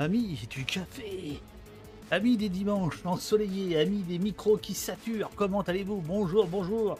[0.00, 1.42] Amis du café,
[2.10, 6.00] amis des dimanches ensoleillés, amis des micros qui saturent, comment allez-vous?
[6.00, 6.98] Bonjour, bonjour.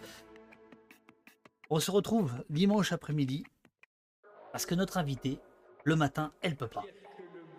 [1.70, 3.44] On se retrouve dimanche après-midi
[4.52, 5.38] parce que notre invitée,
[5.84, 6.84] le matin, elle peut pas.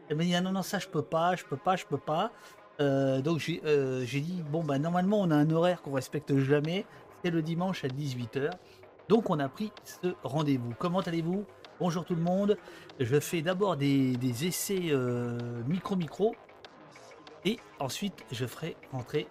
[0.09, 1.97] Elle m'a dit ah non, non, ça je peux pas, je peux pas, je peux
[1.97, 2.31] pas.
[2.79, 6.85] Euh, donc euh, j'ai dit bon bah normalement on a un horaire qu'on respecte jamais,
[7.23, 8.51] c'est le dimanche à 18h.
[9.09, 10.75] Donc on a pris ce rendez-vous.
[10.77, 11.47] Comment allez-vous?
[11.81, 12.59] Bonjour tout le monde.
[12.99, 14.93] Je fais d'abord des, essais
[15.67, 16.35] micro-micro.
[16.35, 19.25] Euh, et ensuite, je ferai rentrer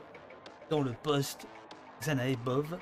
[0.68, 1.46] dans le poste
[2.00, 2.76] Xanae Bov,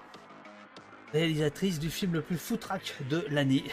[1.12, 3.64] réalisatrice du film le plus foutraque de l'année.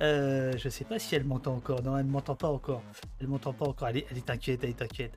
[0.00, 1.80] Euh, je sais pas si elle m'entend encore.
[1.84, 2.82] Non, elle m'entend pas encore.
[3.20, 3.86] Elle m'entend pas encore.
[3.86, 5.16] Elle est inquiète, elle est inquiète.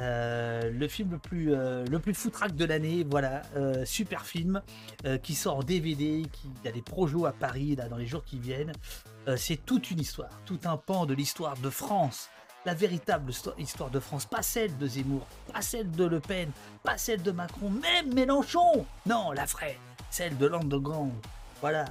[0.00, 4.62] Euh, le film le plus, euh, le plus foutraque de l'année, voilà, euh, super film
[5.22, 8.38] qui sort en DVD, qui y a des projets à Paris dans les jours qui
[8.38, 8.72] viennent.
[9.36, 12.28] c'est toute une histoire, tout un pan de l'histoire de France,
[12.66, 16.50] la véritable histoire de France, pas celle de Zemmour, pas celle de Le Pen,
[16.82, 18.84] pas celle de Macron, même Mélenchon.
[19.06, 19.78] Non, la vraie,
[20.10, 21.12] celle de l'underground.
[21.60, 21.84] Voilà.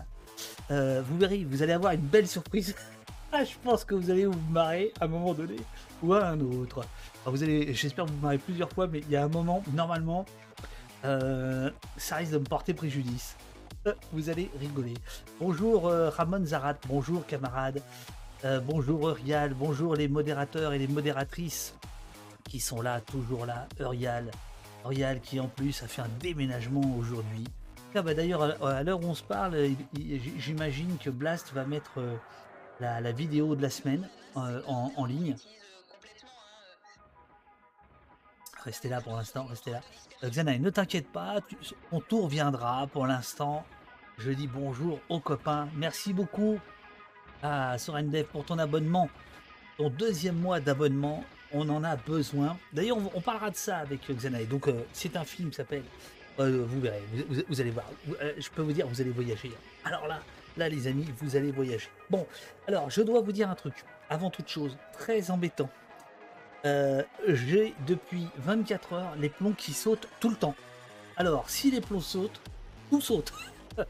[0.70, 2.76] vous verrez, vous allez avoir une belle surprise.
[3.40, 5.58] Ah, je pense que vous allez vous marrer à un moment donné
[6.02, 6.84] ou à un autre
[7.28, 10.26] vous allez, j'espère vous marrer plusieurs fois, mais il y a un moment, normalement,
[11.06, 13.36] euh, ça risque de me porter préjudice.
[13.86, 14.96] Euh, vous allez rigoler.
[15.40, 17.84] Bonjour euh, Ramon Zarat, bonjour camarades,
[18.66, 21.76] bonjour Eurial, bonjour les modérateurs et les modératrices
[22.44, 23.68] qui sont là, toujours là.
[23.80, 24.32] Eurial,
[24.84, 27.44] Eurial qui en plus a fait un déménagement aujourd'hui.
[27.94, 29.56] Ah bah d'ailleurs, à l'heure où on se parle,
[30.40, 32.00] j'imagine que Blast va mettre
[32.80, 35.36] la, vidéo de la semaine en ligne.
[38.68, 39.80] Restez là pour l'instant, restez là.
[40.26, 41.38] Euh, Xanaï, ne t'inquiète pas,
[41.90, 43.64] ton tour viendra pour l'instant.
[44.18, 45.70] Je dis bonjour aux copains.
[45.76, 46.60] Merci beaucoup
[47.42, 49.10] à Sorendev pour ton abonnement.
[49.78, 52.58] Ton deuxième mois d'abonnement, on en a besoin.
[52.74, 54.48] D'ailleurs, on, parlera de ça avec Xanaï.
[54.48, 55.84] Donc, euh, c'est un film qui s'appelle.
[56.40, 57.02] Euh, vous verrez,
[57.48, 57.86] vous, allez voir.
[58.38, 59.54] je peux vous dire, vous allez voyager.
[59.86, 60.20] Alors là,
[60.58, 61.90] là, les amis, vous allez voyager.
[62.10, 62.26] Bon,
[62.68, 63.86] alors, je dois vous dire un truc.
[64.10, 65.70] Avant toute chose, très embêtant.
[66.66, 70.56] Euh, j'ai depuis 24 heures les plombs qui sautent tout le temps.
[71.16, 72.42] Alors, si les plombs sautent,
[72.90, 73.34] tout saute.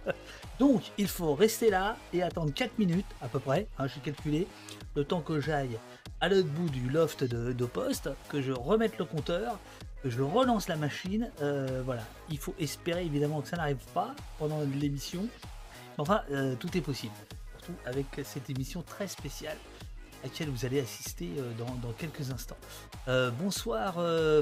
[0.60, 4.48] Donc, il faut rester là et attendre 4 minutes à peu près, hein, j'ai calculé,
[4.96, 5.78] le temps que j'aille
[6.20, 9.60] à l'autre bout du loft de, poste, que je remette le compteur,
[10.04, 11.32] que je relance la machine.
[11.42, 15.28] Euh, voilà, il faut espérer évidemment que ça n'arrive pas pendant l'émission.
[15.98, 17.14] Enfin, euh, tout est possible,
[17.58, 19.58] surtout avec cette émission très spéciale
[20.22, 22.58] à laquelle vous allez assister euh, dans, quelques instants.
[23.08, 23.96] Euh, bonsoir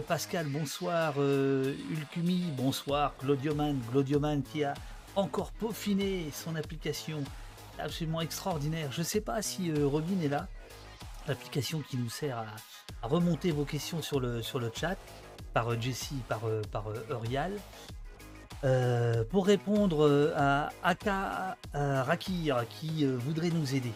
[0.05, 4.73] Pascal, bonsoir Ulcumi, bonsoir Claudioman, Claudioman qui a
[5.15, 7.23] encore peaufiné son application
[7.79, 8.91] absolument extraordinaire.
[8.91, 10.47] Je ne sais pas si Robin est là,
[11.27, 14.97] l'application qui nous sert à, remonter vos questions sur le, sur le chat
[15.53, 16.41] par Jessie, par,
[16.71, 16.85] par
[18.65, 19.25] Eurial.
[19.27, 23.93] pour répondre à Aka Rakir qui voudrait nous aider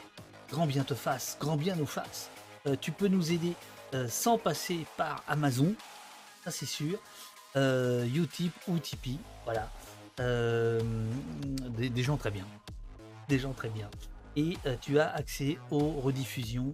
[0.50, 2.30] grand bien te fasse, grand bien nous fasse.
[2.68, 3.54] Euh, tu peux nous aider
[3.94, 5.74] euh, sans passer par Amazon,
[6.44, 7.00] ça c'est sûr.
[7.56, 9.70] Euh, Utip ou Tipeee, voilà.
[10.20, 12.46] Des, gens très bien.
[13.30, 13.90] Des gens très bien.
[14.36, 16.74] Et tu as accès aux rediffusions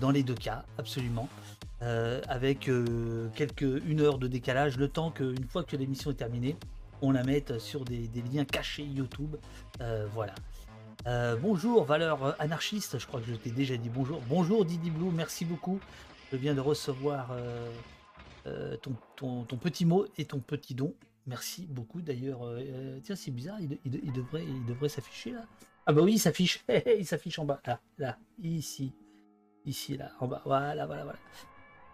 [0.00, 1.28] dans les deux cas, absolument.
[1.80, 2.70] avec
[3.34, 6.56] quelques une heure de décalage, le temps qu'une fois que l'émission est terminée,
[7.02, 9.36] on la mette sur des, liens cachés YouTube.
[10.12, 10.34] voilà.
[11.06, 14.20] Euh, bonjour, valeur anarchiste, je crois que je t'ai déjà dit bonjour.
[14.28, 15.80] Bonjour Didi Blue, merci beaucoup.
[16.32, 17.70] Je viens de recevoir euh,
[18.46, 20.94] euh, ton, petit mot et ton petit don.
[21.26, 22.40] Merci beaucoup d'ailleurs.
[23.02, 25.44] tiens, c'est bizarre, il, devrait, il devrait s'afficher là.
[25.86, 26.64] Ah bah oui, il s'affiche.
[26.98, 27.60] il s'affiche en bas.
[27.66, 28.92] Là, là, ici.
[29.64, 30.42] Ici, là, en bas.
[30.44, 31.18] Voilà, voilà, voilà.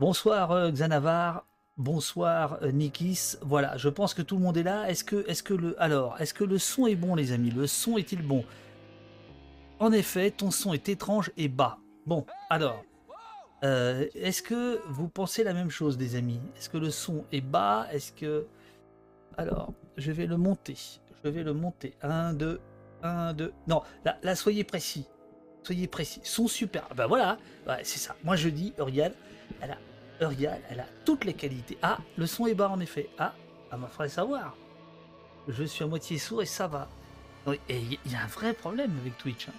[0.00, 1.44] Bonsoir Xanavar.
[1.76, 3.34] Bonsoir Nikis.
[3.42, 4.88] Voilà, je pense que tout le monde est là.
[4.88, 7.50] Est-ce que, est-ce que le, alors, est-ce que le son est bon, les amis?
[7.50, 8.44] Le son est-il bon?
[9.80, 11.78] En effet, ton son est étrange et bas.
[12.06, 12.84] Bon, alors,
[13.64, 16.40] euh, est-ce que vous pensez la même chose, des amis?
[16.56, 17.88] Est-ce que le son est bas?
[17.90, 18.46] Est-ce que...
[19.36, 20.76] Alors, je vais le monter.
[21.24, 21.96] Je vais le monter.
[22.02, 22.60] 1, 2,
[23.02, 23.52] 1, 2...
[23.66, 23.82] Non,
[24.22, 25.08] là, soyez précis.
[25.64, 26.20] Soyez précis.
[26.22, 26.86] Son super.
[26.94, 27.36] Ben voilà,
[27.82, 28.14] c'est ça.
[28.22, 29.12] Moi, je dis, Uriel,
[29.60, 29.78] elle a...
[30.70, 31.78] Elle a toutes les qualités.
[31.82, 33.08] Ah, le son est bas, en effet.
[33.18, 33.34] Ah,
[33.72, 34.56] elle m'a ferait savoir.
[35.48, 36.88] Je suis à moitié sourd et ça va.
[37.68, 39.48] Et il y a un vrai problème avec Twitch.
[39.48, 39.52] Hein.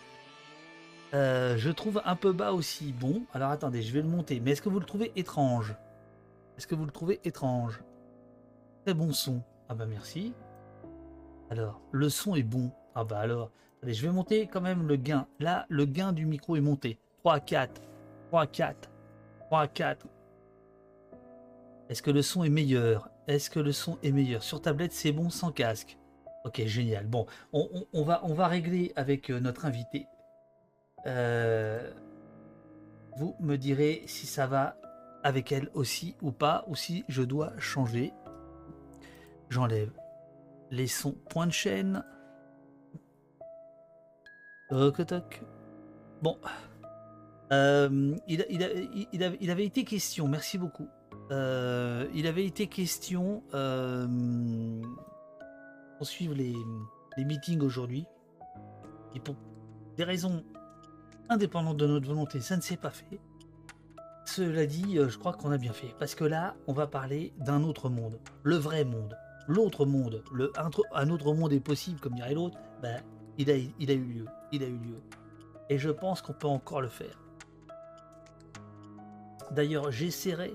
[1.14, 2.92] Euh, je trouve un peu bas aussi.
[2.92, 4.40] Bon, alors attendez, je vais le monter.
[4.40, 5.76] Mais est-ce que vous le trouvez étrange?
[6.58, 7.84] Est-ce que vous le trouvez étrange?
[8.84, 9.42] Très bon son.
[9.70, 10.34] Ah bah merci.
[11.50, 12.72] Alors, le son est bon.
[12.96, 13.52] Ah bah alors,
[13.84, 15.28] allez, je vais monter quand même le gain.
[15.40, 17.00] Là, le gain du micro est monté.
[17.20, 17.82] 3, 4,
[18.30, 18.90] 3, 4.
[19.48, 20.08] 3, 4.
[21.90, 23.10] Est-ce que le son est meilleur?
[23.28, 24.44] Est-ce que le son est meilleur?
[24.44, 25.98] Sur tablette, c'est bon sans casque.
[26.46, 27.08] Ok, génial.
[27.08, 30.08] Bon, on, va, régler avec euh, notre invité.
[31.08, 31.92] Euh,
[33.18, 34.78] vous me direz si ça va
[35.24, 38.14] avec elle aussi ou pas, ou si je dois changer.
[39.50, 39.92] J'enlève
[40.72, 42.04] les sons point de chaîne.
[44.70, 45.42] Toc, toc.
[46.22, 46.38] Bon.
[47.52, 50.88] Euh, il, avait été question, merci beaucoup.
[51.32, 54.06] Euh, il avait été question, euh,
[56.00, 56.06] on
[56.38, 58.06] les meetings aujourd'hui.
[59.16, 59.36] Et pour
[59.98, 60.44] des raisons
[61.30, 63.20] indépendantes de notre volonté, ça ne s'est pas fait.
[64.26, 65.96] Cela dit, euh, je crois qu'on a bien fait.
[66.00, 68.20] Parce que là, on va parler d'un autre monde.
[68.44, 69.18] Le vrai monde.
[69.48, 70.24] L'autre monde.
[70.34, 70.52] Le,
[70.94, 72.58] un, autre monde est possible, comme dirait l'autre.
[72.82, 73.02] Ben,
[73.38, 74.26] il, a, il a eu lieu.
[74.52, 75.02] Il a eu lieu.
[75.70, 77.20] Et je pense qu'on peut encore le faire.
[79.52, 80.54] D'ailleurs, j'essaierai.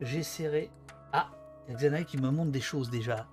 [0.00, 0.70] J'essaierai.
[1.12, 1.30] Ah,
[1.66, 3.26] il y a Xanaï qui me montre des choses déjà.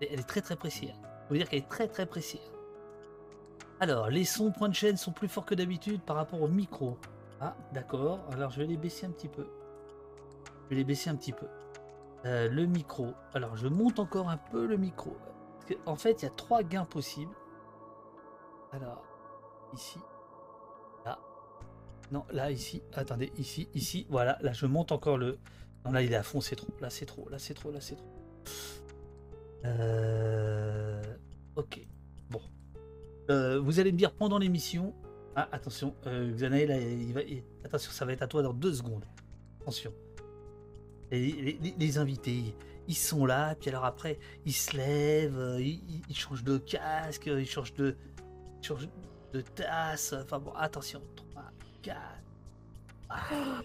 [0.00, 0.92] Elle est très très précise.
[1.30, 2.52] Veux dire qu'elle est très très précise.
[3.80, 6.98] Alors, les sons point de chaîne sont plus forts que d'habitude par rapport au micro.
[7.40, 8.20] Ah, d'accord.
[8.30, 9.46] Alors, je vais les baisser un petit peu.
[10.64, 11.46] Je vais les baisser un petit peu.
[12.24, 13.14] Euh, le micro.
[13.34, 15.16] Alors, je monte encore un peu le micro.
[15.86, 17.34] en fait, il y a trois gains possibles.
[18.72, 19.02] Alors,
[19.74, 19.98] ici.
[21.04, 21.18] Là.
[22.12, 22.82] Non, là, ici.
[22.94, 24.06] Attendez, ici, ici.
[24.10, 25.38] Voilà, là, je monte encore le...
[25.84, 26.72] Non, là, il est à fond, c'est trop.
[26.80, 27.28] Là, c'est trop.
[27.28, 27.70] Là, c'est trop.
[27.70, 28.12] Là, c'est trop.
[29.64, 31.02] Euh...
[31.56, 31.86] Ok.
[32.30, 32.40] Bon.
[33.30, 34.94] Euh, vous allez me dire pendant l'émission.
[35.34, 36.70] Ah, attention, euh, Xanaël,
[37.00, 37.20] il va...
[37.64, 39.04] attention, ça va être à toi dans deux secondes.
[39.62, 39.92] Attention.
[41.10, 42.54] les, invités,
[42.86, 47.48] ils sont là, puis alors après, ils se lèvent, euh, ils, changent de casque, ils
[47.48, 47.96] changent de,
[48.60, 48.88] ils changent
[49.32, 50.12] de tasse.
[50.12, 51.00] Enfin bon, attention.
[51.32, 51.44] 3,
[51.82, 51.98] 4.
[53.08, 53.60] Ah,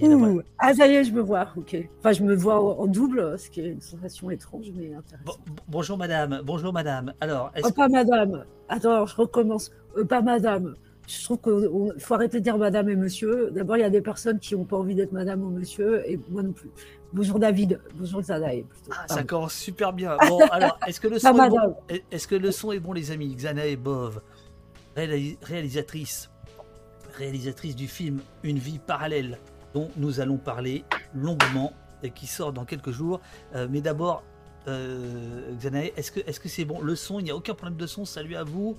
[0.00, 1.48] ça y est, je me vois.
[1.56, 1.76] Ok.
[1.98, 5.40] Enfin, je me vois en double, ce qui est une sensation étrange, mais intéressante.
[5.68, 6.40] bonjour, madame.
[6.44, 7.12] Bonjour, madame.
[7.20, 8.44] Alors, oh, pas madame.
[8.68, 9.70] Attends, je recommence.
[9.96, 10.74] Euh, pas madame.
[11.06, 13.50] Je trouve qu'il faut arrêter de dire madame et monsieur.
[13.50, 16.18] D'abord, il y a des personnes qui n'ont pas envie d'être madame ou monsieur, et
[16.30, 16.70] moi non plus.
[17.12, 17.78] Bonjour David.
[17.94, 18.64] Bonjour Zanae.
[18.90, 20.16] Ah, ça commence super bien.
[20.28, 21.76] Bon, alors, est-ce que, le son est bon
[22.10, 24.20] est-ce que le son est bon, les amis Xanae Bov,
[24.96, 26.30] réalisatrice,
[27.18, 29.38] réalisatrice du film Une vie parallèle
[29.74, 30.84] dont nous allons parler
[31.14, 31.72] longuement
[32.02, 33.20] et qui sort dans quelques jours.
[33.54, 34.22] Euh, mais d'abord,
[34.68, 36.80] euh, Xanae, est-ce que c'est bon?
[36.80, 38.04] Le son, il n'y a aucun problème de son.
[38.04, 38.76] Salut à vous.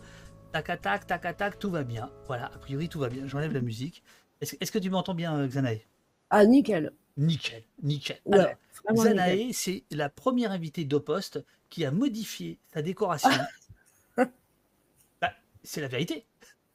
[0.52, 2.10] Tac tac tac tac, tout va bien.
[2.28, 3.28] Voilà, a priori tout va bien.
[3.28, 4.04] J'enlève la musique.
[4.42, 5.82] Est-ce, que tu m'entends bien, euh, Xanae?
[6.30, 6.94] Ah, nickel.
[7.18, 8.20] Nickel, nickel.
[8.26, 8.58] Ouais,
[8.94, 13.30] Xanae, c'est la première invitée d'Opost qui a modifié sa décoration.
[15.22, 15.32] Bah,
[15.64, 16.26] c'est la vérité.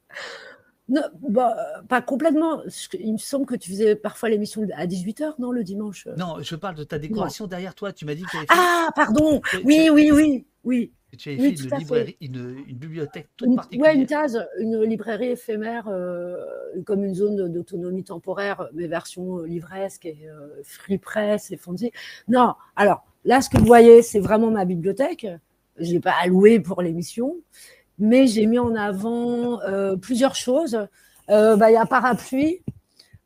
[0.91, 1.55] Non, bah,
[1.87, 2.61] pas complètement.
[2.99, 6.05] Il me semble que tu faisais parfois l'émission à 18h, non, le dimanche?
[6.17, 7.93] Non, je parle de ta décoration derrière toi.
[7.93, 8.53] Tu m'as dit que tu avais fait...
[8.53, 10.91] Ah, pardon Oui, oui, oui, oui.
[11.17, 13.93] Tu avais fait, une, une, bibliothèque toute particulière.
[13.93, 16.37] Oui, une case, une librairie éphémère, euh,
[16.85, 21.91] comme une zone d'autonomie temporaire, mais version euh, livresque et euh, free press et fondsé.
[22.27, 25.27] Non, alors là, ce que vous voyez, c'est vraiment ma bibliothèque.
[25.77, 27.35] Je ne l'ai pas allouée pour l'émission
[28.01, 30.87] mais j'ai mis en avant euh, plusieurs choses.
[31.29, 32.61] Euh, bah, il y a Parapluie.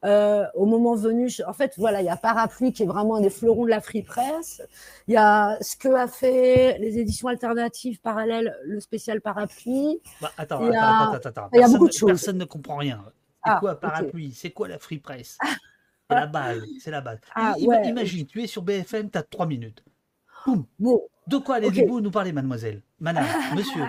[0.04, 3.22] Euh, au moment venu, en fait, voilà, il y a Parapluie qui est vraiment un
[3.22, 4.62] des fleurons de la free press.
[5.08, 10.00] Il y a ce que a fait les éditions alternatives parallèles, le spécial Parapluie.
[10.22, 12.10] Bah, attends, il y a, attends, attends, Il y a beaucoup de choses.
[12.10, 13.04] Personne ne comprend rien.
[13.46, 14.34] C'est ah, quoi Parapluie?
[14.34, 15.38] C'est quoi la free press
[16.10, 16.62] C'est la base.
[16.80, 17.20] C'est la base.
[17.34, 19.84] Ah, imagine, tu es sur BFM, tu as trois minutes.
[20.46, 20.66] Boum.
[20.78, 22.82] Bon, de quoi allez-vous nous parler, mademoiselle?
[23.00, 23.26] Madame,
[23.56, 23.82] monsieur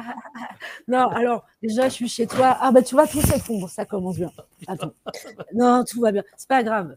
[0.89, 2.57] Non, alors, déjà, je suis chez toi.
[2.61, 4.33] Ah, bah, tu vois, tout s'effondre, ça commence bien.
[4.67, 4.93] Attends.
[5.55, 6.23] Non, tout va bien.
[6.37, 6.97] C'est pas grave.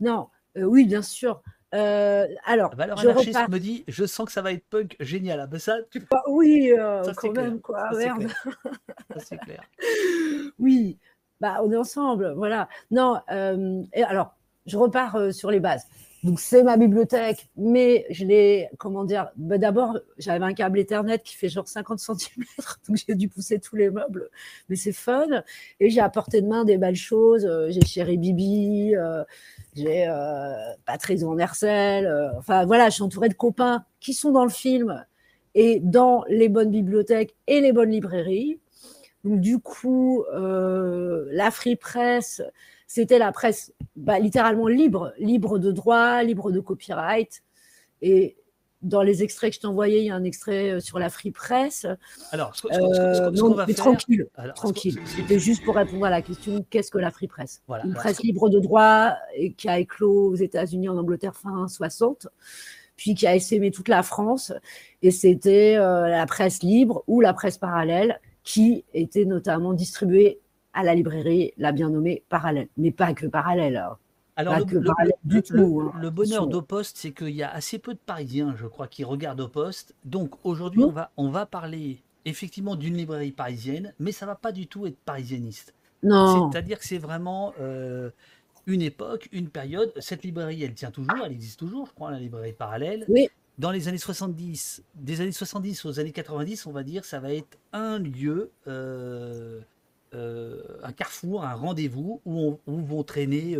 [0.00, 1.40] Non, euh, oui, bien sûr.
[1.74, 3.50] Euh, alors, bah alors je repars...
[3.50, 5.40] me dit, je sens que ça va être punk génial.
[5.40, 6.00] Ah, bah, ça, tu...
[6.00, 7.90] bah, oui, euh, quand même, quoi.
[7.92, 8.28] Ça, merde.
[9.18, 9.62] c'est clair.
[10.58, 10.98] oui,
[11.40, 12.68] bah, on est ensemble, voilà.
[12.90, 13.20] Non,
[13.92, 14.34] et alors,
[14.66, 15.86] je repars sur les bases.
[16.24, 21.20] Donc c'est ma bibliothèque, mais je l'ai, comment dire, bah, d'abord j'avais un câble Ethernet
[21.20, 22.44] qui fait genre 50 cm,
[22.88, 24.28] donc j'ai dû pousser tous les meubles,
[24.68, 25.26] mais c'est fun.
[25.78, 29.22] Et j'ai apporté de main des belles choses, euh, j'ai Chéri Bibi, euh,
[29.76, 30.54] j'ai euh,
[30.86, 34.50] Patrice Van Hersel, euh, enfin voilà, je suis entourée de copains qui sont dans le
[34.50, 35.04] film
[35.54, 38.58] et dans les bonnes bibliothèques et les bonnes librairies.
[39.24, 42.42] Donc du coup, la Free Press,
[42.86, 47.42] c'était la presse bah, littéralement libre, libre de droit, libre de copyright.
[48.00, 48.36] Et
[48.82, 51.10] dans les extraits que je t'ai envoyés, il y a un extrait euh, sur la
[51.10, 51.86] Free Press.
[52.30, 53.74] Alors, ce, qu'on va faire...
[53.74, 55.00] tranquille, tranquille.
[55.04, 58.48] C'était juste pour répondre à la question qu'est-ce que la Free Press Une presse libre
[58.48, 62.28] de droit et qui a éclos aux États-Unis, en Angleterre fin 60,
[62.96, 64.52] puis qui a essaimé toute la France.
[65.02, 70.40] Et c'était euh, la presse libre ou la presse parallèle qui était notamment distribuée
[70.72, 73.76] à la librairie, la bien nommée Parallèle, mais pas que Parallèle.
[73.76, 73.98] Hein.
[74.36, 79.04] Alors, le, bonheur d'Opost, c'est qu'il y a assez peu de Parisiens, je crois, qui
[79.04, 79.94] regardent Opost.
[80.06, 84.52] Donc aujourd'hui, on va, on va parler effectivement d'une librairie parisienne, mais ça va pas
[84.52, 85.74] du tout être parisianiste.
[86.02, 86.50] Non.
[86.50, 88.08] C'est-à-dire que c'est vraiment euh,
[88.64, 89.92] une époque, une période.
[89.98, 93.04] Cette librairie, elle tient toujours, elle existe toujours, je crois, la librairie parallèle.
[93.08, 93.28] Oui.
[93.58, 97.32] Dans les années 70, des années 70 aux années 90, on va dire, ça va
[97.32, 99.60] être un lieu, euh,
[100.14, 103.58] euh, un carrefour, un rendez-vous où, où vont traîner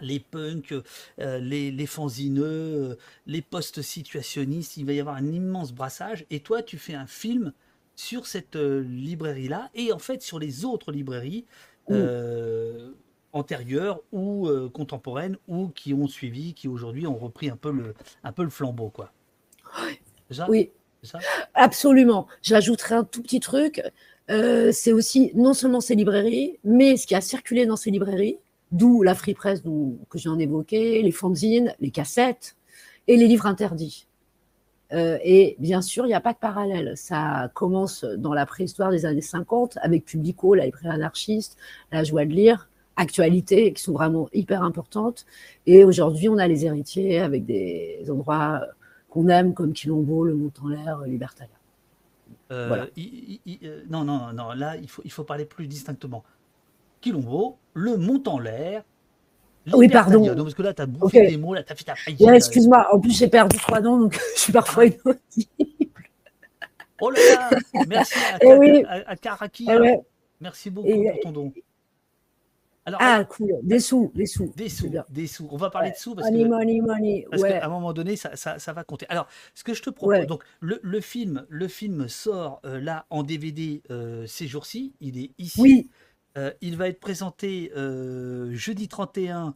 [0.00, 0.74] les punks,
[1.20, 6.26] euh, les, les fanzineux, euh, les post-situationnistes, il va y avoir un immense brassage.
[6.30, 7.52] Et toi, tu fais un film
[7.96, 11.44] sur cette euh, librairie-là et en fait sur les autres librairies
[13.34, 18.32] antérieures ou contemporaines ou qui ont suivi, qui aujourd'hui ont repris un peu le, un
[18.32, 18.88] peu le flambeau.
[18.88, 19.12] Quoi.
[20.48, 20.70] oui,
[21.54, 22.26] absolument.
[22.42, 23.82] J'ajouterai un tout petit truc.
[24.28, 28.38] c'est aussi non seulement ces librairies, mais ce qui a circulé dans ces librairies,
[28.72, 32.56] d'où la free press que j'en évoqué, les fanzines, les cassettes
[33.06, 34.06] et les livres interdits.
[34.92, 36.92] Euh, et bien sûr, il n'y a pas de parallèle.
[36.96, 41.56] Ça commence dans la préhistoire des années 50 avec Publico, la librairie anarchiste,
[41.90, 45.26] la joie de lire, actualité qui sont vraiment hyper importantes.
[45.66, 48.62] Et aujourd'hui, on a les héritiers avec des endroits
[49.08, 51.54] qu'on aime comme Quilombo, le Mont-en-l'air, Libertalia.
[52.50, 56.24] Euh, euh, non, non, non, là, il faut, il faut parler plus distinctement.
[57.00, 58.84] Quilombo, le monte en l'air.
[59.72, 60.34] Oui, pardon.
[60.36, 62.86] parce que là, tu as bouffé des mots, là, tu as fait ta ouais, Excuse-moi,
[62.92, 65.14] en plus, j'ai perdu trois dents, donc je suis parfois inaudible.
[67.00, 67.50] Oh là là
[67.88, 69.66] Merci à, eh à, Karaki.
[69.68, 69.96] Eh
[70.40, 71.52] Merci beaucoup pour ton don.
[72.86, 73.50] Alors, ah, cool.
[73.62, 74.52] Des sous, des sous.
[74.56, 75.48] Des sous, des sous.
[75.50, 77.26] On va parler de sous parce money, que, money, money.
[77.30, 79.06] Parce qu'à un moment donné, ça, ça, ça, va compter.
[79.08, 83.06] Alors, ce que je te propose, donc, le, le, film, le film sort euh, là
[83.08, 84.94] en DVD euh, ces jours-ci.
[85.00, 85.60] Il est ici.
[85.60, 85.90] Oui.
[86.36, 87.70] Euh, il va être présenté
[88.50, 89.54] jeudi 31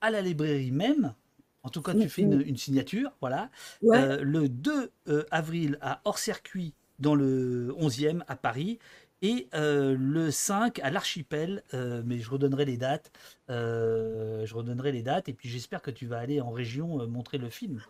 [0.00, 1.14] à la librairie même.
[1.62, 3.50] En tout cas, tu fais une, signature, voilà.
[3.82, 4.92] Le 2
[5.30, 8.78] avril à hors-circuit dans le 11e à Paris.
[9.20, 13.10] Et le 5 à l'archipel, mais je redonnerai les dates.
[13.48, 15.28] je redonnerai les dates.
[15.28, 17.80] Et puis j'espère que tu vas aller en région montrer le film.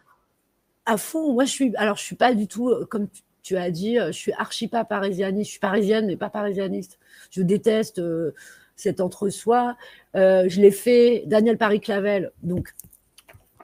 [0.86, 1.76] À fond, moi je suis.
[1.76, 3.08] Alors je suis pas du tout comme
[3.48, 4.86] tu as dit, je suis archi pas.
[4.90, 6.98] Je suis parisienne, mais pas parisianiste.
[7.30, 8.34] Je déteste euh,
[8.76, 9.74] cet entre-soi.
[10.16, 11.22] Euh, je l'ai fait.
[11.26, 12.74] Daniel Paris-Clavel, donc,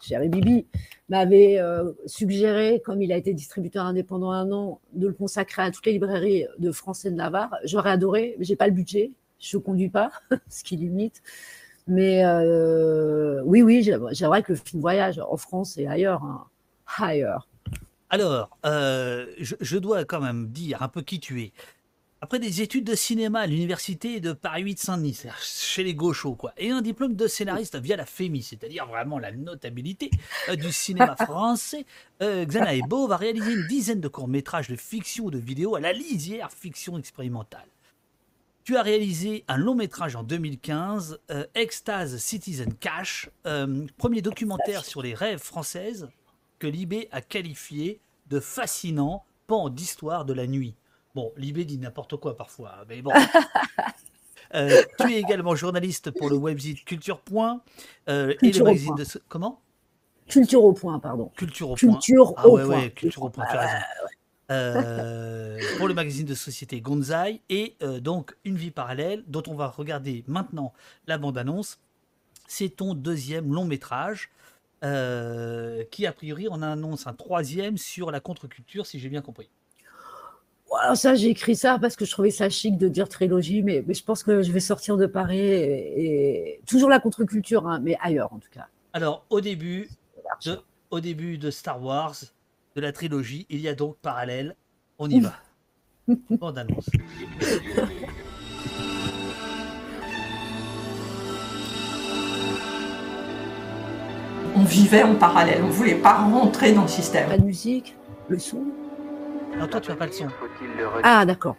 [0.04, 0.66] chéri Bibi,
[1.08, 5.70] m'avait euh, suggéré, comme il a été distributeur indépendant un an, de le consacrer à
[5.70, 7.54] toutes les librairies de France et de Navarre.
[7.64, 9.12] J'aurais adoré, mais j'ai pas le budget.
[9.40, 10.10] Je ne conduis pas,
[10.48, 11.22] ce qui limite.
[11.86, 12.24] Mais
[13.44, 16.22] oui, oui, j'aimerais que le film voyage en France et ailleurs.
[16.24, 16.46] Hein.
[16.98, 17.46] Ailleurs.
[18.08, 21.52] Alors, je, je, dois quand même dire un peu qui tu es.
[22.24, 26.54] Après des études de cinéma à l'université de Paris 8 Saint-Denis, chez les gauchos, quoi,
[26.56, 30.10] et un diplôme de scénariste via la FEMI, c'est-à-dire vraiment la notabilité
[30.48, 31.84] euh, du cinéma français,
[32.22, 35.80] euh, Xana Ebo va réaliser une dizaine de courts-métrages de fiction ou de vidéo à
[35.80, 37.66] la lisière fiction expérimentale.
[38.64, 44.86] Tu as réalisé un long métrage en 2015, euh, Extase Citizen Cash, euh, premier documentaire
[44.86, 46.08] sur les rêves françaises
[46.58, 48.00] que Libé a qualifié
[48.30, 50.74] de fascinant pan d'histoire de la nuit.
[51.14, 53.12] Bon, Libé dit n'importe quoi parfois, mais bon.
[54.54, 57.60] Euh, tu es également journaliste pour le webzine Culture Point
[58.08, 59.60] euh, et le magazine de comment?
[60.28, 61.32] Culture au point, pardon.
[61.34, 62.42] Culture au Culture point.
[62.44, 63.84] Ah, au Ouais, culture au point, tu as raison.
[64.52, 69.66] Euh, pour le magazine de société Gonzai et donc Une vie parallèle dont on va
[69.66, 70.72] regarder maintenant
[71.08, 71.80] la bande-annonce.
[72.46, 74.30] C'est ton deuxième long métrage
[74.82, 79.48] qui a priori on annonce un troisième sur la contre-culture si j'ai bien compris
[80.94, 84.02] ça, j'ai écrit ça parce que je trouvais ça chic de dire trilogie, mais, je
[84.02, 88.38] pense que je vais sortir de Paris et, toujours la contre-culture, hein, mais ailleurs en
[88.38, 88.66] tout cas.
[88.92, 89.88] Alors, au début,
[90.44, 90.58] de,
[90.90, 92.14] au début de Star Wars,
[92.76, 94.56] de la trilogie, il y a donc parallèle.
[94.98, 95.34] On y va.
[96.30, 96.90] Bande annonce.
[104.56, 107.28] On vivait en parallèle, on ne voulait pas rentrer dans le système.
[107.28, 107.96] Pas de musique,
[108.28, 108.64] le son,
[109.58, 110.26] non, toi, tu n'as pas le son.
[111.02, 111.56] Ah, d'accord.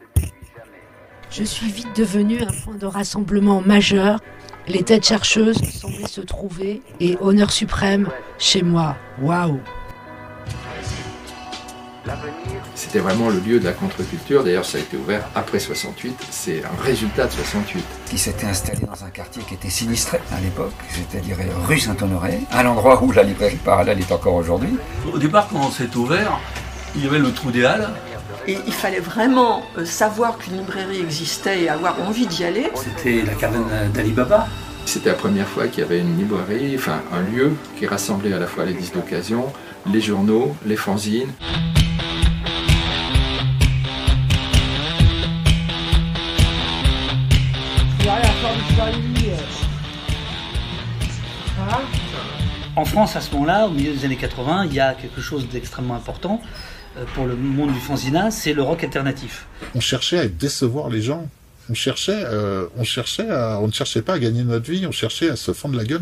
[1.30, 4.20] Je suis vite devenu un point de rassemblement majeur.
[4.68, 8.96] Les têtes chercheuses semblaient se trouver et honneur suprême chez moi.
[9.22, 9.60] Waouh!
[12.76, 14.44] C'était vraiment le lieu de la contre-culture.
[14.44, 16.16] D'ailleurs, ça a été ouvert après 68.
[16.30, 17.84] C'est un résultat de 68.
[18.10, 21.38] Qui s'était installé dans un quartier qui était sinistré à l'époque, c'est-à-dire
[21.68, 24.78] rue Saint-Honoré, à l'endroit où la librairie parallèle est encore aujourd'hui.
[25.12, 26.40] Au départ, quand c'est ouvert,
[26.96, 27.90] il y avait le trou des Halles.
[28.48, 32.70] Et il fallait vraiment euh, savoir qu'une librairie existait et avoir envie d'y aller.
[32.76, 34.48] C'était la caverne d'Ali Baba.
[34.86, 38.40] C'était la première fois qu'il y avait une librairie, enfin un lieu qui rassemblait à
[38.40, 39.52] la fois les disques d'occasion,
[39.92, 41.32] les journaux, les fanzines.
[52.78, 55.48] En France, à ce moment-là, au milieu des années 80, il y a quelque chose
[55.48, 56.75] d'extrêmement important euh,
[57.14, 59.48] pour le monde du fanzina, c'est le rock alternatif.
[59.74, 61.28] On cherchait à décevoir les gens.
[61.70, 64.92] On cherchait, euh, on cherchait à, on ne cherchait pas à gagner notre vie, on
[64.92, 66.02] cherchait à se fendre la gueule.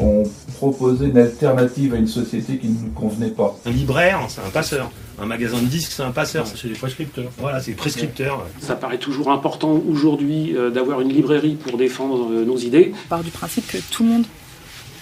[0.00, 0.24] On
[0.56, 3.56] proposait une alternative à une société qui ne nous convenait pas.
[3.64, 4.90] Un libraire, c'est un passeur.
[5.20, 6.46] Un magasin de disques, c'est un passeur.
[6.46, 7.30] C'est des prescripteurs.
[7.38, 8.44] Voilà, c'est prescripteur.
[8.60, 12.92] Ça paraît toujours important aujourd'hui euh, d'avoir une librairie pour défendre euh, nos idées.
[13.06, 14.24] On part du principe que tout le monde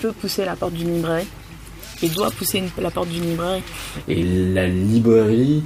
[0.03, 1.29] peut pousser la porte d'une librairie
[2.03, 3.63] et doit pousser une- la porte d'une librairie.
[4.09, 5.63] Et la librairie,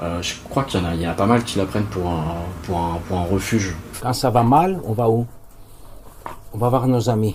[0.00, 1.64] euh, je crois qu'il y en a, il y en a pas mal qui la
[1.66, 2.24] prennent pour un,
[2.64, 3.74] pour un, pour un refuge.
[4.02, 5.26] Quand ça va mal, on va où?
[6.52, 7.34] On va voir nos amis.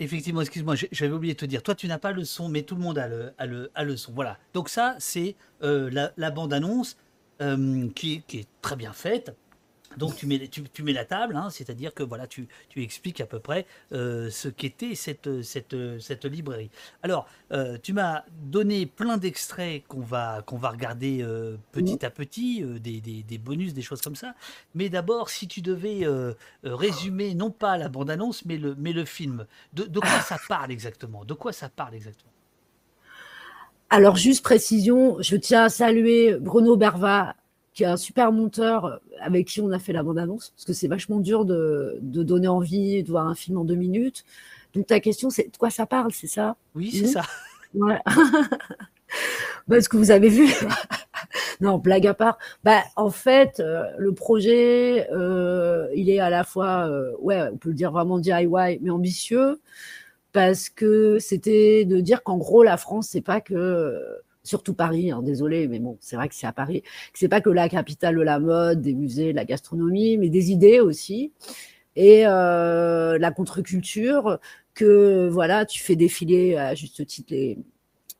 [0.00, 2.74] Effectivement, excuse-moi, j'avais oublié de te dire, toi, tu n'as pas le son, mais tout
[2.74, 4.12] le monde a le, a le, a le son.
[4.12, 4.38] Voilà.
[4.54, 6.96] Donc ça, c'est euh, la, bande-annonce
[7.40, 9.34] euh, qui est très bien faite.
[9.96, 13.20] Donc tu mets, tu, tu mets la table, hein, c'est-à-dire que voilà, tu, tu expliques
[13.20, 16.70] à peu près euh, ce qu'était cette, cette, cette librairie.
[17.02, 22.10] Alors, euh, tu m'as donné plein d'extraits qu'on va, qu'on va regarder euh, petit à
[22.10, 24.34] petit, des, des- des bonus, des choses comme ça.
[24.74, 26.06] Mais d'abord, si tu devais
[26.62, 30.70] résumer, non pas la bande-annonce, mais le, mais le film, de, de quoi ça parle
[30.70, 31.24] exactement?
[31.24, 32.30] De quoi ça parle exactement?
[33.90, 37.34] Alors, juste précision, je tiens à saluer Bruno Berva,
[37.74, 40.88] qui est un super monteur avec qui on a fait la bande-annonce, parce que c'est
[40.88, 44.24] vachement dur de, de donner envie de voir un film en deux minutes.
[44.74, 46.56] Donc, ta question, c'est de quoi ça parle, c'est ça?
[46.74, 47.08] Oui, c'est Mhm.
[47.08, 47.22] ça.
[47.74, 47.98] Ouais.
[49.68, 50.46] Parce que vous avez vu.
[51.60, 52.38] non, blague à part.
[52.64, 57.56] Bah, en fait, euh, le projet, euh, il est à la fois, euh, ouais, on
[57.56, 59.60] peut le dire vraiment DIY, mais ambitieux,
[60.32, 64.00] parce que c'était de dire qu'en gros, la France, c'est pas que,
[64.42, 67.40] surtout Paris, hein, désolé, mais bon, c'est vrai que c'est à Paris, que c'est pas
[67.40, 71.32] que la capitale de la mode, des musées, de la gastronomie, mais des idées aussi,
[71.96, 74.38] et euh, la contre-culture,
[74.74, 77.58] que voilà, tu fais défiler à juste titre les,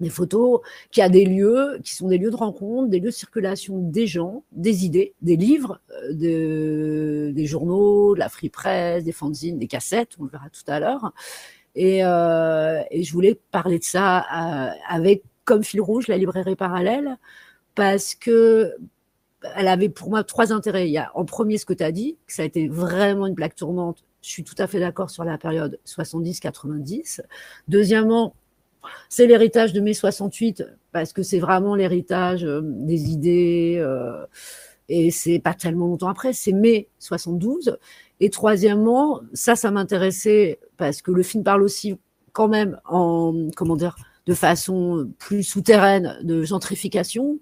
[0.01, 3.11] des photos, qu'il y a des lieux qui sont des lieux de rencontre, des lieux
[3.11, 8.49] de circulation des gens, des idées, des livres, euh, de- des journaux, de la free
[8.49, 11.13] press, des fanzines, des cassettes, on le verra tout à l'heure.
[11.77, 16.57] Et, euh, et je voulais parler de ça euh, avec comme fil rouge la librairie
[16.57, 17.19] parallèle,
[17.75, 18.75] parce que
[19.57, 20.89] elle avait pour moi trois intérêts.
[20.89, 23.27] Il y a en premier ce que tu as dit, que ça a été vraiment
[23.27, 24.05] une plaque tournante.
[24.23, 27.23] Je suis tout à fait d'accord sur la période 70-90.
[27.69, 28.35] Deuxièmement,
[29.09, 34.25] c'est l'héritage de mai 68 parce que c'est vraiment l'héritage euh, des idées euh,
[34.89, 37.79] et c'est pas tellement longtemps après, c'est mai 72.
[38.21, 41.97] Et troisièmement, ça, ça m'intéressait parce que le film parle aussi
[42.33, 47.39] quand même en comment dire de façon plus souterraine de gentrification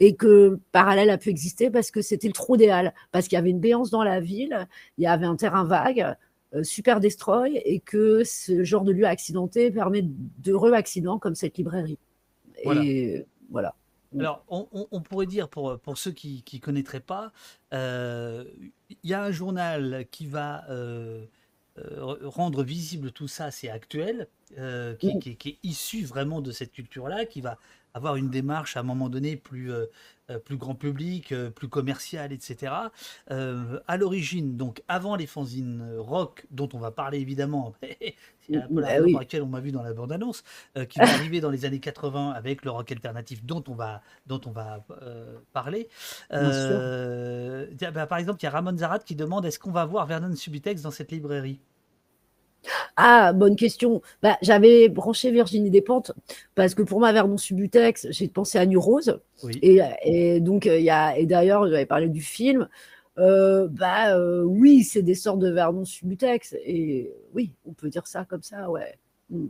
[0.00, 3.36] et que parallèle a pu exister parce que c'était le trou des Halles, parce qu'il
[3.36, 6.14] y avait une béance dans la ville, il y avait un terrain vague,
[6.54, 11.58] euh, super destroy, et que ce genre de lieu accidenté permet d'heureux accidents comme cette
[11.58, 11.98] librairie.
[12.64, 12.82] Voilà.
[12.84, 13.74] Et voilà.
[14.18, 17.32] Alors, on, on- on pourrait dire, pour, pour ceux qui ne connaîtraient pas,
[17.74, 18.44] euh,
[19.02, 21.26] il y a un journal qui va euh,
[22.24, 26.72] rendre visible tout ça, c'est actuel, euh, qui, qui- qui est issu vraiment de cette
[26.72, 27.58] culture-là, qui va
[27.94, 29.86] avoir une démarche à un moment donné plus, euh,
[30.30, 32.92] euh, plus grand public, euh, plus commerciale, etc.
[33.30, 37.74] Euh, à l'origine, donc avant les fanzines euh, rock, dont on va parler évidemment,
[38.48, 39.12] la Bah oui.
[39.18, 40.42] laquelle on m'a vu dans la bande-annonce,
[40.76, 44.02] euh, qui va arriver dans les années 80 avec le rock alternatif dont on va,
[44.26, 45.88] dont on va euh, parler.
[46.32, 50.06] Euh, bah, par exemple, il y a Ramon Zarat qui demande est-ce qu'on va voir
[50.06, 51.60] Vernon Subutex dans cette librairie?
[52.96, 54.02] Ah, bonne question.
[54.22, 56.12] Bah, j'avais branché Virginie Despentes
[56.54, 59.20] parce que pour moi, Vernon Subutex, j'ai pensé à Nu Rose.
[59.42, 59.58] Oui.
[59.62, 62.68] Et, et donc, il y a, et d'ailleurs, j'avais parlé du film.
[63.18, 66.54] Euh, bah euh, oui, c'est des sortes de Vernon Subutex.
[66.64, 68.98] Et oui, on peut dire ça comme ça, ouais.
[69.30, 69.46] Mm.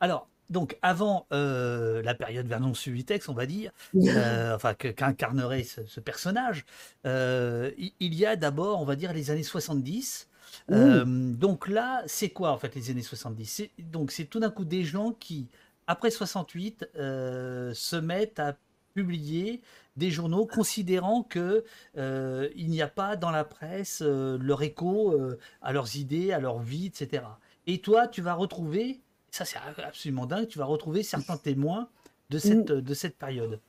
[0.00, 5.84] Alors, donc avant euh, la période Vernon Subitex, on va dire, euh, enfin qu'incarnerait ce,
[5.86, 6.64] ce personnage,
[7.06, 10.28] euh, il, y a d'abord, on va dire, les années 70.
[10.70, 14.50] Euh, donc là, c'est quoi en fait les années 70 C'est- Donc c'est tout d'un
[14.50, 15.48] coup des gens qui,
[15.86, 18.56] après 68, euh, se mettent à
[18.94, 19.60] publier
[19.98, 21.64] des journaux considérant que
[21.96, 26.32] euh, il n'y a pas dans la presse euh, leur écho euh, à leurs idées,
[26.32, 27.24] à leur vie, etc.
[27.66, 31.88] Et toi, tu vas retrouver, ça c'est absolument dingue, tu vas retrouver certains témoins
[32.30, 33.60] de cette, de cette période.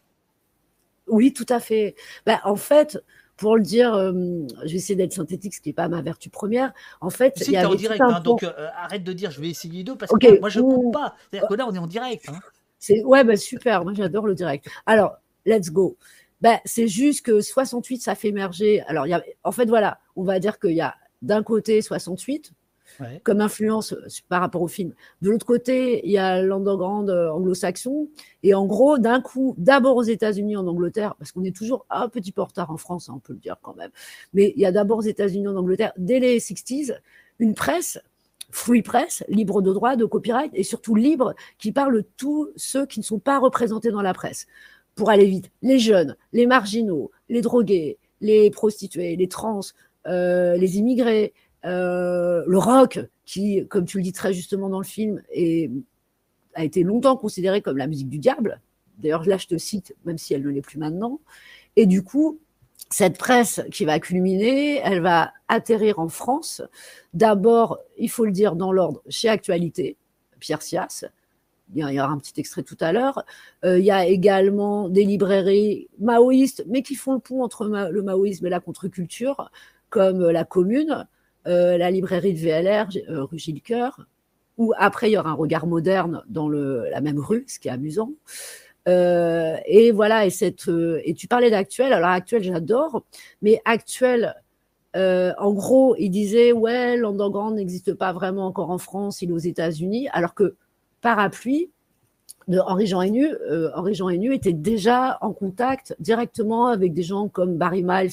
[1.08, 1.96] Oui, tout à fait.
[2.26, 3.04] Bah, en fait,
[3.36, 4.12] pour le dire, euh,
[4.64, 6.74] je vais essayer d'être synthétique, ce qui n'est pas ma vertu première.
[7.02, 9.42] En fait, il y t'es en avait direct, hein, donc euh, arrête de dire je
[9.42, 10.92] vais essayer d'eux parce que moi je coupe Ouh.
[10.92, 11.16] pas.
[11.32, 12.30] C'est-à-dire que là on est en direct.
[12.30, 12.40] hein.
[12.80, 13.84] C'est ouais, bah, super.
[13.84, 14.68] Moi, j'adore le direct.
[14.86, 15.18] Alors,
[15.50, 15.98] let's go.
[16.42, 18.82] Bah, c'est juste que 68, ça fait émerger.
[18.88, 22.54] Alors, y a, en fait, voilà, on va dire qu'il y a d'un côté 68
[23.00, 23.22] Ouais.
[23.24, 24.94] comme influence euh, par rapport au film.
[25.22, 28.10] De l'autre côté, il y a l'underground euh, anglo-saxon.
[28.44, 32.10] Et en gros, d'un coup, d'abord aux États-Unis, en Angleterre, parce qu'on est toujours un
[32.10, 33.92] petit peu en retard en France, hein, on peut le dire quand même.
[34.34, 36.98] Mais il y a d'abord aux États-Unis, en Angleterre, dès les 60s,
[37.38, 38.00] une presse
[38.52, 42.86] free press, libre de droit, de copyright, et surtout libre, qui parle de tous ceux
[42.86, 44.48] qui ne sont pas représentés dans la presse.
[45.00, 49.62] Pour aller vite, les jeunes, les marginaux, les drogués, les prostituées, les trans,
[50.08, 51.34] euh, les immigrés,
[51.64, 55.24] euh, le rock, qui, comme tu le dis très justement dans le film,
[56.54, 58.60] a été longtemps considéré comme la musique du diable.
[58.98, 61.22] D'ailleurs, là, je te cite, même si elle ne l'est plus maintenant.
[61.78, 62.38] Et du coup,
[62.90, 66.62] cette presse qui va culminer, elle va atterrir en France.
[67.14, 69.96] D'abord, il faut le dire dans l'ordre, chez Actualité,
[70.42, 71.06] Pierre Sias.
[71.76, 73.24] Il y aura un petit extrait tout à l'heure.
[73.64, 78.02] Euh, il y a également des librairies maoïstes, mais qui font le pont entre le
[78.02, 79.52] maoïsme et la contre-culture,
[79.90, 81.08] comme euh, la Commune,
[81.48, 84.06] euh, la librairie de VLR, euh, rue Gilles Coeur,
[84.58, 87.72] où après il y aura un regard moderne dans la même rue, ce qui est
[87.72, 88.12] amusant.
[88.88, 93.04] Et voilà, et, tu parlais d'actuel, alors actuel j'adore,
[93.42, 94.36] mais actuel,
[94.96, 99.38] en gros, il disait ouais, l'underground n'existe pas vraiment encore en France, il est aux
[99.38, 100.56] États-Unis, alors que
[101.02, 101.70] Parapluie
[102.48, 107.04] de Henri Jean Hainu, euh, Henri Jean Hainu était déjà en contact directement avec des
[107.04, 108.12] gens comme Barry Miles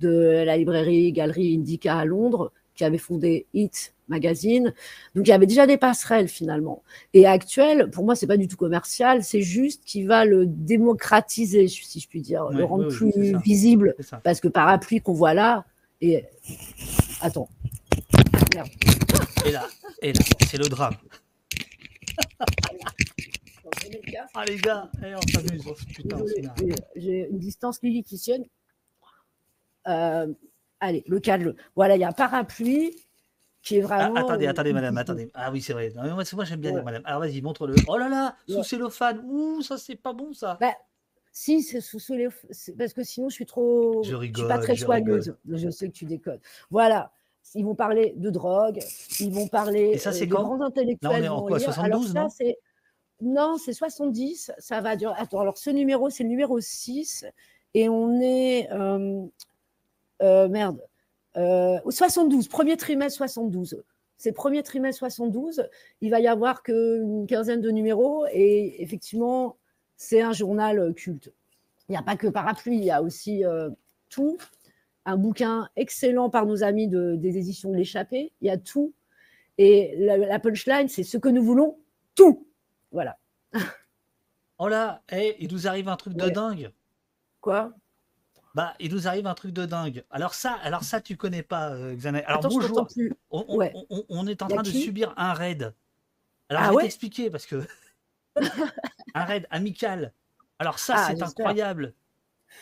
[0.00, 4.72] de la librairie Galerie Indica à Londres, qui avait fondé Hit Magazine.
[5.14, 6.82] Donc il y avait déjà des passerelles finalement.
[7.12, 11.68] Et actuel, pour moi, c'est pas du tout commercial, c'est juste qu'il va le démocratiser,
[11.68, 15.64] si je puis dire, Ouais, le rendre plus visible, parce que Parapluie qu'on voit là,
[16.00, 16.24] et
[17.20, 17.48] attends,
[18.54, 18.68] merde.
[19.44, 19.66] Et là,
[20.00, 20.94] et là, c'est le drame.
[24.34, 25.62] Ah les gars, eh, on s'amuse.
[25.68, 26.18] oh, Putain,
[26.96, 28.44] j'ai- une distance lilithicienne.
[29.86, 30.32] Euh,
[30.80, 31.54] allez, le cadre.
[31.74, 32.94] Voilà, il y a un parapluie
[33.62, 34.14] qui est Ah, vraiment.
[34.14, 35.30] attendez, attendez, madame, attendez.
[35.34, 35.92] Ah oui, c'est vrai.
[35.94, 36.76] Non, moi, j'aime bien Ouais.
[36.76, 37.02] dire madame.
[37.04, 37.74] Alors vas-y, montre-le.
[37.86, 38.62] Oh là là, sous Ouais.
[38.62, 39.20] cellophane.
[39.24, 40.56] Ouh, ça, c'est pas bon, ça.
[40.60, 40.74] Bah,
[41.32, 44.02] si, c'est sous, c'est Parce que sinon, je suis trop.
[44.02, 45.36] Je suis rigole, pas très je soigneuse.
[45.48, 46.40] Je sais que tu déconnes.
[46.70, 47.12] Voilà.
[47.54, 48.78] Ils vont parler de drogue,
[49.20, 50.42] ils vont parler Et ça, c'est euh, de quand?
[50.44, 51.10] grands Là, intellectuels.
[51.12, 51.72] on est en quoi, lire.
[51.72, 51.84] 72,
[52.16, 52.28] Alors, non?
[52.30, 52.58] ça, c'est.
[53.20, 54.52] Non, c'est 70.
[54.58, 55.14] Ça va durer.
[55.16, 57.26] Attends, alors ce numéro, c'est le numéro 6.
[57.74, 58.70] Et on est.
[58.72, 59.26] euh,
[60.22, 60.80] euh, merde.
[61.36, 63.82] Euh, au 72, premier trimestre 72.
[64.16, 65.68] C'est premier trimestre 72.
[66.00, 68.26] Il va y avoir qu'une quinzaine de numéros.
[68.32, 69.56] Et effectivement,
[69.96, 71.32] c'est un journal culte.
[71.88, 73.44] Il n'y a pas que Parapluie, il y a aussi
[74.10, 74.36] tout.
[75.08, 78.30] Un bouquin excellent par nos amis de- des éditions de l'Échappée.
[78.42, 78.92] Il y a tout.
[79.56, 81.78] Et la, la punchline, c'est ce que nous voulons,
[82.14, 82.46] tout.
[82.92, 83.16] Voilà.
[84.58, 86.70] Oh là, eh, il nous arrive un truc de dingue.
[87.40, 87.72] Quoi?
[88.54, 90.04] Bah, il nous arrive un truc de dingue.
[90.10, 92.22] Alors ça, alors ça, tu connais pas, euh, Xanaï.
[92.24, 92.86] Alors Attends, bonjour.
[92.86, 93.14] plus.
[93.30, 93.72] On, on- Ouais.
[93.88, 95.72] on- on est en train de subir un raid.
[96.50, 96.82] Alors Ah je vais ouais?
[96.82, 97.62] t'expliquer parce que
[99.14, 100.12] un raid amical.
[100.58, 101.94] Alors ça, Ah, c'est incroyable.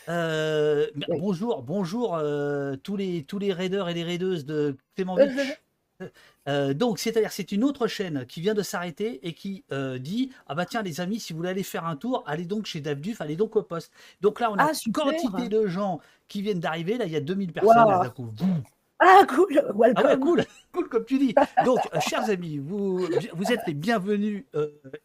[0.08, 5.56] Euh, Bonjour, bonjour euh, tous les tous les raiders et les raideuses de Clémentville.
[6.46, 10.30] Euh, donc, c'est-à-dire, c'est une autre chaîne qui vient de s'arrêter et qui euh, dit
[10.46, 12.80] Ah bah tiens, les amis, si vous voulez aller faire un tour, allez donc chez
[12.80, 13.92] Davduf, allez donc au poste.
[14.20, 16.98] Donc là, on a Ah, une quantité de gens qui viennent d'arriver.
[16.98, 18.12] Là, il y a 2000 personnes.
[18.14, 18.30] Coup.
[18.98, 19.58] Ah, cool.
[19.58, 20.06] Ah Welcome.
[20.06, 21.34] ouais, cool, cool comme tu dis.
[21.64, 24.44] Donc, chers amis, vous, vous êtes les bienvenus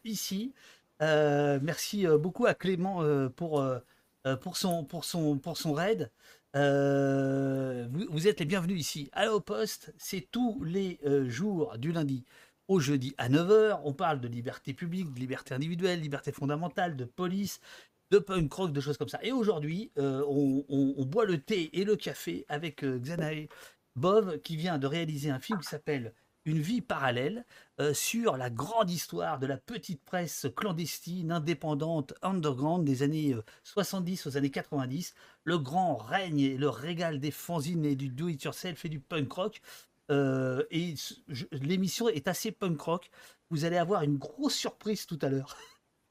[0.04, 0.52] ici.
[1.00, 3.02] Merci beaucoup à Clément
[3.34, 3.64] pour,
[4.40, 6.10] pour, son, pour, son, raid.
[6.54, 9.10] Euh, vous, êtes les bienvenus ici.
[9.30, 12.24] Au Poste, c'est tous les euh, jours du lundi
[12.68, 13.80] au jeudi à 9h.
[13.84, 17.60] On parle de liberté publique, de liberté individuelle, liberté fondamentale, de police,
[18.10, 19.18] de punk rock, de choses comme ça.
[19.22, 23.48] Et aujourd'hui, euh, on, boit le thé et le café avec euh, Xanae
[23.96, 26.12] Bov qui vient de réaliser un film qui s'appelle
[26.44, 27.44] une vie parallèle
[27.80, 34.26] euh, sur la grande histoire de la petite presse clandestine, indépendante, underground des années 70
[34.26, 38.88] aux années 90, le grand règne et le régal des fanzines et du do-it-yourself et
[38.88, 39.60] du punk rock.
[40.10, 40.94] Euh, et
[41.52, 43.10] l'émission est assez punk rock.
[43.50, 45.56] Vous allez avoir une grosse surprise tout à l'heure.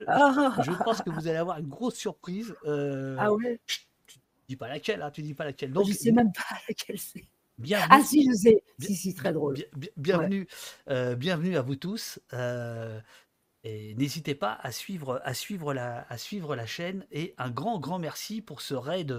[0.08, 0.56] Ah.
[0.64, 2.56] Je pense que vous allez avoir une grosse surprise.
[2.66, 3.60] Euh, Ah ouais
[4.08, 5.74] tu dis pas laquelle, hein, tu dis pas laquelle.
[5.88, 7.26] Je sais même pas laquelle c'est.
[7.58, 7.88] Bienvenue.
[7.92, 8.64] Ah si, je sais.
[8.80, 9.54] Bien- Si, si, très drôle.
[9.56, 10.48] Bien- bien- bienvenue,
[10.90, 12.20] euh, bienvenue à vous tous.
[12.34, 13.00] euh,
[13.64, 17.06] et n'hésitez pas à suivre, à, suivre la, à suivre la chaîne.
[17.12, 19.16] Et un grand, grand merci pour ce raid,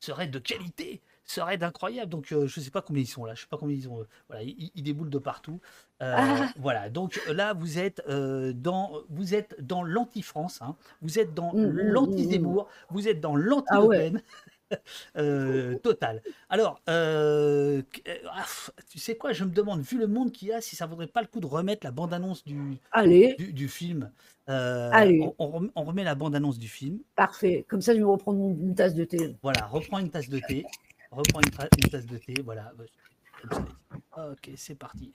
[0.00, 2.10] ce raid de qualité, ce raid incroyable.
[2.10, 3.34] Donc, euh, je ne sais pas combien ils sont là.
[3.34, 4.00] Je sais pas combien ils ont.
[4.00, 5.60] euh, Voilà, ils, ils déboulent de partout.
[6.00, 6.48] Euh, Ah.
[6.56, 6.88] Voilà.
[6.88, 10.62] Donc là, vous êtes euh, dans, vous êtes dans l'anti-France.
[10.62, 10.74] hein.
[11.02, 12.68] Vous êtes dans Mm, mm, l'anti-Zemmour.
[12.88, 14.12] Vous êtes dans Ah l'anti-Le ouais.
[15.16, 16.22] Euh, total.
[16.48, 18.46] Alors, euh, euh, ah,
[18.88, 21.06] tu sais quoi, je me demande, vu le monde qu'il y a, si ça vaudrait
[21.06, 24.10] pas le coup de remettre la bande-annonce du, Allez, du, du film.
[24.48, 25.20] Euh, Allez.
[25.20, 26.98] On, on rem- on remet la bande-annonce du film.
[27.14, 27.64] parfait.
[27.68, 29.36] Comme ça, je vais reprendre une tasse de thé.
[29.42, 30.64] Voilà, reprends une tasse de thé.
[31.10, 32.34] Reprends une, une tasse de thé.
[32.44, 32.72] Voilà.
[34.16, 35.12] Ok, c'est parti.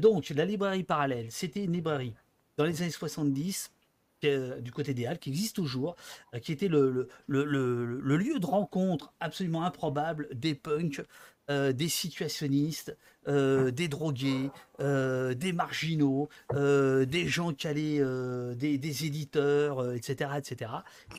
[0.00, 2.14] Donc, la librairie parallèle, c'était une librairie
[2.56, 3.81] dans les années 70 euh,
[4.22, 5.96] du côté des Halles, qui existe toujours,
[6.34, 11.02] euh, qui était le, lieu de rencontre absolument improbable des punks,
[11.50, 19.06] euh, des situationnistes, euh, des drogués, euh, des marginaux, euh, des gens euh, des, des
[19.06, 20.70] éditeurs, euh, etc., etc.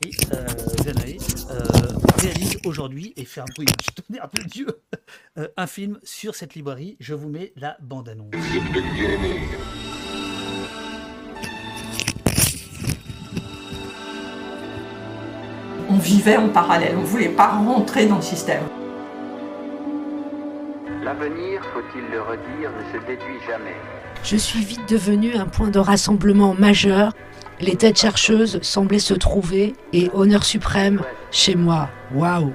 [0.04, 0.46] Et euh,
[0.82, 1.18] Zanae,
[1.50, 1.60] euh,
[2.18, 4.66] réalise aujourd'hui et fait un bruit du tonnerre de Dieu
[5.38, 6.96] euh, un film sur cette librairie.
[7.00, 8.32] Je vous mets la bande-annonce.
[16.04, 18.62] Vivait en parallèle, on ne voulait pas rentrer dans le système.
[21.02, 23.76] L'avenir, faut-il le redire, ne se déduit jamais.
[24.22, 27.12] Je suis vite devenu un point de rassemblement majeur.
[27.60, 31.88] Les têtes chercheuses semblaient se trouver et honneur suprême chez moi.
[32.14, 32.52] Waouh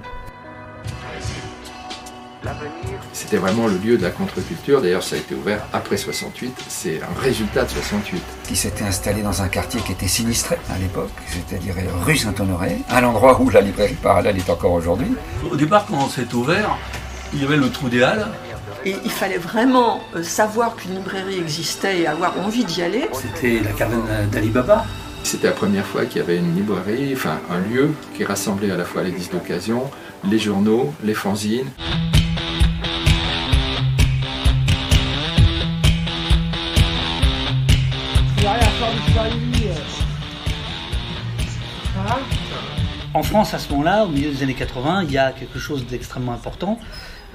[3.22, 4.82] C'était vraiment le lieu de la contre-culture.
[4.82, 6.54] D'ailleurs, ça a été ouvert après 68.
[6.70, 8.24] C'est un résultat de 68.
[8.48, 13.02] qui s'était installé dans un quartier qui était sinistré à l'époque, c'est-à-dire rue Saint-Honoré, à
[13.02, 15.12] l'endroit où la librairie parallèle est encore aujourd'hui.
[15.52, 16.78] Au départ, quand c'est ouvert,
[17.34, 18.30] il y avait le trou des Halles.
[18.86, 23.10] Et il fallait vraiment euh, savoir qu'une librairie existait et avoir envie d'y aller.
[23.12, 24.86] C'était la caverne d'Ali Baba.
[25.24, 28.78] C'était la première fois qu'il y avait une librairie, enfin un lieu qui rassemblait à
[28.78, 29.92] la fois les disques d'occasion,
[30.24, 31.68] les journaux, les fanzines.
[43.14, 45.86] En France, à ce moment-là, au milieu des années 80, il y a quelque chose
[45.86, 46.80] d'extrêmement important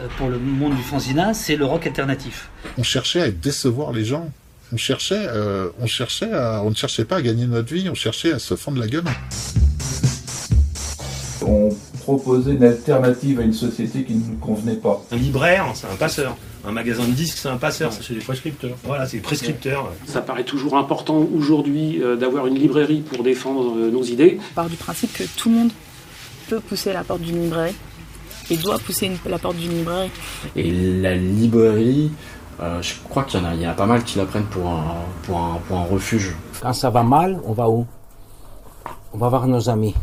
[0.01, 2.49] euh, pour le monde du fanzina, c'est le rock alternatif.
[2.79, 4.31] On cherchait à décevoir les gens.
[4.73, 7.95] On cherchait, euh, on cherchait à, on ne cherchait pas à gagner notre vie, on
[7.95, 9.05] cherchait à se fendre la gueule.
[11.47, 11.69] On
[12.05, 15.03] proposait une alternative à une société qui ne nous convenait pas.
[15.11, 16.37] Un libraire, c'est un passeur.
[16.67, 17.93] Un magasin de disques, c'est un passeur.
[17.93, 18.77] C'est des prescripteurs.
[18.85, 19.91] Voilà, c'est des prescripteurs.
[20.07, 24.39] Ça paraît toujours important aujourd'hui euh, d'avoir une librairie pour défendre euh, nos idées.
[24.53, 25.71] On part du principe que tout le monde
[26.49, 27.75] peut pousser la porte d'une librairie
[28.51, 30.11] et doit pousser une- la porte d'une librairie.
[30.57, 32.11] Et la librairie,
[32.61, 34.25] euh, je crois qu'il y en a, il y en a pas mal qui la
[34.27, 34.85] prennent pour un,
[35.25, 36.35] pour un, pour un refuge.
[36.63, 37.87] Quand ça va mal, on va où?
[39.13, 39.95] On va voir nos amis.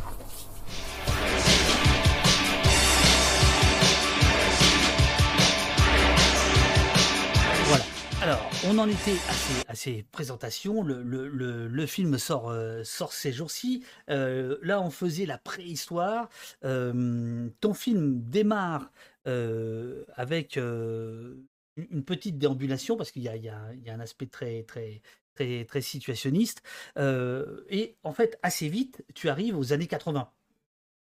[8.72, 10.82] On en était à ces, à ces présentations.
[10.82, 13.84] Le, film sort, euh, sort ces jours-ci.
[14.10, 16.30] Euh, là, on faisait la préhistoire.
[16.64, 18.90] Euh, ton film démarre
[19.26, 25.02] avec une petite déambulation parce qu'il y a, un aspect très, très,
[25.36, 26.64] très, situationniste.
[26.98, 30.32] Et en fait, assez vite, tu arrives aux années 80.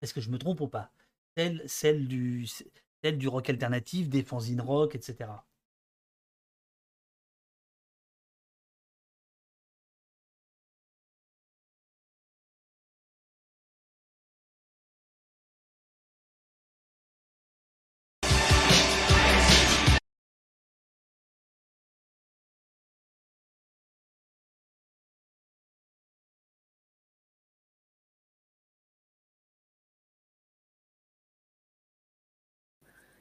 [0.01, 0.91] Est-ce que je me trompe ou pas?
[1.35, 2.47] Celle, celle, du,
[3.03, 5.27] celle du rock alternatif, des fanzines rock, etc.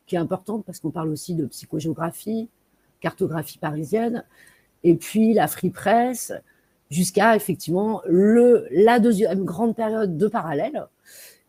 [0.07, 2.49] qui est importante parce qu'on parle aussi de psychogéographie,
[3.01, 4.25] cartographie parisienne,
[4.85, 6.33] et puis la free press,
[6.91, 10.87] jusqu'à effectivement le, la deuxième grande période de parallèle.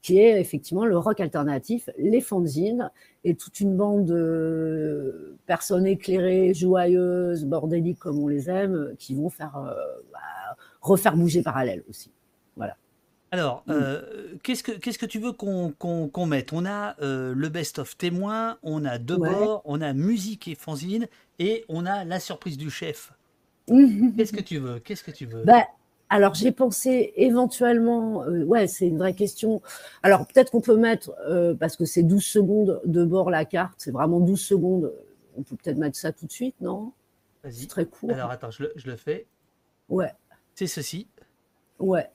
[0.01, 2.91] qui est effectivement le rock alternatif, les fanzines
[3.25, 9.29] et toute une bande de personnes éclairées, joyeuses, bordéliques comme on les aime, qui vont
[9.29, 9.73] faire euh,
[10.13, 10.19] bah,
[10.81, 12.11] refaire bouger parallèle aussi.
[13.31, 13.71] Alors, Mm.
[13.73, 14.01] euh,
[14.43, 16.53] qu'est-ce que qu'est-ce que tu veux qu'on qu'on mette?
[16.53, 19.29] On a euh, le best-of témoin, on a deux Ouais.
[19.29, 21.07] bords, on a musique et fanzine,
[21.39, 23.11] et on a la surprise du chef.
[23.67, 24.79] Qu'est-ce que tu veux?
[24.79, 25.43] Qu'est-ce que tu veux?
[25.43, 25.65] Bah,
[26.09, 29.61] alors j'ai pensé éventuellement, euh, ouais, c'est une vraie question.
[30.03, 31.11] Alors peut-être qu'on peut mettre,
[31.59, 34.93] parce que c'est 12 secondes de bord la carte, c'est vraiment 12 secondes,
[35.37, 36.93] on peut peut-être mettre ça tout de suite, non?
[37.43, 37.53] Vas-y.
[37.55, 38.11] C'est très court.
[38.11, 39.25] Alors attends, je le, je le fais.
[39.89, 40.13] Ouais,
[40.55, 41.07] C'est ceci.
[41.79, 42.09] ouais.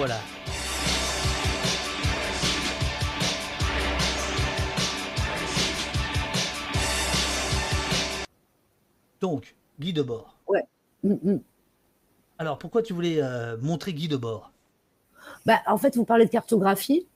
[0.00, 0.16] Voilà.
[9.20, 10.38] Donc, Guy Debord.
[10.48, 10.64] Ouais.
[11.04, 11.40] Mm, mm.
[12.38, 14.50] Alors, pourquoi tu voulais euh, montrer Guy Debord?
[15.44, 17.06] Bah, en fait, vous parlez de cartographie.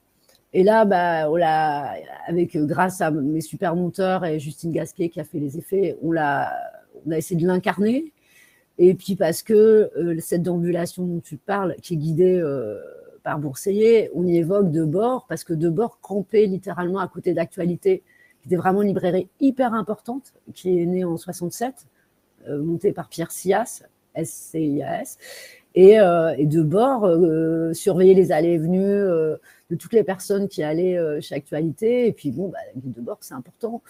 [0.52, 1.94] Et là, bah, on l'a,
[2.26, 5.96] avec, euh, grâce à mes super monteurs et Justine Gasquet qui a fait les effets,
[6.02, 6.54] on, l'a,
[7.06, 8.12] on a essayé de l'incarner.
[8.78, 12.80] Et puis parce que euh, cette déambulation dont tu parles, qui est guidée euh,
[13.22, 18.02] par Bourseiller, on y évoque Debord, parce que Debord campait littéralement à côté d'actualité,
[18.40, 21.86] qui était vraiment une librairie hyper importante, qui est née en 67,
[22.48, 23.84] euh, montée par Pierre Sias,
[24.14, 25.18] S-C-I-A-S.
[25.74, 29.36] Et, euh, et de bord, euh, surveiller les allées et venues euh,
[29.70, 32.06] de toutes les personnes qui allaient chez Actualité.
[32.06, 33.82] Et puis, bon, bah, la guide de bord, c'est important.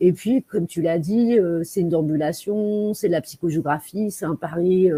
[0.00, 4.34] Et puis, comme tu l'as dit, c'est une déambulation, c'est de la psychogéographie, c'est un
[4.34, 4.90] pari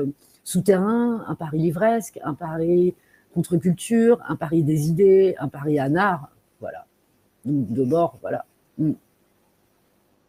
[0.43, 2.95] souterrain, un pari livresque, un pari
[3.35, 6.31] contre-culture, un pari des idées, un pari anard.
[6.61, 6.87] Voilà.
[7.45, 8.45] De bord, voilà.
[8.79, 8.93] Mm.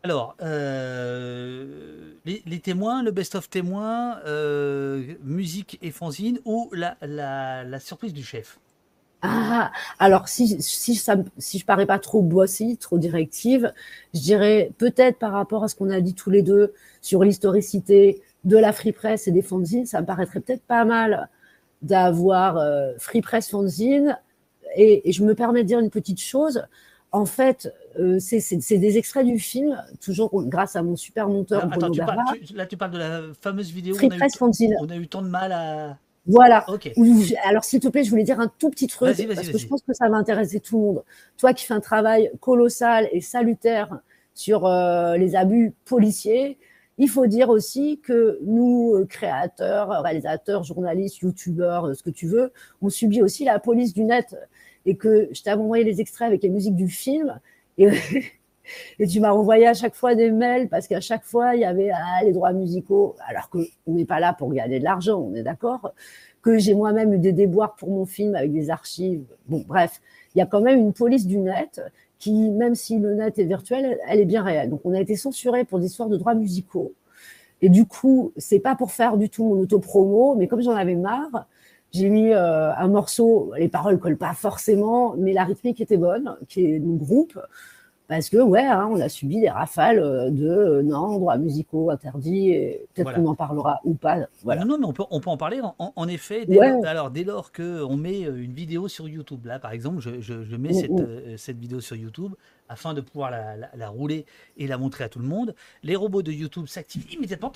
[0.05, 8.21] Alors, euh, les, témoins, le best-of témoins, euh, musique et fanzine, ou la, surprise du
[8.21, 8.59] chef?
[9.21, 13.71] Ah, alors si, si, ça, je parais pas trop boissy, trop directive,
[14.13, 18.21] je dirais peut-être par rapport à ce qu'on a dit tous les deux sur l'historicité
[18.43, 21.29] de la Free Press et des fanzines, ça me paraîtrait peut-être pas mal
[21.81, 24.19] d'avoir euh, Free Press fanzine.
[24.75, 26.65] Et je me permets de dire une petite chose.
[27.13, 31.75] En fait, euh, c'est des extraits du film, toujours grâce à mon super monteur Bruno
[31.85, 32.37] attends, tu parles- Berra.
[32.45, 34.95] tu- là tu parles de la fameuse vidéo Free on a, eu, Press on a
[34.95, 35.97] eu tant de mal à...
[36.25, 36.63] Voilà.
[36.69, 36.89] Ok.
[36.95, 39.57] Où je- Alors, s'il te plaît, je voulais dire un tout petit truc, parce que
[39.57, 41.03] je pense que ça va intéresser tout le monde.
[41.37, 43.99] Toi qui fais un travail colossal et salutaire
[44.33, 46.57] sur euh, les abus policiers,
[46.97, 52.53] il faut dire aussi que nous, euh, créateurs, réalisateurs, journalistes, youtubeurs, ce que tu veux,
[52.81, 54.35] on subit aussi la police du net.
[54.85, 57.39] Et que je t'avais envoyé les extraits avec les musiques du film.
[58.99, 61.65] Et, tu m'as renvoyé à chaque fois des mails parce qu'à chaque fois, il y
[61.65, 65.35] avait ah, les droits musicaux, alors qu'on n'est pas là pour gagner de l'argent, on
[65.35, 65.93] est d'accord
[66.41, 69.25] que j'ai moi-même eu des déboires pour mon film avec des archives.
[69.47, 70.01] Bon, bref,
[70.35, 71.81] il y a quand même une police du net
[72.19, 74.69] qui, même si le net est virtuel, elle- elle est bien réelle.
[74.69, 76.93] Donc, on a été censuré pour des histoires de droits musicaux.
[77.61, 80.95] Et du coup, c'est pas pour faire du tout mon auto-promo, mais comme j'en avais
[80.95, 81.47] marre,
[81.93, 86.37] j'ai mis euh, un morceau, les paroles collent pas forcément, mais la rythmique était bonne,
[86.49, 87.39] qui est mon groupe,
[88.07, 91.89] parce que ouais, hein, on a subi des rafales euh, de euh, non, droits musicaux
[91.89, 93.19] interdits, et peut-être Voilà.
[93.19, 94.27] qu'on en parlera ou pas.
[94.43, 94.65] Voilà.
[94.65, 95.61] Non, non, mais on peut, on peut en parler.
[95.79, 96.69] En, effet, dès, Ouais.
[96.71, 100.19] lors, alors, dès lors qu'on met euh, une vidéo sur YouTube, là, par exemple, je,
[100.21, 100.99] je- je mets Mm, cette, mm.
[100.99, 102.33] euh, cette vidéo sur YouTube
[102.69, 104.25] afin de pouvoir la, la- la rouler
[104.57, 105.55] et la montrer à tout le monde.
[105.83, 107.51] Les robots de YouTube s'activent immédiatement.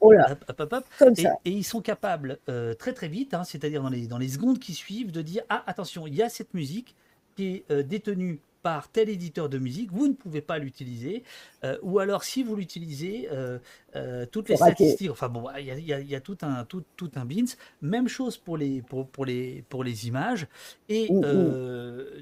[0.00, 0.28] Oh là.
[0.32, 0.84] Hop, hop, hop, hop.
[0.98, 1.30] Comme et, ça.
[1.44, 4.58] et ils sont capables euh, très très vite, hein, c'est-à-dire dans les, dans les secondes
[4.58, 6.94] qui suivent, de dire Ah, attention, il y a cette musique
[7.36, 11.22] qui est détenue par tel éditeur de musique, vous ne pouvez pas l'utiliser,
[11.64, 13.58] euh, ou alors si vous l'utilisez, euh,
[13.94, 16.20] euh, toutes les statistiques, enfin bon, il y a, il y a- il y a
[16.20, 17.44] tout un tout, tout un bins.
[17.82, 20.46] Même chose pour les pour, pour les pour les images.
[20.88, 21.08] Et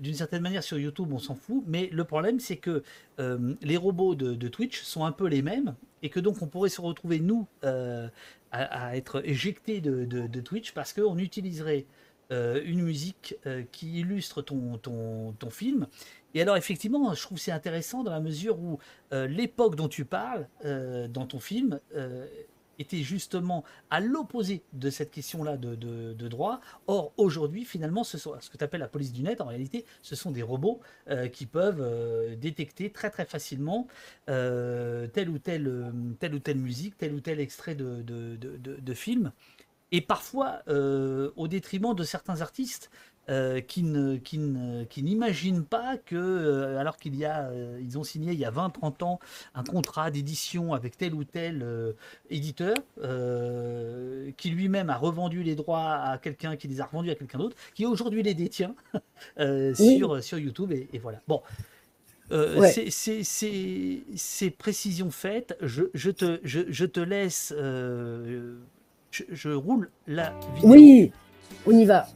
[0.01, 1.63] d'une certaine manière sur YouTube, on s'en fout.
[1.67, 2.83] Mais le problème, c'est que
[3.63, 6.71] les robots de, de Twitch sont un peu les mêmes et que donc on pourrait
[6.71, 8.09] se retrouver nous à,
[8.51, 11.87] à être éjectés de, de- de Twitch parce qu'on utiliserait
[12.31, 13.37] une musique
[13.73, 15.87] qui illustre ton, ton, ton film.
[16.35, 18.79] Et alors effectivement, je trouve c'est intéressant dans la mesure où
[19.13, 22.27] euh, l'époque dont tu parles euh, dans ton film euh,
[22.79, 26.61] était justement à l'opposé de cette question-là de, droit.
[26.87, 29.85] Or, aujourd'hui, finalement, ce, sont, ce que tu appelles la police du net, en réalité,
[30.01, 30.81] ce sont des robots
[31.33, 33.87] qui peuvent détecter très très facilement
[34.27, 39.33] telle, ou telle, telle ou telle musique, tel ou tel extrait de, de, film.
[39.93, 42.91] Et parfois, au détriment de certains artistes
[43.31, 47.79] euh, qui ne, qui ne- qui n'imaginent pas que, euh, alors qu'il y a, euh,
[47.81, 49.21] ils ont signé il y a 20-30 ans
[49.55, 51.93] un contrat d'édition avec tel ou tel euh,
[52.31, 57.15] éditeur, euh, qui lui-même a revendu les droits à quelqu'un, qui les a revendus à
[57.15, 58.75] quelqu'un d'autre, qui aujourd'hui les détient
[59.39, 59.75] Oui.
[59.99, 61.21] sur, sur YouTube, et, et voilà.
[61.29, 61.43] Bon.
[62.33, 62.73] Euh, Ouais.
[62.91, 67.53] Ces précisions faites, je, je te, je, je te laisse.
[67.57, 68.57] euh,
[69.11, 70.71] je, je roule la vidéo.
[70.71, 71.13] Oui,
[71.67, 72.07] on y va.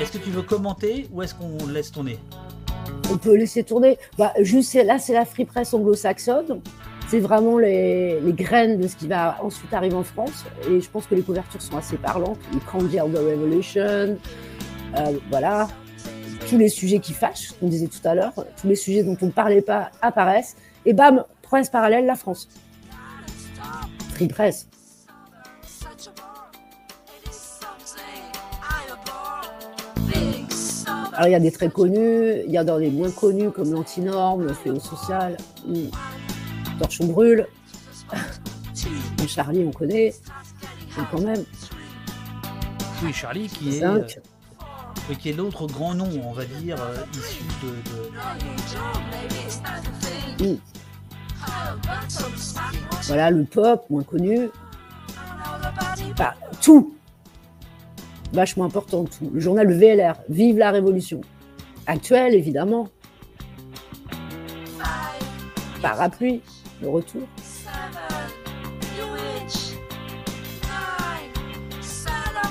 [0.00, 2.18] Est-ce que tu veux commenter ou est-ce qu'on laisse tourner
[3.10, 3.98] On peut laisser tourner.
[4.16, 6.60] Bah, là, c'est la free press anglo-saxonne.
[7.08, 10.44] C'est vraiment les, graines de ce qui va ensuite arriver en France.
[10.70, 12.38] Et je pense que les couvertures sont assez parlantes.
[12.52, 14.18] Les Candy of the Revolution,
[14.96, 15.68] euh, voilà.
[16.48, 19.26] Tous les sujets qui fâchent, qu'on disait tout à l'heure, tous les sujets dont on
[19.26, 20.56] ne parlait pas apparaissent.
[20.86, 22.48] Et bam, presse parallèle, la France.
[24.14, 24.68] Free press.
[31.18, 33.72] Alors, il y a des très connus, il y a dans les moins connus comme
[33.72, 35.86] l'antinorme, le fléau social, hmm,
[36.78, 37.48] Torchon brûle,
[39.20, 40.14] Le Charlie, on connaît,
[40.96, 41.42] mais quand même.
[43.02, 44.00] Oui, Charlie, qui est, euh,
[45.18, 48.12] qui est l'autre grand nom, on va dire, euh, issu de, de-
[50.44, 50.56] Hmm.
[53.08, 54.50] Voilà, le pop, moins connu.
[56.16, 56.94] Bah, tout.
[58.32, 59.30] Vachement important, tout.
[59.32, 61.20] Le journal Le VLR, Vive la Révolution.
[61.86, 62.88] Actuel, évidemment.
[65.80, 66.42] Parapluie,
[66.82, 67.22] le retour.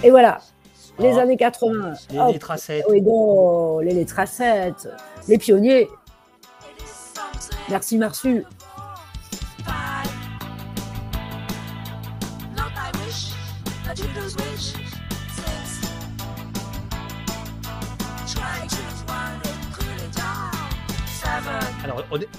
[0.04, 0.40] Et voilà,
[1.00, 1.20] les Oh.
[1.20, 1.94] années 80.
[2.12, 2.34] Les hop.
[2.34, 2.86] Lettracettes.
[2.90, 4.88] Oui, bon, les lettracettes,
[5.28, 5.88] les pionniers.
[7.70, 8.44] Merci Marsu.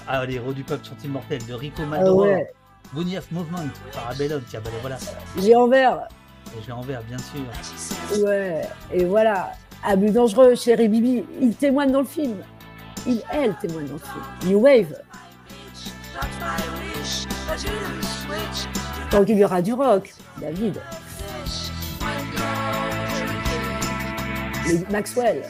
[0.07, 2.37] Ah, les héros du peuple sont immortels de Rico Maduro, Ah
[2.95, 3.17] ouais.
[3.17, 4.97] Of Movement, Parabellum, tiens, ben voilà.
[5.37, 6.07] J'ai envers.
[6.65, 8.25] J'ai envers, bien sûr.
[8.25, 8.61] Ouais,
[8.91, 9.51] et voilà.
[9.83, 12.37] Abus dangereux, chéri Bibi, il témoigne dans le film.
[13.07, 14.51] Il, elle témoigne dans le film.
[14.51, 14.95] New Wave.
[19.09, 20.81] Tant qu'il y aura du rock, David.
[24.67, 25.43] Les Maxwell.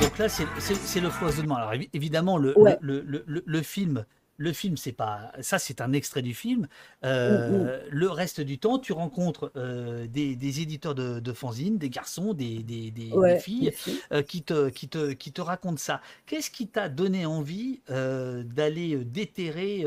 [0.00, 1.56] Donc là, c'est- le foisonnement.
[1.56, 2.76] Alors évi- évidemment, le, Ouais.
[2.80, 4.04] le, le- le- le film,
[4.36, 6.66] le film, c'est pas ça, c'est un extrait du film.
[7.04, 11.90] Euh, Le reste du temps, tu rencontres euh, des, des éditeurs de, de fanzines, des
[11.90, 13.72] garçons, des, des- des- des Ouais, filles,
[14.12, 16.00] euh, qui, te, qui, te, qui te racontent ça.
[16.26, 19.86] Qu'est-ce qui t'a donné envie d'aller déterrer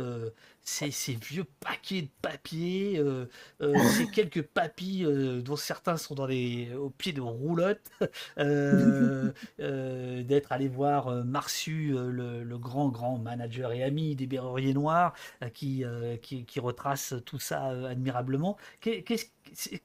[0.70, 3.26] ces, ces vieux paquets de papier, euh,
[3.61, 7.89] euh, ces quelques papis euh, dont certains sont dans les, au pied de roulottes,
[9.59, 15.13] euh, d'être allé voir Marsu, le, le grand, grand manager et ami des Berruriers Noirs,
[15.53, 15.84] qui,
[16.22, 18.57] qui, qui retrace tout ça admirablement.
[18.82, 19.26] Qu'est- Qu'est-ce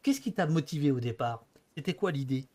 [0.02, 1.44] qu'est-ce qui t'a motivé au départ?
[1.76, 2.46] C'était quoi l'idée?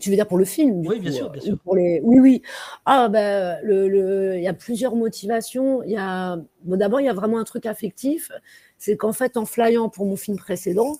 [0.00, 1.54] Tu veux dire pour le film Oui, bien sûr, bien euh, sûr.
[1.54, 2.00] ou Pour les...
[2.04, 2.42] Oui, oui.
[2.86, 5.82] Ah, ben, le, le- il y a plusieurs motivations.
[5.82, 6.36] Il y a...
[6.62, 8.30] bon, D'abord, il y a vraiment un truc affectif.
[8.78, 10.98] C'est qu'en fait, en flyant pour mon film précédent,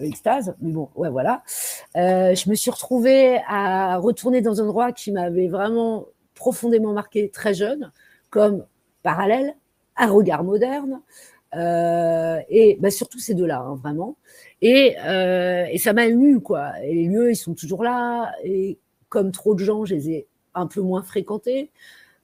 [0.00, 1.42] euh, Extase, mais bon, ouais, voilà,
[1.96, 7.30] euh, je me suis retrouvée à retourner dans un endroit qui m'avait vraiment profondément marqué
[7.30, 7.92] très jeune,
[8.30, 8.64] comme
[9.02, 9.54] Parallèle,
[9.96, 11.00] Un regard moderne,
[11.56, 14.16] euh, et bah, surtout ces deux-là, hein, vraiment.
[14.62, 16.72] Et, euh, et ça m'a ému, quoi.
[16.82, 18.32] Et les lieux, ils sont toujours là.
[18.44, 18.78] Et
[19.08, 21.70] comme trop de gens, je les ai un peu moins fréquentés.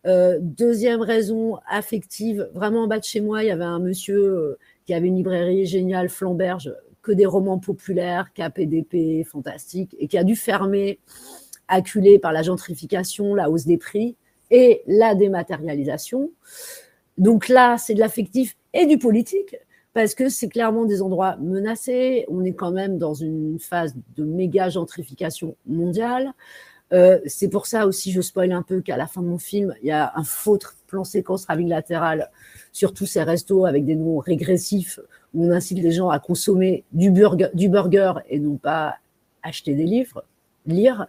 [0.07, 4.59] Euh, deuxième raison affective, vraiment en bas de chez moi, il y avait un monsieur
[4.87, 10.25] qui avait une librairie géniale, Flamberge, que des romans populaires, KPDP, fantastique, et qui a
[10.25, 10.99] dû fermer,
[11.69, 14.17] acculé par la gentrification, la hausse des prix
[14.51, 16.31] et la dématérialisation.
[17.19, 19.57] Donc là, c'est de l'affectif et du politique,
[19.93, 22.25] parce que c'est clairement des endroits menacés.
[22.29, 26.33] On est quand même dans une phase de méga gentrification mondiale.
[26.93, 29.75] Euh, c'est pour ça aussi, je spoil un peu qu'à la fin de mon film,
[29.83, 30.59] il y a un faux
[30.89, 32.31] plan séquence raving latéral
[32.73, 34.99] sur tous ces restos avec des noms régressifs
[35.35, 38.97] où on incite les gens à consommer du burger, du burger et non pas
[39.43, 40.25] acheter des livres,
[40.67, 41.07] lire.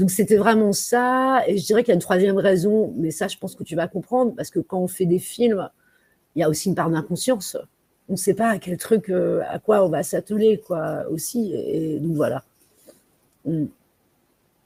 [0.00, 1.44] Donc c'était vraiment ça.
[1.48, 3.76] Et je dirais qu'il y a une troisième raison, mais ça, je pense que tu
[3.76, 5.70] vas comprendre, parce que quand on fait des films,
[6.36, 7.56] il y a aussi une part d'inconscience.
[8.08, 11.52] On ne sait pas à quel truc, euh, à quoi on va s'atteler, quoi, aussi.
[11.54, 12.44] Et donc voilà.
[13.46, 13.66] Mm.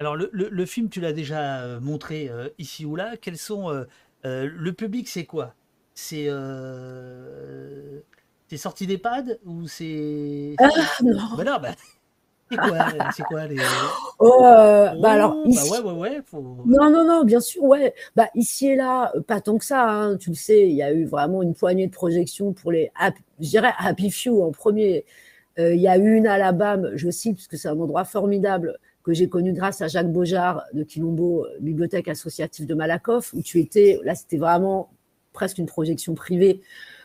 [0.00, 3.16] Alors, le, le- le film, tu l'as déjà euh, montré euh, ici ou là.
[3.16, 3.84] Quelles sont euh,
[4.24, 5.54] le public, c'est quoi?
[5.94, 6.28] C'est
[8.48, 10.68] c'est sorti d'EHPAD ou c'est Ah,
[11.02, 11.36] non.
[11.36, 11.74] Bah non, bah,
[12.54, 12.78] c'est quoi,
[13.16, 13.56] c'est quoi les
[14.18, 16.40] Oh, euh, bah alors, Oh, ici- bah ouais, ouais, ouais, faut...
[16.66, 17.94] Non, non, non, bien sûr, ouais.
[18.16, 20.82] Bah, ici et là, euh, pas tant que ça, hein, tu le sais, il y
[20.82, 22.90] a eu vraiment une poignée de projections pour les,
[23.40, 25.04] je dirais Happy Few en premier.
[25.58, 28.04] Euh, il y a eu une à Alabama, je cite, parce que c'est un endroit
[28.04, 33.32] formidable que j'ai connu grâce à Jacques Beaujard de Quilombo, euh, Bibliothèque associative de Malakoff,
[33.34, 34.90] où tu étais, là, c'était vraiment
[35.32, 36.60] presque une projection privée.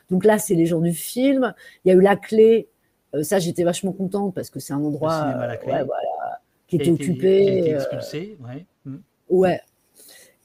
[0.09, 1.53] Donc là, c'est les gens du film.
[1.85, 2.78] Il y a eu La Clé, euh,
[3.23, 5.71] ça, j'étais vachement contente parce que c'est un endroit cinéma La euh, Clé.
[5.71, 7.43] ouais, voilà, qui était occupé.
[7.45, 8.65] qui a été euh, expulsé, ouais.
[8.85, 8.97] Mm.
[9.29, 9.61] Ouais.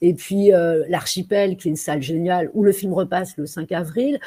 [0.00, 3.72] Et puis euh, l'Archipel, qui est une salle géniale, où le film repasse le 5
[3.72, 4.18] avril.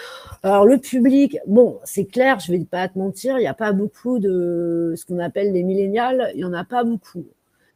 [0.41, 3.73] Alors le public, bon, c'est clair, je vais pas te mentir, il n'y a pas
[3.73, 7.25] beaucoup de ce qu'on appelle les millénials, il n'y en a pas beaucoup.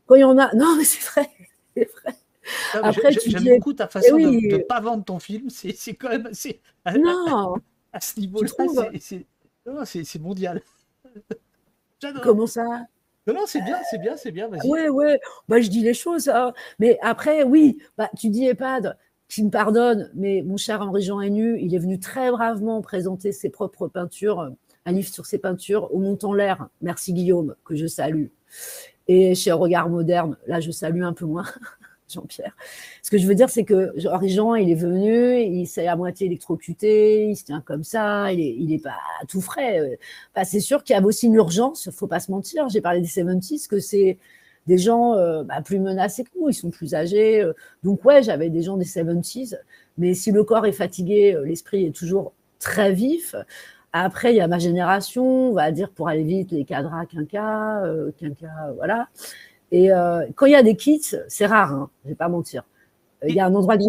[0.08, 1.30] Quand il y en a, non, mais c'est vrai,
[1.76, 2.16] c'est vrai.
[2.74, 4.48] Non, mais Après, J'aime dis- beaucoup ta façon Eh de oui.
[4.48, 5.50] ne pas vendre ton film.
[5.50, 6.60] C'est quand même assez.
[6.98, 7.56] Non,
[7.94, 8.50] à ce niveau-là,
[9.00, 9.26] c'est
[9.66, 10.62] non, c'est- c'est mondial.
[12.02, 12.22] J'adore.
[12.24, 12.64] comment ça?
[13.28, 14.48] Non, non, c'est bien, c'est bien, c'est bien.
[14.48, 14.68] Vas-y.
[14.68, 16.28] Ouais, ouais, bah, je dis les choses.
[16.30, 16.54] hein.
[16.80, 18.98] Mais après, oui, bah, tu dis EHPAD,
[19.30, 23.50] qui me pardonne, mais mon cher Henri-Jean Hainu, il est venu très bravement présenter ses
[23.52, 24.52] propres peintures,
[24.86, 26.68] un livre sur ses peintures au Montant l'air.
[26.82, 28.28] Merci Guillaume, que je salue.
[29.08, 31.46] Et chez Regard Moderne, là, je salue un peu moins
[32.12, 32.56] Jean-Pierre.
[33.04, 36.28] Ce que je veux dire, c'est que Henri-Jean, il est venu, il s'est à moitié
[36.28, 38.98] électrocuté, il se tient comme ça, il est, il est pas
[39.28, 39.98] tout frais.
[40.36, 42.70] Bah, c'est sûr qu'il y a aussi une urgence, faut pas se mentir.
[42.70, 44.18] J'ai parlé des 70s, que c'est
[44.68, 47.42] des gens euh, bah, plus menacés que nous, ils sont plus âgés.
[47.42, 47.54] euh.
[47.84, 49.58] Donc ouais, j'avais des gens des 70s,
[49.98, 53.36] mais si le corps est fatigué, euh, l'esprit est toujours très vif.
[53.94, 57.84] Après, il y a ma génération, on va dire pour aller vite, les cadras quinca,
[57.84, 59.10] euh, quinca, euh, voilà.
[59.72, 62.64] Et euh, quand il y a des kits, c'est rare, hein, je vais pas mentir.
[63.24, 63.86] Euh, Il y a un endroit de...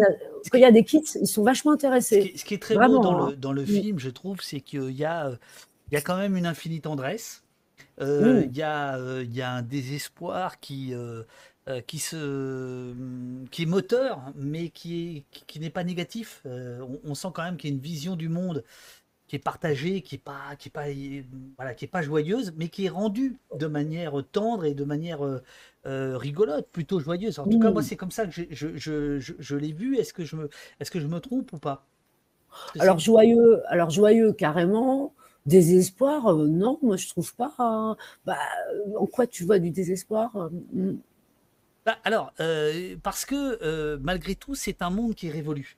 [0.51, 2.33] Quand il y a des kits, ils sont vachement intéressés.
[2.35, 3.29] Ce qui est très Vraiment, beau dans hein.
[3.31, 3.65] le, dans le Mm.
[3.65, 5.35] film, je trouve, c'est qu'il y a, euh,
[5.91, 7.43] il y a quand même une infinie tendresse.
[8.01, 8.49] Euh, Mm.
[8.51, 11.23] Il y, a, il y a un désespoir qui, euh,
[11.87, 12.93] qui, se,
[13.51, 16.41] qui est moteur, mais qui, est, qui, qui n'est pas négatif.
[16.45, 18.63] Euh, on, on sent quand même qu'il y a une vision du monde
[19.33, 20.85] qui est partagée, qui n'est pas, qui est pas,
[21.57, 25.25] voilà, qui est pas joyeuse, mais qui est rendue de manière tendre et de manière
[25.25, 25.41] euh,
[25.87, 27.39] euh, rigolote, plutôt joyeuse.
[27.39, 27.73] En tout cas, Mm.
[27.73, 29.97] moi, c'est comme ça que je, je, je, je l'ai vu.
[29.97, 31.87] Est-ce que je me, est-ce que je me trompe ou pas?
[32.79, 35.13] Alors joyeux, alors joyeux carrément.
[35.47, 37.53] Désespoir, euh, non, moi je trouve pas.
[37.59, 37.97] hein.
[38.25, 38.37] Bah,
[38.73, 40.97] euh, en quoi tu vois du désespoir euh, mm.
[41.85, 45.77] Bah, alors, euh, parce que euh, malgré tout, c'est un monde qui est révolu.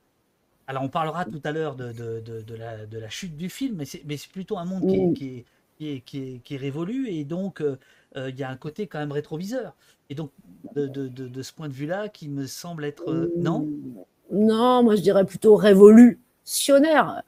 [0.68, 3.49] Alors, on parlera tout à l'heure de, de, de- de la, de la chute du
[3.49, 5.13] film, mais c'est mais c'est plutôt un monde qui est, Mm.
[5.13, 5.45] qui est,
[5.78, 7.78] qui est, qui est- qui est révolu, et donc euh,
[8.18, 9.76] euh, il y a un côté quand même rétroviseur.
[10.09, 10.32] Et donc,
[10.76, 13.09] de, ce point de vue-là, qui me semble être...
[13.11, 13.68] euh, non?
[14.32, 17.22] Non, moi je dirais plutôt révolutionnaire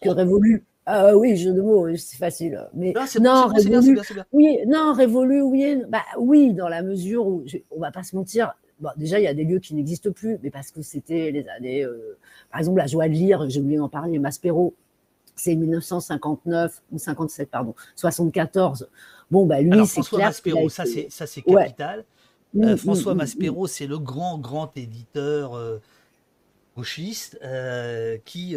[0.00, 0.64] que révolu.
[0.84, 2.68] Ah oui, jeu de mots, c'est facile.
[2.74, 3.94] Mais Non, non, bon, bien, révolu.
[3.94, 4.26] bien, c'est bien.
[4.32, 8.16] Oui, non, révolu, oui, bah oui, dans la mesure où je- on va pas se
[8.16, 8.52] mentir.
[8.82, 11.46] Bon, déjà, il y a des lieux qui n'existent plus, mais parce que c'était les
[11.48, 12.18] années, euh,
[12.50, 14.74] par exemple, la joie de lire, j'ai oublié d'en parler, Maspero,
[15.36, 18.88] c'est 1959 ou 57, pardon, 74.
[19.30, 20.28] Bon, bah lui, c'est François clair.
[20.28, 21.62] Maspero, ça c'est ça c'est Ouais.
[21.64, 22.04] capital.
[22.54, 25.78] Mm, Euh, mm, François mm, Maspero, c'est le grand, grand éditeur euh,
[26.76, 27.38] gauchiste
[28.24, 28.56] qui,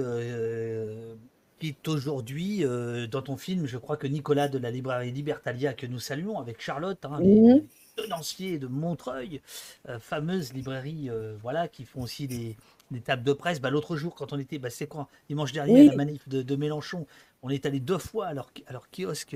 [1.59, 2.65] qui est aujourd'hui
[3.11, 3.67] dans ton film.
[3.67, 7.63] Je crois que Nicolas de la librairie Libertalia, que nous saluons avec Charlotte, hein, les.
[7.95, 9.41] Tenanciers de Montreuil,
[9.89, 12.55] euh, fameuse librairie, euh, voilà, qui font aussi des,
[12.91, 13.59] des tables de presse.
[13.61, 15.87] Bah, L'autre jour, quand on était, bah, c'est quoi, dimanche dernier, Oui.
[15.87, 17.05] à la manif de, de Mélenchon,
[17.41, 19.35] on est allé deux fois à leur, à leur kiosque.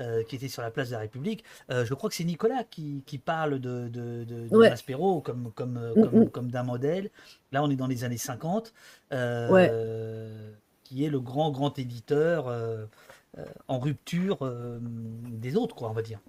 [0.00, 1.42] euh, qui était sur la place de la République.
[1.72, 4.70] Euh, je crois que c'est Nicolas qui, qui parle de, de, de, de Ouais.
[4.70, 6.30] Maspero comme, comme, Mm, comme, mm.
[6.30, 7.10] comme d'un modèle.
[7.50, 8.72] Là, on est dans les années 50,
[9.12, 9.72] euh, Ouais.
[10.84, 12.46] qui est le grand, grand éditeur
[13.66, 14.38] en rupture
[14.80, 16.20] des autres, quoi, on va dire.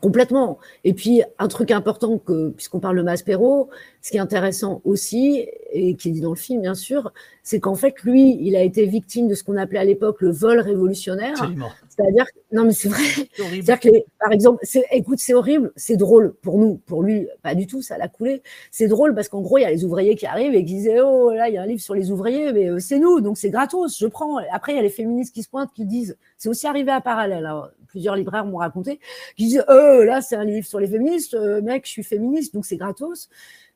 [0.00, 0.58] Complètement.
[0.84, 3.68] Et puis, un truc important, que, puisqu'on parle de Maspero,
[4.00, 7.12] ce qui est intéressant aussi, et qui est dit dans le film, bien sûr,
[7.42, 10.30] c'est qu'en fait, lui, il a été victime de ce qu'on appelait à l'époque le
[10.30, 11.32] vol révolutionnaire.
[11.32, 11.70] Absolument.
[11.90, 13.02] C'est-à-dire, non, mais c'est vrai.
[13.04, 13.28] C'est.
[13.36, 17.28] C'est-à-dire que, les- par exemple, c'est- écoute, c'est horrible, c'est drôle pour nous, pour lui,
[17.42, 18.42] pas du tout, ça l'a coulé.
[18.70, 21.00] C'est drôle parce qu'en gros, il y a les ouvriers qui arrivent et qui disaient,
[21.02, 23.36] oh, là, il y a un livre sur les ouvriers, mais euh, c'est nous, donc
[23.36, 24.38] c'est gratos, je prends.
[24.52, 27.02] Après, il y a les féministes qui se pointent, qui disent, c'est aussi arrivé à
[27.02, 28.98] parallèle, hein, plusieurs libraires m'ont raconté,
[29.36, 32.54] qui disent, euh, là, c'est un livre sur les féministes, euh, mec, je suis féministe,
[32.54, 33.28] donc c'est gratos.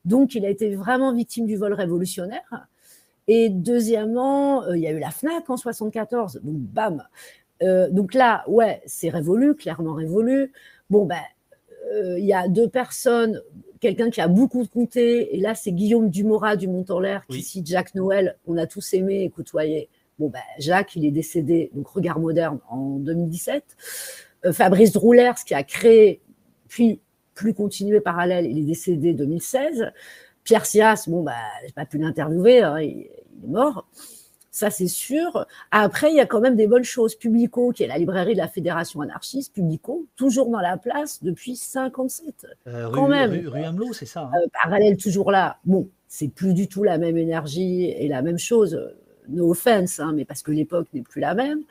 [0.05, 2.67] Donc, il a été vraiment victime du vol révolutionnaire.
[3.27, 7.03] Et deuxièmement, euh, il y a eu la FNAC en 74, donc bam.
[7.61, 10.51] Euh, donc là, ouais, c'est révolu, clairement révolu.
[10.89, 11.21] Bon, ben,
[12.17, 13.41] il y a deux personnes,
[13.79, 17.43] quelqu'un qui a beaucoup compté, et là, c'est Guillaume Dumorat du Mont-en-L'air qui Oui.
[17.43, 18.37] cite Jacques Noël.
[18.45, 19.89] On a tous aimé et côtoyé.
[20.19, 23.63] Bon, ben, Jacques, il est décédé, donc Regard moderne, en 2017.
[24.45, 26.21] Euh, Fabrice Droulers, qui a créé,
[26.67, 26.99] puis
[27.35, 29.91] plus continué parallèle, il est décédé 2016.
[30.43, 31.33] Pierre Sias, bon, bah,
[31.65, 33.07] j'ai pas pu l'interviewer, hein, il,
[33.37, 33.87] il est mort.
[34.49, 35.45] Ça, c'est sûr.
[35.69, 37.13] Après, il y a quand même des bonnes choses.
[37.13, 41.55] Publico, qui est la librairie de la Fédération anarchiste, Publico, toujours dans la place depuis
[41.55, 42.47] 57.
[42.65, 43.29] Euh, quand rue, même.
[43.29, 44.21] rue, rue Hamelot, c'est ça.
[44.21, 44.31] hein.
[44.43, 45.57] Euh, parallèle toujours là.
[45.65, 48.95] Bon, c'est plus du tout la même énergie et la même chose.
[49.29, 51.61] No offense, hein, mais parce que l'époque n'est plus la même.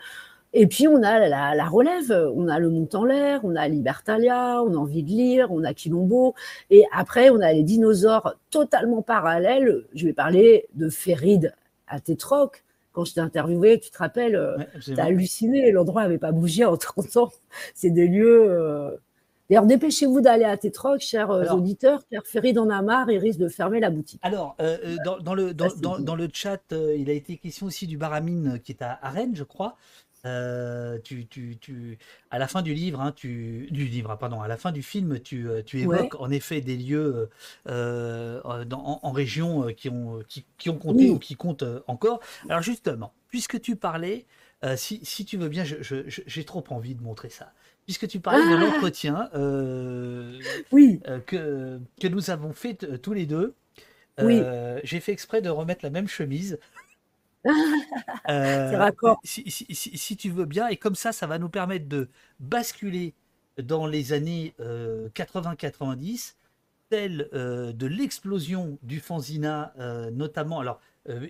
[0.53, 3.69] Et puis on a la, la relève, on a le Mont en l'air, on a
[3.69, 6.35] Libertalia, on a envie de lire, on a Quilombo,
[6.71, 9.85] et après on a les dinosaures totalement parallèles.
[9.95, 11.53] Je vais parler de Ferid
[11.89, 12.65] à Tétroc.
[12.93, 14.97] Quand je t'ai interviewé, tu te rappelles, euh, absolument.
[14.97, 17.33] t'as halluciné, l'endroit n'avait pas bougé en 30 ans.
[17.75, 18.47] C'est des lieux.
[18.51, 18.91] euh,
[19.49, 23.19] D'ailleurs, dépêchez-vous d'aller à Tétroc, chers euh, Alors- auditeurs, car Ferid en a marre et
[23.19, 24.21] risque de fermer la boutique.
[24.23, 27.87] Alors, euh, euh, dans, dans le, dans, le chat, euh, il a été question aussi
[27.87, 29.77] du Baramine qui est à, à Rennes, je crois.
[30.25, 31.99] Euh, tu, tu, tu,
[32.33, 34.83] à la fin du livre, hein, tu, du livre, ah, pardon, à la fin du
[34.83, 35.99] film, tu, tu Ouais.
[36.01, 37.29] évoques en effet des lieux
[37.69, 41.11] euh, dans- en, en région qui ont, qui, qui ont compté Oui.
[41.11, 42.19] ou qui comptent encore.
[42.49, 44.27] Alors justement, puisque tu parlais,
[44.65, 47.53] euh, si, si tu veux bien, j'ai trop envie de montrer ça.
[47.87, 50.39] Puisque tu parlais de Ah l'entretien euh,
[50.73, 51.01] Oui.
[51.07, 53.55] euh, que, que nous avons fait euh, tous les deux,
[54.21, 54.41] Oui.
[54.85, 56.59] j'ai fait exprès de remettre la même chemise.
[58.27, 59.21] C'est raccord.
[59.25, 62.09] si, si- si- si tu veux bien, et comme ça, ça va nous permettre de
[62.41, 63.15] basculer
[63.63, 66.37] dans les années euh, 80-90,
[66.91, 69.73] telle euh, de l'explosion du fanzina,
[70.13, 70.81] notamment alors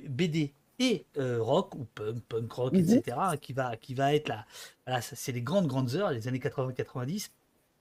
[0.09, 2.79] BD et euh, rock ou punk, punk rock, Mhm.
[2.79, 4.47] etc., qui va, qui va être là.
[4.87, 7.31] Voilà, c'est les grandes grandes heures, les années 80-90,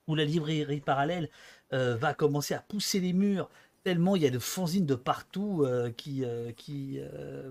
[0.08, 1.30] où la librairie parallèle
[1.74, 3.50] euh, va commencer à pousser les murs
[3.84, 6.24] tellement il y a de fanzines de partout euh, qui,
[6.58, 7.00] qui,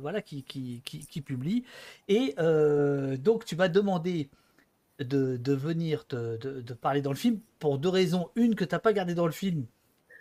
[0.01, 1.65] voilà, qui, qui, qui, qui publient.
[2.09, 2.35] Et
[3.19, 4.31] donc, tu vas demander
[5.01, 8.31] de, de venir te, de, de parler dans le film pour deux raisons.
[8.37, 9.67] Une que tu n'as pas gardé dans le film,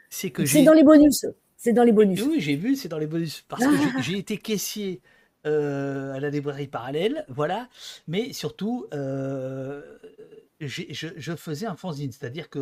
[0.09, 0.63] c'est que C'est j'ai.
[0.63, 1.26] dans les bonus.
[1.64, 2.22] C'est dans les bonus.
[2.24, 3.45] Oui, j'ai vu, c'est dans les bonus.
[3.47, 3.72] Parce que
[4.03, 4.99] j'ai- été caissier
[5.45, 7.70] euh, à la librairie parallèle, voilà.
[8.05, 9.82] Mais surtout, euh,
[10.59, 10.84] je,
[11.16, 12.59] je faisais un fanzine, c'est-à-dire que.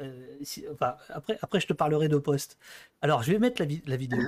[0.00, 2.58] euh, si- enfin, après, après, je te parlerai de poste.
[3.00, 4.18] Alors, je vais mettre la, vi- la vidéo.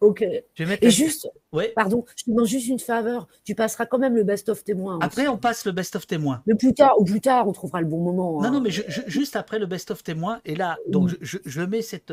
[0.00, 0.24] Ok.
[0.54, 1.72] Je vais mettre Et la- juste, Ouais.
[1.76, 3.28] pardon, je te demande juste une faveur.
[3.44, 4.94] Tu passeras quand même le best-of témoin.
[4.94, 4.98] hein.
[5.02, 6.42] Après, on passe le best-of témoin.
[6.46, 8.40] Mais plus tard, ou plus tard, on trouvera le bon moment.
[8.40, 8.50] Non, hein.
[8.52, 11.60] non, mais je- je- juste après le best-of témoin, et là, donc je, je- je
[11.60, 12.10] mets cette.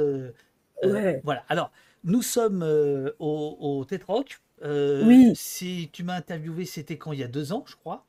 [0.84, 1.21] Euh, Ouais.
[1.23, 1.43] Voilà.
[1.49, 1.71] Alors,
[2.03, 4.39] nous sommes euh, au, au Tetroc.
[4.63, 5.34] Euh, Oui.
[5.36, 7.11] Si tu m'as interviewé, c'était quand?
[7.13, 8.05] Il y a deux ans, je crois.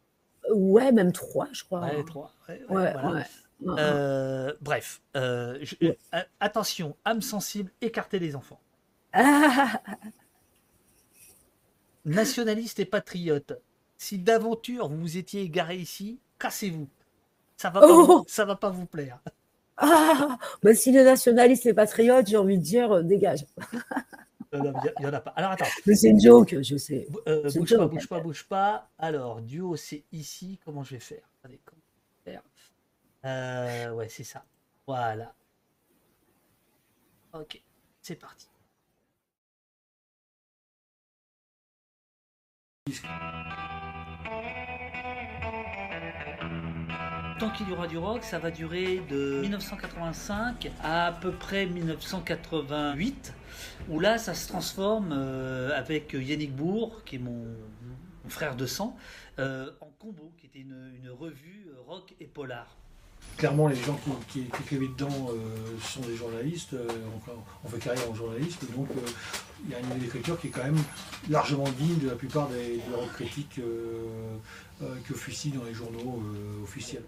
[0.53, 1.81] Ouais, même trois, je crois.
[1.81, 2.33] Ouais, trois.
[2.49, 3.25] ouais, voilà.
[3.67, 5.75] Euh, bref, euh, je-
[6.15, 8.61] euh, attention, âme sensible, écartez les enfants.
[9.13, 9.81] Ah,
[12.05, 13.53] Nationalistes et patriotes,
[13.99, 16.89] si d'aventure vous vous étiez égaré ici, cassez-vous.
[17.57, 19.19] Ça va, Oh pas vous, ça va pas vous plaire.
[19.79, 23.45] Ah, bah, si les nationalistes et patriotes, j'ai envie de dire, euh, dégage.
[24.51, 25.33] Non, Il y, en a pas.
[25.37, 25.67] Alors attends.
[25.87, 27.07] Mais c'est une joke, je sais.
[27.27, 28.89] Euh, bouge pas, bouge pas, bouge pas.
[28.99, 30.59] Alors, duo, c'est ici.
[30.65, 31.21] Comment je vais faire?
[31.43, 31.55] Comment
[32.25, 32.43] je vais faire?
[33.27, 34.43] Euh, Ouais, c'est ça.
[34.87, 35.35] Voilà.
[37.35, 37.61] Ok,
[38.01, 38.49] c'est parti.
[47.39, 51.67] Tant qu'il y aura du rock, ça va durer de 1985 à à peu près
[51.67, 53.33] 1988,
[53.89, 57.47] où là, ça se transforme euh, avec Yannick Bourg, qui est mon,
[58.29, 58.97] frère de sang,
[59.39, 62.77] euh, en Combo, qui était une, une revue rock et polar.
[63.37, 66.75] Clairement, les gens qui, qui, qui dedans euh, sont des journalistes,
[67.65, 68.89] on, fait carrière en journaliste, donc
[69.65, 70.83] il y a un niveau d'écriture qui est quand même
[71.31, 72.83] largement digne de la plupart des, des
[73.15, 73.61] critiques
[75.07, 76.21] qui officient dans les journaux
[76.65, 77.05] officiels.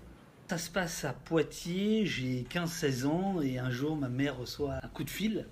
[0.50, 4.88] Ça se passe à Poitiers, j'ai 15-16 ans, et un jour, ma mère reçoit un
[4.88, 5.46] coup de fil.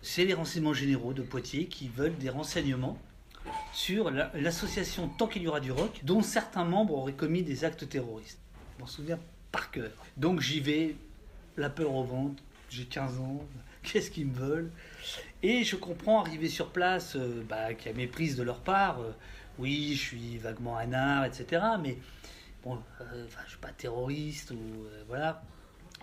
[0.00, 2.96] C'est les renseignements généraux de Poitiers qui veulent des renseignements
[3.74, 7.66] sur la- l'association Tant qu'il y aura du rock, dont certains membres auraient commis des
[7.66, 8.38] actes terroristes.
[8.78, 9.18] Je m'en souviens
[9.52, 9.90] par cœur.
[10.16, 10.96] Donc j'y vais,
[11.58, 13.44] la peur au ventre, j'ai 15 ans,
[13.82, 14.70] qu'est-ce qu'ils me veulent?
[15.42, 18.98] Et je comprends, arrivé sur place, euh, bah, qu'il y a méprise de leur part.
[19.02, 19.10] euh,
[19.58, 21.60] oui, je suis vaguement anard, etc.
[21.82, 21.98] Mais
[22.64, 24.54] bon, euh, enfin, je suis pas terroriste, ou
[24.86, 25.42] euh, voilà.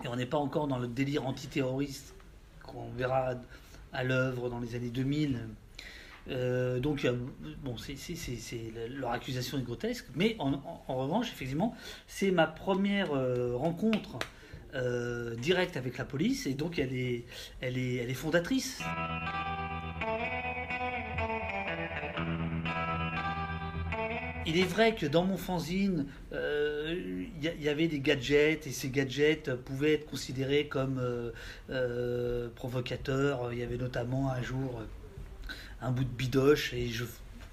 [0.04, 2.14] Et on n'est pas encore dans le délire antiterroriste
[2.62, 3.34] qu'on verra
[3.92, 5.40] à l'œuvre dans les années 2000.
[6.28, 7.12] Euh, donc, a-
[7.62, 7.94] bon, c'est,
[8.90, 10.54] leur accusation est grotesque, mais en,
[10.88, 11.74] en- revanche, effectivement,
[12.08, 14.18] c'est ma première euh, rencontre
[14.74, 17.24] euh, direct avec la police et donc elle est,
[17.60, 18.80] elle est, elle est fondatrice.
[24.46, 26.94] Il est vrai que dans mon fanzine, euh,
[27.42, 31.30] il il y avait des gadgets et ces gadgets pouvaient être considérés comme euh,
[31.70, 33.52] euh, provocateurs.
[33.52, 34.84] Il y avait notamment un jour euh,
[35.82, 36.86] un bout de bidoche et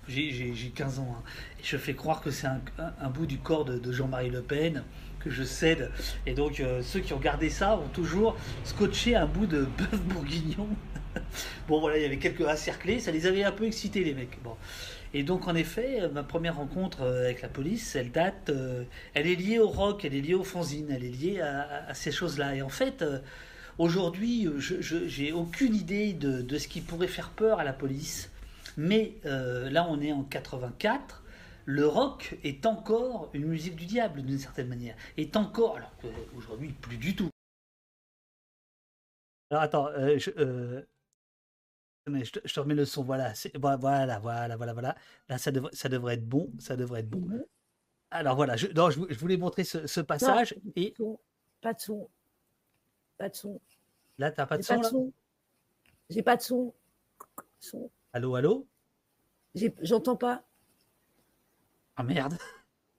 [0.07, 1.23] j'ai j'ai- j'ai 15 ans hein,
[1.63, 4.83] je fais croire que c'est un, bout du corps de, Jean-Marie Le Pen
[5.19, 5.89] que je cède.
[6.25, 8.35] Et donc euh, ceux qui ont gardé ça ont toujours
[8.65, 10.67] scotché un bout de bœuf bourguignon.
[11.67, 14.13] Bon voilà il y avait quelques A cerclés ça les avait un peu excités les
[14.13, 14.41] mecs.
[14.43, 14.55] Bon
[15.13, 18.83] et donc en effet ma première rencontre euh, avec la police elle date euh,
[19.13, 22.11] elle est liée au rock elle est liée au fanzine elle est liée à, ces
[22.11, 23.19] choses là et en fait euh,
[23.79, 28.29] Aujourd'hui, je j'ai aucune idée de, ce qui pourrait faire peur à la police,
[28.77, 31.23] mais là on est en 84.
[31.65, 36.69] Le rock est encore une musique du diable d'une certaine manière, est encore, alors qu'aujourd'hui
[36.81, 37.31] plus du tout.
[39.49, 39.87] Alors attends,
[42.07, 44.95] mais je, te, je te remets le son, voilà, voilà, voilà, voilà, voilà.
[45.29, 47.27] Là ça devrait, ça devrait être bon, ça devrait être bon.
[48.11, 50.93] Alors voilà, je, non, je, vou- je voulais montrer ce, ce passage et
[51.61, 52.09] Pas de son.
[53.17, 53.59] Pas de son.
[54.17, 55.13] là t'as pas de son pas de son.
[56.09, 56.73] J'ai pas de son.
[57.59, 57.89] Son.
[58.11, 58.67] Allô, allô?
[59.81, 60.43] J'entends pas.
[61.95, 62.37] Ah merde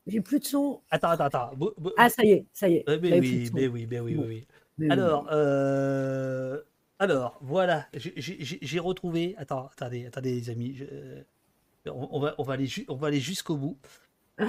[0.06, 0.82] J'ai plus de son.
[0.90, 1.50] Attends, attends, attends.
[1.96, 2.88] Ah, ça y est, ça y est.
[2.88, 4.22] Euh, mais oui, mais oui, mais oui, Bon.
[4.22, 4.46] oui, oui.
[4.78, 4.90] Oui.
[4.90, 6.60] Alors, euh,
[7.04, 9.34] alors, voilà, j'ai- retrouvé.
[9.38, 10.74] Attends, attendez, attendez, les amis.
[10.74, 11.22] je- euh,
[11.86, 13.78] on, on va, on va aller, ju- on va aller jusqu'au bout.
[14.38, 14.44] On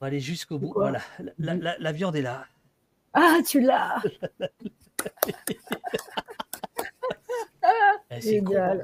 [0.00, 0.72] va aller jusqu'au bout.
[0.74, 1.00] Voilà,
[1.38, 2.46] la, la- la viande est là.
[3.12, 4.02] Ah, tu l'as.
[8.10, 8.78] Eh, c'est hein.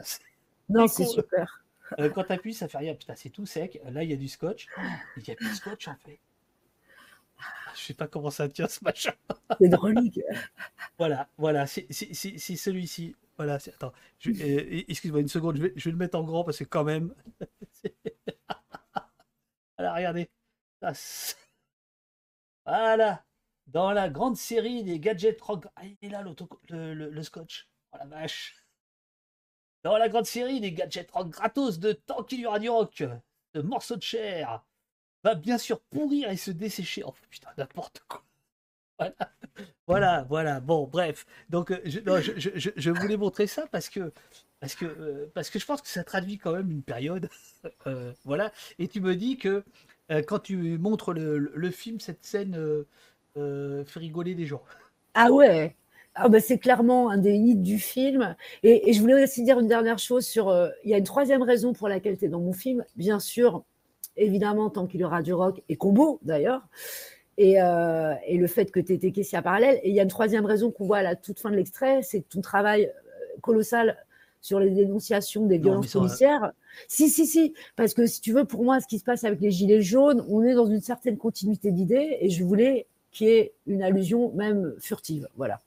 [0.69, 1.63] Non, C'est super.
[1.99, 2.95] Euh, quand t'appuies, ça fait rien.
[2.95, 3.81] Putain, c'est tout sec.
[3.91, 4.67] Là, il y a du scotch.
[5.17, 6.19] Il y a plus de scotch en fait.
[7.75, 9.13] Je sais pas comment ça tient ce machin.
[9.61, 10.21] C'est drôlique.
[10.99, 13.17] Voilà, voilà, c'est celui-ci.
[13.39, 13.93] Voilà, attends,
[14.27, 16.85] euh, excuse-moi une seconde, je vais, je vais le mettre en grand parce que quand
[16.85, 17.15] même.
[19.79, 20.29] voilà, regardez.
[20.83, 20.95] Ah,
[22.65, 23.23] Voilà,
[23.67, 25.67] dans la grande série des gadgets rock.
[25.77, 27.69] Ah, il est là le- le scotch.
[27.93, 28.55] Oh la vache.
[29.83, 33.05] Dans la grande série des gadgets rock gratos de Tant qu'il y aura du rock,
[33.55, 34.65] ce morceau de chair
[35.25, 37.03] va bien sûr pourrir et se dessécher.
[37.07, 38.23] Oh putain, n'importe quoi.
[38.99, 39.15] Voilà.
[39.87, 40.61] Voilà, voilà.
[40.61, 41.27] Bon, bref.
[41.51, 42.01] Donc, euh, je,
[42.37, 44.13] je, je- je- voulais montrer ça parce que,
[44.61, 47.29] parce, que, euh, parce que je pense que ça traduit quand même une période.
[47.87, 48.53] Euh, voilà.
[48.79, 49.65] Et tu me dis que
[50.29, 52.57] quand tu montres le, le- film, cette scène
[53.35, 54.63] fait rigoler les gens.
[55.15, 55.77] Ah ouais.
[56.15, 58.35] Ah bah c'est clairement un des hits du film.
[58.63, 60.53] Et, je voulais aussi dire une dernière chose sur.
[60.85, 62.85] il y a une troisième raison pour laquelle tu es dans mon film.
[62.97, 63.65] Bien sûr,
[64.17, 66.63] évidemment, tant qu'il y aura du rock, et combo d'ailleurs.
[67.39, 69.81] Et, euh, et le fait que tu étais caissier à parallèle.
[69.83, 72.03] Et il y a une troisième raison qu'on voit à la toute fin de l'extrait
[72.03, 73.97] c'est ton travail euh, colossal
[74.43, 76.53] sur les dénonciations des violences policières.
[76.89, 77.55] Si, si, si.
[77.77, 80.25] Parce que si tu veux, pour moi, ce qui se passe avec les Gilets jaunes,
[80.29, 82.19] on est dans une certaine continuité d'idées.
[82.21, 85.29] Et je voulais qu'il y ait une allusion, même furtive.
[85.37, 85.61] Voilà.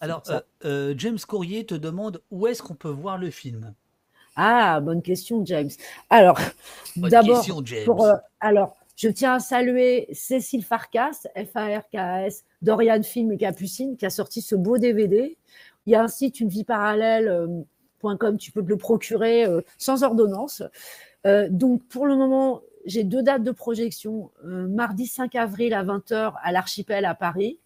[0.00, 3.74] Alors, euh, euh, James Courrier te demande où est-ce qu'on peut voir le film?
[4.42, 5.68] Ah, bonne question, James.
[6.08, 6.40] Alors,
[6.96, 14.06] d'abord, euh, alors, je tiens à saluer Cécile Farkas, F-A-R-K-A-S, Dorian Film et Capucine, qui
[14.06, 15.36] a sorti ce beau DVD.
[15.84, 20.04] Il y a un site, une vie parallèle.com, tu peux te le procurer euh, sans
[20.04, 20.62] ordonnance.
[21.26, 24.30] Euh, donc, pour le moment, j'ai deux dates de projection.
[24.46, 27.58] Euh, mardi 5 avril à 20h à l'Archipel à Paris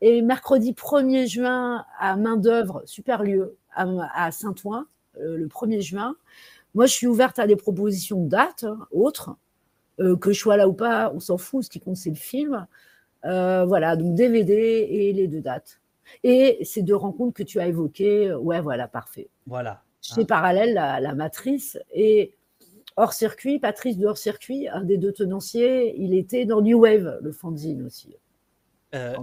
[0.00, 4.84] et mercredi 1er juin à Main d'œuvre, super lieu, à, à Saint-Ouen, euh,
[5.18, 6.16] le 1er juin.
[6.74, 9.36] Moi, je suis ouverte à des propositions de dates hein, autres.
[10.00, 11.64] Euh, que je sois là ou pas, on s'en fout.
[11.64, 12.66] Ce qui compte, c'est le film.
[13.24, 15.80] Euh, voilà, donc DVD et les deux dates.
[16.22, 19.28] Et ces deux rencontres que tu as évoquées, euh, ouais, voilà, parfait.
[19.46, 19.82] Voilà.
[20.02, 21.78] Chez Parallèle, la, la matrice.
[21.94, 22.34] Et
[22.96, 27.18] hors circuit, Patrice de hors circuit, un des deux tenanciers, il était dans New Wave,
[27.22, 28.14] le fanzine aussi.
[28.94, 29.14] Euh,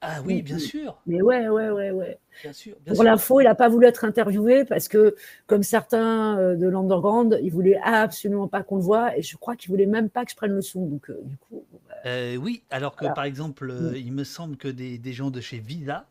[0.00, 0.98] ah oui, bien sûr.
[1.06, 2.18] Mais ouais, ouais, ouais, ouais.
[2.42, 2.76] Bien sûr.
[2.84, 5.14] Bien Pour l'info, il n'a pas voulu être interviewé parce que,
[5.46, 9.56] comme certains euh, de l'underground, il voulait absolument pas qu'on le voie et je crois
[9.56, 10.86] qu'il voulait même pas que je prenne le son.
[10.86, 13.14] Donc, euh, du coup, bon, bah, Euh, oui, alors que Voilà.
[13.14, 16.06] par exemple, il me semble que des, des gens de chez Visa,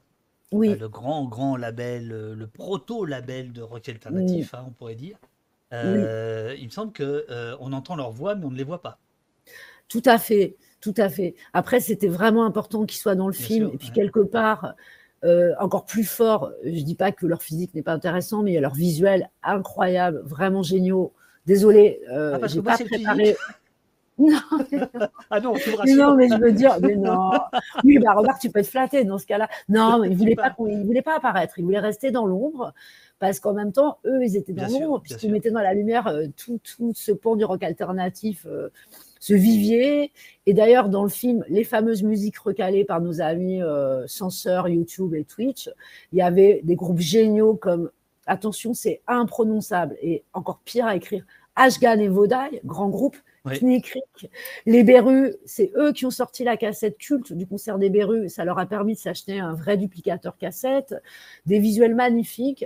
[0.52, 0.76] Oui.
[0.76, 5.18] le grand, grand label, le proto-label de rock alternatif, hein, on pourrait dire,
[5.74, 8.82] euh, il me semble que euh, on entend leur voix, mais on ne les voit
[8.82, 9.00] pas.
[9.88, 11.36] Tout à fait, tout à fait.
[11.53, 13.65] Après, c'était vraiment important qu'ils soient dans le Bien film.
[13.65, 13.93] sûr, et puis, ouais.
[13.93, 14.75] quelque part,
[15.25, 18.53] euh, encore plus fort, je dis pas que leur physique n'est pas intéressant, mais il
[18.55, 21.11] y a leur visuel incroyable, vraiment géniaux.
[21.45, 23.36] Désolé, euh, Ah, j'ai pas préparé.
[24.21, 24.38] Non.
[25.30, 27.32] Ah non, tu me non, mais je veux dire, mais non.
[27.86, 29.47] Oui, bah remarque, tu peux être flatté dans ce cas-là.
[29.69, 31.57] Non, mais il voulait pas, qu'on- il voulait pas apparaître.
[31.57, 32.73] Il voulait rester dans l'ombre
[33.19, 36.25] parce qu'en même temps, eux, ils étaient dans l'ombre puisqu'ils mettaient dans la lumière euh,
[36.36, 38.67] tout, tout ce pan du rock alternatif, euh,
[39.20, 40.11] ce vivier.
[40.45, 45.13] Et d'ailleurs, dans le film, les fameuses musiques recalées par nos amis euh, censeurs YouTube
[45.13, 45.70] et Twitch,
[46.11, 47.91] il y avait des groupes géniaux comme,
[48.26, 53.17] attention, c'est imprononçable et encore pire à écrire, Ashgan et Vodai, grand groupe.
[53.45, 54.30] Knikrik.
[54.65, 58.34] Les Berus, c'est eux qui ont sorti la cassette culte du concert des Berus.
[58.34, 60.93] Ça leur a permis de s'acheter un vrai duplicateur cassette,
[61.45, 62.65] des visuels magnifiques.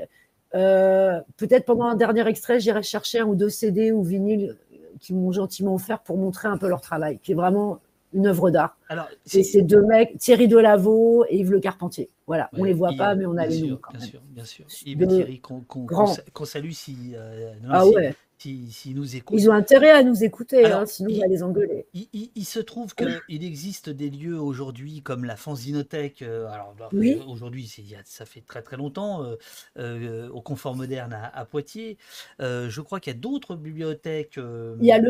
[0.56, 4.58] Euh, Peut-être pendant un dernier extrait, j'irai chercher un ou deux CD ou vinyles
[5.04, 7.82] qui m'ont gentiment offert pour montrer un peu leur travail, qui est vraiment
[8.14, 8.78] une œuvre d'art.
[8.88, 12.10] Alors, C'est ces deux mecs, Thierry Delaveau et Yves Le Carpentier.
[12.26, 14.66] Voilà, on les voit pas, mais on a bien les noms Bien sûr, bien sûr.
[14.86, 18.16] Yves Thierry, qu'on salue si, euh, non, Ah si- ouais.
[18.44, 19.40] Si- s'ils nous écoutent.
[19.40, 21.86] Ils ont intérêt à nous écouter, Alors, hein, sinon on il- va les engueuler.
[21.94, 26.22] Il, il- il se trouve qu'il existe des lieux aujourd'hui comme la Fanzinothèque.
[26.22, 27.18] euh, alors, Oui.
[27.20, 27.72] euh, aujourd'hui,
[28.06, 29.36] ça fait très très longtemps, euh,
[29.80, 31.98] euh, au Confort Moderne à, à Poitiers.
[32.40, 34.38] Je crois qu'il y a d'autres bibliothèques.
[34.38, 35.10] Il y a le.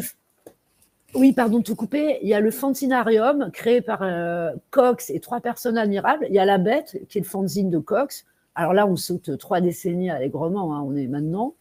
[1.16, 2.18] Oui, pardon de tout couper.
[2.24, 4.02] Il y a le fanzinarium créé par
[4.72, 6.26] Cox et trois personnes admirables.
[6.30, 8.26] Il y a la bête, qui est le fanzine de Cox.
[8.56, 11.56] Alors là, on saute trois décennies allègrement, hein, on est maintenant.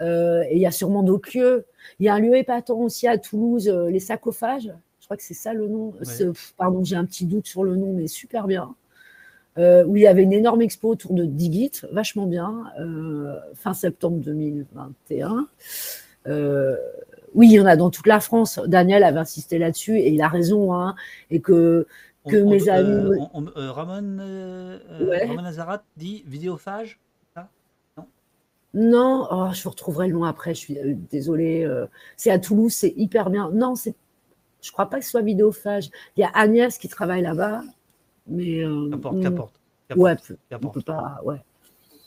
[0.00, 1.66] Euh, et il y a sûrement d'autres lieux.
[2.00, 4.72] Il y a un lieu épatant aussi à Toulouse, euh, les sarcophages.
[5.00, 5.92] Je crois que c'est ça le nom.
[6.32, 8.74] Pff, Pardon, j'ai un petit doute sur le nom, mais super bien.
[9.56, 13.72] Euh, où il y avait une énorme expo autour de Digit, vachement bien, euh, fin
[13.72, 15.46] septembre 2021.
[16.26, 16.76] Euh,
[17.34, 18.58] oui, il y en a dans toute la France.
[18.66, 20.72] Daniel avait insisté là-dessus et il a raison.
[20.74, 20.96] Hein,
[21.30, 21.86] et que,
[22.24, 23.16] on- que on- mes amis.
[23.32, 24.18] on- on- Ramon,
[25.06, 25.26] Ouais.
[25.26, 26.98] Ramon Azarat dit vidéophage?
[28.74, 30.54] Non, oh, je vous retrouverai le nom après.
[30.54, 31.64] Je suis euh, désolée.
[31.64, 33.50] euh, c'est à Toulouse, c'est hyper bien.
[33.52, 33.94] Non, c'est.
[34.62, 35.90] Je crois pas que ce soit vidéophage.
[36.16, 37.62] Il y a Agnès qui travaille là-bas,
[38.26, 38.64] mais.
[38.64, 39.60] euh, Qu'importe, hmm, qu'importe.
[39.96, 40.16] Ouais,
[40.62, 41.20] on peut pas.
[41.24, 41.36] Ouais.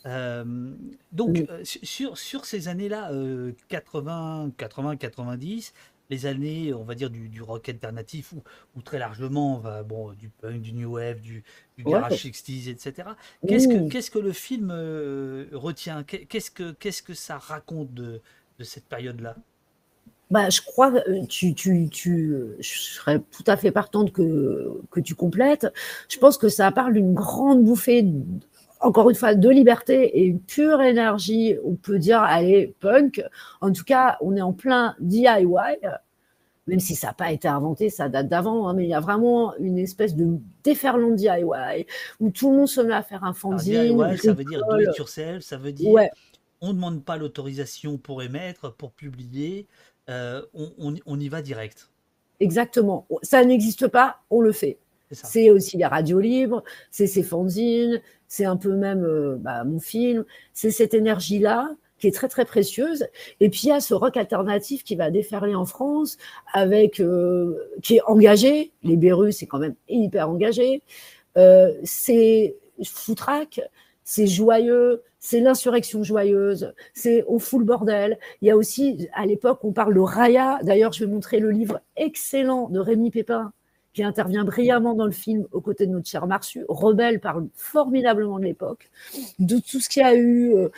[0.06, 0.74] Euh,
[1.12, 1.46] donc, Mm.
[1.50, 5.74] euh, su- sur, sur ces années-là, euh, 80, 80, 90,
[6.10, 8.44] les années, on va dire, du, du rock alternatif, ou,
[8.76, 11.44] ou très largement, va, bon, du punk, du new wave, du,
[11.78, 12.04] du Ouais.
[12.08, 13.18] garage 60s, etc.
[13.46, 16.04] Qu'est-ce que, qu'est-ce que le film euh, retient?
[16.04, 18.22] Qu'est- Qu'est-ce que, qu'est-ce que ça raconte de,
[18.60, 19.38] de cette période-là?
[20.30, 25.00] Bah, je crois que tu, tu, tu, je serais tout à fait partante que, que
[25.00, 25.68] tu complètes.
[26.10, 28.06] Je pense que ça parle d'une grande bouffée,
[28.82, 31.56] encore une fois, de liberté et une pure énergie.
[31.64, 33.24] On peut dire, allez, punk.
[33.62, 35.46] En tout cas, on est en plein DIY,
[36.68, 39.00] même si ça n'a pas été inventé, ça date d'avant, hein, mais il y a
[39.00, 41.86] vraiment une espèce de déferlant DIY
[42.20, 43.96] où tout le monde se met à faire un Alors, fanzine.
[43.96, 46.10] DIY, ça veut dire do it yourself, ça veut dire Ouais.
[46.60, 49.66] on ne demande pas l'autorisation pour émettre, pour publier,
[50.10, 51.90] euh, on, on- on y va direct.
[52.42, 53.08] Exactement.
[53.24, 54.78] Ça n'existe pas, on le fait.
[55.10, 59.80] C'est aussi les radios libres, c'est ces fanzines, c'est un peu même euh, bah, mon
[59.80, 61.70] film, c'est cette énergie-là
[62.00, 63.08] qui est très très précieuse.
[63.40, 66.18] Et puis il y a ce rock alternatif qui va déferler en France,
[66.54, 68.72] avec euh, qui est engagé.
[68.84, 70.84] Les Bérus, c'est quand même hyper engagé.
[71.38, 73.62] Euh, c'est foutraque,
[74.04, 78.20] c'est joyeux, c'est l'insurrection joyeuse, c'est on fout le bordel.
[78.42, 80.60] Il y a aussi, à l'époque, on parle de Raya.
[80.64, 83.52] D'ailleurs, je vais montrer le livre excellent de Rémi Pépin,
[83.98, 86.64] qui intervient brillamment dans le film aux côtés de notre cher Marsu.
[86.70, 88.92] Rebelle parle formidablement de l'époque,
[89.40, 90.54] de tout ce qu'il y a eu.
[90.56, 90.70] euh,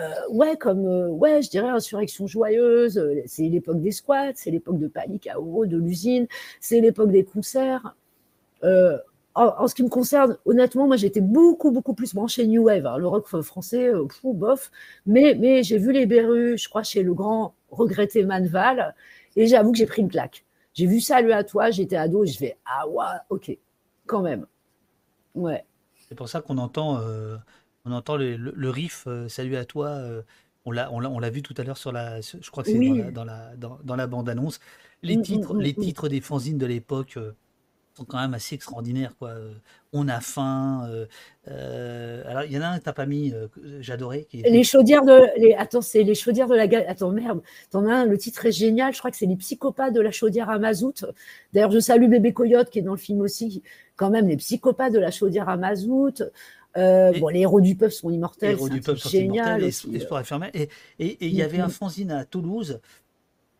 [0.00, 3.02] euh, ouais, comme, euh, ouais, je dirais insurrection joyeuse.
[3.26, 6.28] C'est l'époque des squats, c'est l'époque de Palikao, de l'usine,
[6.60, 7.96] c'est l'époque des concerts.
[9.34, 12.86] En, ce qui me concerne, honnêtement, moi j'étais beaucoup, beaucoup plus branchée New Wave.
[12.86, 12.96] hein.
[12.96, 14.70] Le rock français, pff, bof.
[15.04, 18.94] Mais, mais j'ai vu les Berus, je crois, chez le grand regretté Manval,
[19.34, 20.44] et j'avoue que j'ai pris une claque.
[20.74, 23.56] J'ai vu Salut à toi, j'étais ado, je fais Ah ouais, ok,
[24.06, 24.46] quand même.
[25.34, 25.64] Ouais.
[26.08, 27.36] C'est pour ça qu'on entend, euh,
[27.84, 29.88] on entend le, le- le riff euh, Salut à toi.
[29.88, 30.22] euh,
[30.64, 32.88] on l'a, vu tout à l'heure sur la, je crois que c'est Oui.
[32.88, 34.60] dans la, dans la, dans, dans la bande-annonce.
[35.02, 37.18] Les Mm, mm, titres, mm, les titres des fanzines de l'époque
[37.96, 39.30] sont quand même assez extraordinaires, quoi.
[39.30, 39.52] Euh,
[39.92, 40.86] On a faim.
[40.90, 41.04] euh,
[41.48, 44.24] euh, alors, il y en a un que t'as pas mis, euh, que j'adorais.
[44.24, 45.28] Qui Les chaudières de.
[45.38, 46.66] Les, attends, c'est les chaudières de la.
[46.66, 47.42] ga- Attends, merde.
[47.70, 48.94] T'en as un, le titre est génial.
[48.94, 51.04] Je crois que c'est Les psychopathes de la chaudière à mazout.
[51.52, 53.62] D'ailleurs, je salue Bébé Coyote qui est dans le film aussi.
[53.96, 56.22] Quand même, les psychopathes de la chaudière à mazout.
[56.78, 58.52] Euh, bon, les héros du peuple sont immortels.
[58.52, 59.26] Héros c'est un du peuple sont génial
[59.60, 59.88] immortels, aussi.
[60.98, 61.70] et il y Mm, avait un mm.
[61.70, 62.80] fanzine à Toulouse.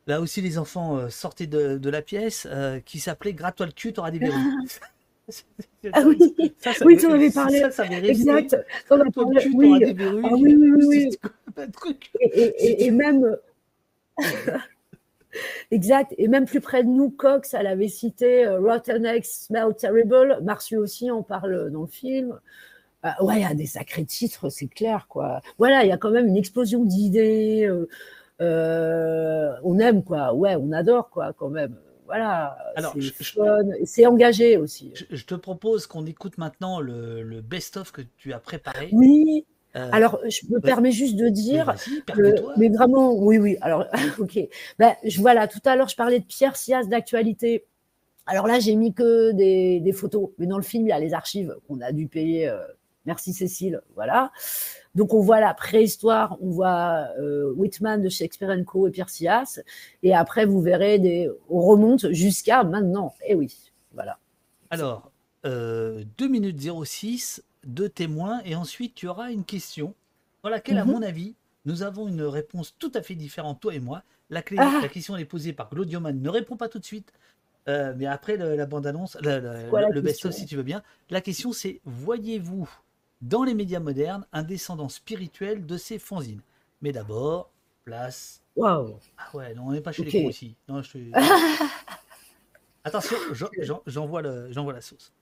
[0.06, 3.72] Là aussi, les enfants euh, sortaient de, de la pièce euh, qui s'appelait Gratte-toi le
[3.72, 4.34] cul, t'auras des verrues.
[5.92, 7.60] Ah oui, Ça, ça oui, tu en avais parlé.
[7.60, 8.56] Ça, ça exact.
[8.88, 9.40] Parlé.
[9.40, 9.66] cul, Oui.
[9.68, 10.22] t'auras des verrues.
[10.24, 10.84] Ah oui, oui,
[11.56, 13.36] oui, truc Et, et- et- et même.
[15.70, 16.14] Exact.
[16.18, 20.38] Et même plus près de nous, Cox, elle avait cité euh, Rotten Eggs Smell Terrible.
[20.42, 22.38] Marsu aussi en parle dans le film.
[23.04, 25.40] Euh, ouais, il y a des sacrés titres, c'est clair, quoi.
[25.58, 27.64] Voilà, il y a quand même une explosion d'idées.
[27.66, 27.88] euh,
[28.42, 30.34] euh, on aime, quoi.
[30.34, 31.76] Ouais, on adore, quoi, quand même.
[32.06, 33.58] Voilà, Alors, c'est fun.
[33.84, 34.92] C'est engagé aussi.
[34.94, 38.90] Je, je te propose qu'on écoute maintenant le, le best-of que tu as préparé.
[38.92, 39.46] Oui.
[39.76, 43.56] Euh, Alors, je me permets juste de dire, vas-y, que- mais vraiment, oui, oui.
[43.62, 43.86] Alors,
[44.18, 44.38] ok.
[44.78, 47.64] Ben, je, voilà, tout à l'heure, je parlais de Pierre Sias d'actualité.
[48.26, 50.98] Alors là, j'ai mis que des, des photos, mais dans le film, il y a
[51.00, 52.48] les archives qu'on a dû payer.
[52.48, 52.58] euh,
[53.06, 54.30] merci Cécile, voilà.
[54.94, 59.60] Donc on voit la préhistoire, on voit euh, Whitman de Shakespeare Co et Pierre Sias,
[60.02, 63.14] et après vous verrez des, on remonte jusqu'à maintenant.
[63.26, 63.56] Eh oui,
[63.94, 64.18] voilà.
[64.70, 65.10] Alors,
[65.46, 69.94] euh, 2 minutes 06, deux témoins, et ensuite tu auras une question
[70.42, 70.90] dans laquelle, à Mhm.
[70.92, 71.34] mon avis,
[71.64, 74.02] nous avons une réponse tout à fait différente, toi et moi.
[74.30, 74.80] La, clé- Ah.
[74.82, 77.12] la question est posée par Claudioman, ne réponds pas tout de suite,
[77.68, 80.82] euh, mais après le- la bande-annonce, le, le- le best-of si tu veux bien.
[81.10, 82.68] La question c'est, voyez-vous
[83.22, 86.42] dans les médias modernes un descendant spirituel de ces fanzines
[86.82, 87.50] Mais d'abord,
[87.84, 88.42] place...
[88.56, 88.98] Waouh.
[89.16, 90.56] Ah ouais, non, on n'est pas chez les cons ici.
[90.68, 90.98] Non, je te-
[92.84, 95.12] Attention, j'en- j'en- j'envoie le- j'envoie la sauce.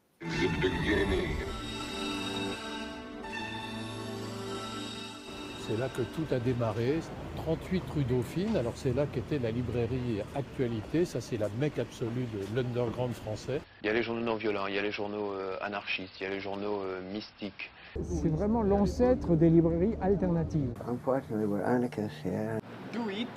[5.66, 6.98] C'est là que tout a démarré.
[7.36, 8.56] 38 rue Dauphine.
[8.56, 11.04] Alors c'est là qu'était la librairie Actualité.
[11.04, 13.60] Ça c'est la mecque absolue de l'underground français.
[13.82, 16.24] Il y a les journaux non violents, il y a les journaux euh, anarchistes, il
[16.24, 17.70] y a les journaux euh, mystiques.
[17.94, 20.72] C'est vraiment l'ancêtre des librairies alternatives.
[22.92, 23.28] Do it,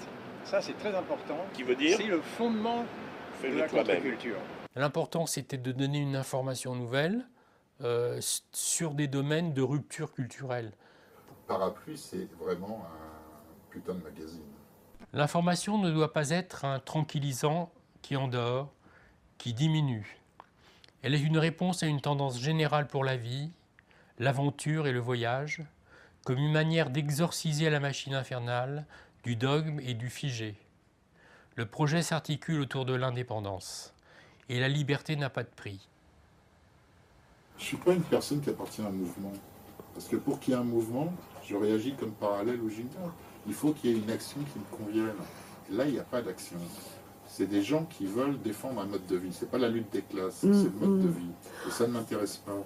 [0.44, 1.38] ça c'est très important.
[1.54, 2.86] Qui veut dire C'est le fondement
[3.44, 4.38] de la contre-culture.
[4.76, 7.26] L'important, c'était de donner une information nouvelle
[7.82, 8.20] euh,
[8.52, 10.72] sur des domaines de rupture culturelle.
[11.48, 14.42] Parapluie, c'est vraiment un putain de magazine.
[15.14, 18.72] L'information ne doit pas être un tranquillisant qui endort,
[19.38, 20.20] qui diminue.
[21.02, 23.52] Elle est une réponse à une tendance générale pour la vie,
[24.24, 25.62] l'aventure et le voyage,
[26.26, 28.86] comme une manière d'exorciser la machine infernale
[29.24, 30.56] du dogme et du figé.
[31.56, 33.94] Le projet s'articule autour de l'indépendance,
[34.50, 35.88] et la liberté n'a pas de prix.
[37.58, 39.34] Je suis pas une personne qui appartient à un mouvement.
[39.94, 41.14] Parce que pour qu'il y ait un mouvement,
[41.48, 43.12] je réagis comme parallèle au général.
[43.46, 45.14] Il faut qu'il y ait une action qui me convienne.
[45.70, 46.58] Là, il n'y a pas d'action.
[47.28, 49.34] C'est des gens qui veulent défendre un mode de vie.
[49.34, 51.12] C'est pas la lutte des classes, Mm, c'est le mode de mm.
[51.12, 51.32] vie.
[51.68, 52.58] Et ça ne m'intéresse pas.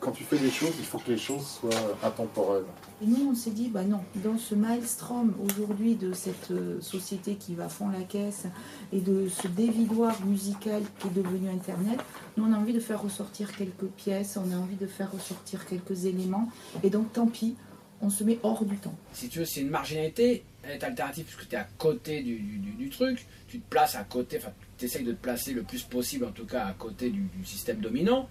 [0.00, 2.64] Quand tu fais des choses, il faut que les choses soient intemporelles.
[3.02, 7.34] Et nous, on s'est dit, bah non, dans ce maelstrom aujourd'hui de cette euh, société
[7.36, 8.44] qui va fond la caisse
[8.92, 11.98] et de ce dévidoir musical qui est devenu Internet,
[12.36, 15.66] nous, on a envie de faire ressortir quelques pièces, on a envie de faire ressortir
[15.66, 16.48] quelques éléments.
[16.82, 17.56] Et donc, tant pis,
[18.00, 18.94] on se met hors du temps.
[19.12, 22.36] Si tu veux, c'est une marginalité, elle est alternative puisque tu es à côté du,
[22.38, 25.52] du- du- du truc, tu te places à côté, enfin, tu essayes de te placer
[25.52, 28.28] le plus possible, en tout cas, à côté du, du système dominant,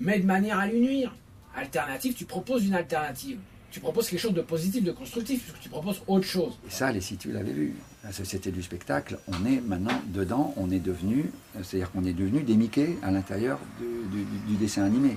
[0.00, 1.14] mais de manière à lui nuire.
[1.54, 3.38] Alternative, tu proposes une alternative.
[3.70, 6.58] Tu proposes quelque chose de positif, de constructif, puisque tu proposes autre chose.
[6.66, 7.76] Et ça, les sites, tu l'avais vu.
[8.02, 11.30] La Société du spectacle, on est maintenant dedans, on est devenu,
[11.62, 15.16] c'est-à-dire qu'on est devenu des Mickey à l'intérieur du, du- du dessin animé.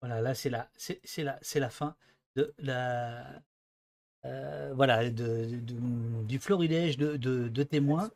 [0.00, 1.94] Voilà, là c'est la, c'est c'est la, c'est la fin
[2.36, 3.24] de la,
[4.24, 5.10] euh, voilà, de,
[5.60, 8.10] de- du florilège de, de, de témoins.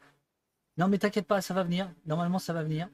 [0.76, 1.92] Non, mais t'inquiète pas, ça va venir.
[2.06, 2.88] Normalement, ça va venir.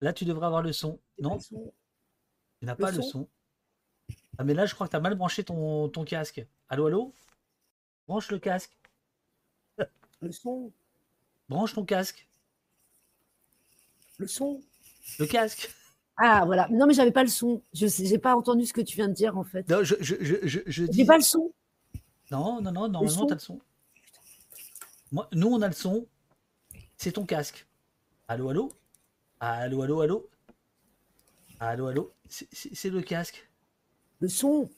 [0.00, 0.98] Là, tu devrais avoir le son.
[1.20, 1.54] Non, tu
[2.62, 3.28] n'as pas le son.
[4.38, 6.44] Ah, mais là, je crois que tu as mal branché ton, ton casque.
[6.68, 7.12] Allô, allô?
[8.06, 8.76] Branche le casque.
[10.20, 10.72] Le son,
[11.48, 12.26] Branche ton casque.
[14.18, 14.60] le son.
[15.18, 15.70] Le casque.
[16.16, 16.68] Ah voilà.
[16.70, 17.60] Non mais j'avais pas le son.
[17.74, 19.68] Je j'ai pas entendu ce que tu viens de dire en fait.
[19.68, 21.52] Non, je, je, je, je, dis- pas le son.
[22.30, 23.60] Non, non, non, normalement, tu as le son.
[25.14, 26.08] Moi, nous, on a le son.
[26.96, 27.68] C'est ton casque.
[28.26, 28.72] Allô, allô?
[29.38, 30.30] Allô, allô, allô?
[31.60, 32.12] Allô, allô?
[32.28, 33.48] C'est- le casque.
[34.18, 34.68] Le son.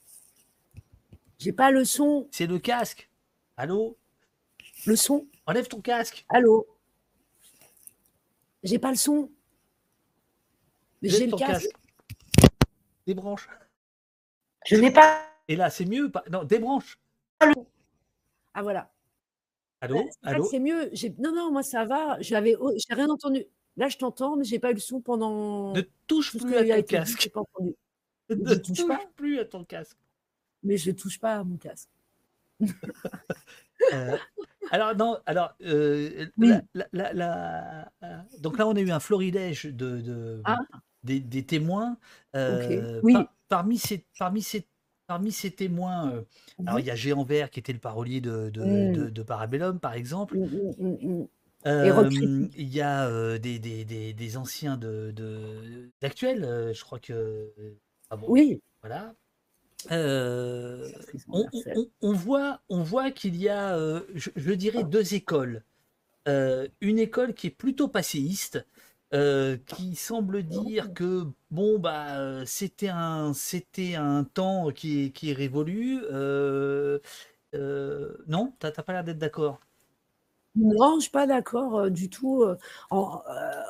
[1.38, 2.28] J'ai pas le son.
[2.32, 3.08] C'est le casque.
[3.56, 3.96] Allô?
[4.84, 5.26] Le son.
[5.46, 6.26] Enlève ton casque.
[6.28, 6.66] Allô?
[8.62, 9.30] J'ai pas le son.
[11.00, 11.70] Mais j'ai le ton casque.
[13.06, 13.48] Débranche.
[14.66, 15.26] Je n'ai pas.
[15.48, 16.10] Et là, c'est mieux.
[16.10, 16.98] pas- Non, débranche.
[17.40, 18.92] Ah voilà.
[19.80, 20.04] Allô?
[20.04, 20.44] Que Allô?
[20.44, 20.88] C'est mieux.
[20.92, 22.16] J'ai- Non non moi ça va.
[22.20, 23.44] J'avais oh, j'ai rien entendu.
[23.76, 25.72] Là je t'entends mais j'ai pas eu le son pendant.
[25.74, 27.30] Ne touche tout ce plus qui à a ton été dit, casque.
[27.32, 27.74] pas entendu.
[28.30, 29.00] Ne touche touche pas.
[29.16, 29.96] plus à ton casque.
[30.62, 31.88] Mais je touche pas à mon casque.
[33.92, 34.16] Euh,
[34.70, 36.48] alors non, alors euh, Oui.
[36.48, 40.58] la- la- la- la- euh, donc là on a eu un florilège de, de- Ah.
[41.04, 41.98] des, des témoins.
[42.34, 43.12] Euh, Oui.
[43.12, 44.66] par- parmi ces parmi ces
[45.06, 46.22] parmi ces témoins, euh,
[46.64, 46.80] alors Mhm.
[46.80, 48.92] il y a Géant Vert qui était le parolier de, de, Mm.
[48.92, 50.36] de- de Parabellum, par exemple.
[50.36, 51.28] Mm, mm, mm, mm.
[51.82, 52.08] Et Euh,
[52.56, 57.52] il y a euh, des, des, des, des anciens de, de- d'actuels, je crois que.
[58.10, 58.60] ah bon, Oui.
[58.82, 59.14] Voilà.
[62.02, 63.76] On, voit, on voit qu'il y a,
[64.14, 65.64] je, je dirais, deux écoles.
[66.80, 68.66] Une école qui est plutôt passéiste,
[69.16, 75.30] euh, qui semble dire que bon bah euh, c'était un c'était un temps qui qui
[75.30, 76.02] est révolu.
[76.12, 77.00] Euh,
[77.54, 79.60] euh, non, t'as pas l'air d'être d'accord.
[80.56, 82.42] Non, je suis pas d'accord du tout.
[82.90, 83.20] En,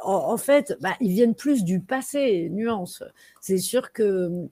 [0.04, 3.02] en- fait, bah, ils viennent plus du passé, nuance.
[3.40, 4.48] C'est sûr que,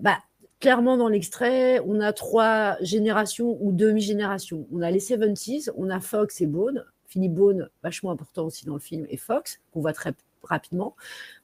[0.00, 0.18] bah,
[0.60, 4.66] clairement, dans l'extrait, on a trois générations ou demi-générations.
[4.72, 6.84] On a les 70s, on a Fox et Bone.
[7.16, 10.12] Philippe Bone, vachement important aussi dans le film, et Fox, qu'on voit très
[10.42, 10.94] rapidement.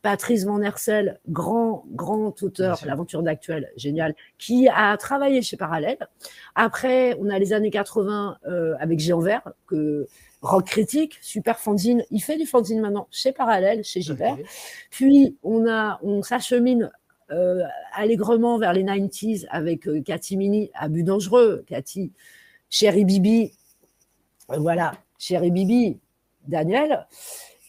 [0.02, 5.96] Patrice Van Hersel, grand, grand auteur, l'aventure d'actuel, génial, qui a travaillé chez Parallèle.
[6.54, 10.06] Après, on a les années 80 euh, avec Géant Vert, que
[10.42, 12.04] rock critique, super fanzine.
[12.10, 14.36] Il fait du fanzine maintenant chez Parallèle, chez Gilbert.
[14.90, 16.90] Puis, on, a, on s'achemine
[17.30, 17.62] euh,
[17.94, 22.12] allègrement vers les 90s avec euh, Cathy Mini, Abus dangereux, Cathy,
[22.68, 23.52] Chéri Bibi,
[24.58, 24.92] voilà,
[25.22, 26.00] Chéri Bibi,
[26.48, 27.06] Daniel.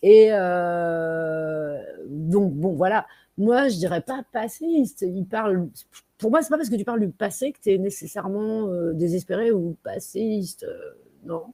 [0.02, 3.06] Et euh, donc, bon, voilà.
[3.38, 5.06] Moi, je dirais pas passéiste.
[5.08, 5.70] Il parle.
[6.18, 8.94] Pour moi, c'est pas parce que tu parles du passé que tu es nécessairement euh,
[8.94, 10.64] désespéré ou passéiste.
[10.64, 10.94] euh,
[11.26, 11.54] non?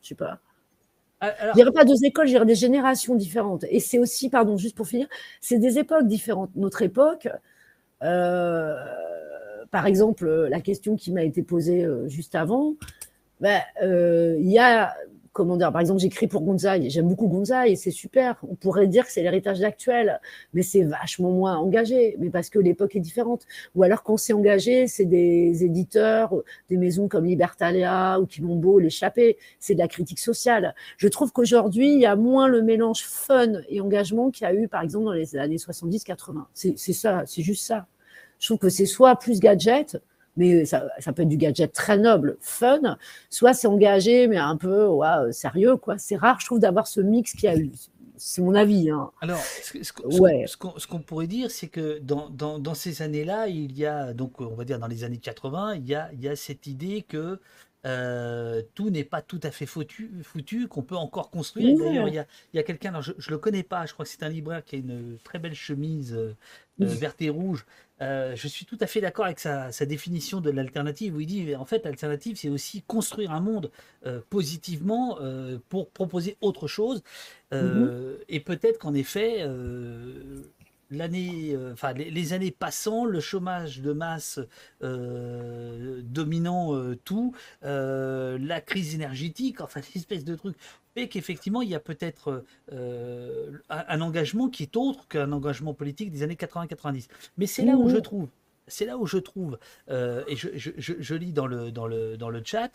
[0.00, 0.38] Je sais pas.
[1.20, 3.64] Ah, Je dirais pas deux écoles, je dirais des générations différentes.
[3.68, 5.08] Et c'est aussi, pardon, juste pour finir,
[5.40, 6.54] c'est des époques différentes.
[6.54, 7.28] Notre époque,
[7.98, 12.76] par exemple, la question qui m'a été posée juste avant,
[13.40, 14.94] ben, il y a,
[15.32, 18.36] comment dire, par exemple, j'écris pour Gonzaï, j'aime beaucoup Gonzaï, c'est super.
[18.48, 20.20] On pourrait dire que c'est l'héritage actuel,
[20.54, 23.46] mais c'est vachement moins engagé, mais parce que l'époque est différente.
[23.74, 26.34] Ou alors, quand c'est engagé, c'est des éditeurs,
[26.68, 30.74] des maisons comme Libertalia ou Quilombo, l'échappée, c'est de la critique sociale.
[30.96, 34.54] Je trouve qu'aujourd'hui, il y a moins le mélange fun et engagement qu'il y a
[34.54, 36.44] eu, par exemple, dans les années 70-80.
[36.54, 37.86] C'est c'est ça, c'est juste ça.
[38.40, 39.98] Je trouve que c'est soit plus gadget,
[40.40, 42.96] mais ça, ça peut être du gadget très noble, fun,
[43.30, 45.98] soit c'est engagé, mais un peu ouais, sérieux, quoi.
[45.98, 47.70] C'est rare, je trouve, d'avoir ce mix qu'il y a eu.
[48.16, 48.90] C'est mon avis.
[48.90, 49.10] Hein.
[49.22, 50.40] Alors, ce, ce ce Ouais.
[50.42, 53.78] qu'on- ce qu'on ce qu'on pourrait dire, c'est que dans, dans, dans ces années-là, il
[53.78, 56.28] y a, donc on va dire dans les années 80, il y a, il y
[56.28, 57.38] a cette idée que
[57.86, 61.78] euh, tout n'est pas tout à fait foutu, foutu qu'on peut encore construire.
[61.78, 62.26] D'ailleurs, il y a,
[62.60, 64.78] a quelqu'un, je ne le connais pas, je crois que c'est un libraire qui a
[64.80, 66.34] une très belle chemise euh,
[66.78, 67.64] verte et rouge.
[68.00, 71.26] Euh, je suis tout à fait d'accord avec sa, sa définition de l'alternative, où il
[71.26, 73.70] dit, en fait, l'alternative, c'est aussi construire un monde
[74.06, 77.02] euh, positivement euh, pour proposer autre chose.
[77.52, 79.44] Euh, Et peut-être qu'en effet,
[80.90, 84.40] l'année, enfin les, les années passant, le chômage de masse
[84.80, 86.74] dominant
[87.04, 90.56] tout, la crise énergétique, enfin une espèce de truc,
[90.94, 95.74] fait qu'effectivement il y a peut-être euh, un, un engagement qui est autre qu'un engagement
[95.74, 97.08] politique des années 80-90.
[97.38, 98.28] Mais c'est là où je trouve.
[98.72, 101.88] C'est là où je trouve, euh, et je, je- je- je lis dans le, dans
[101.88, 102.70] le, dans le chat,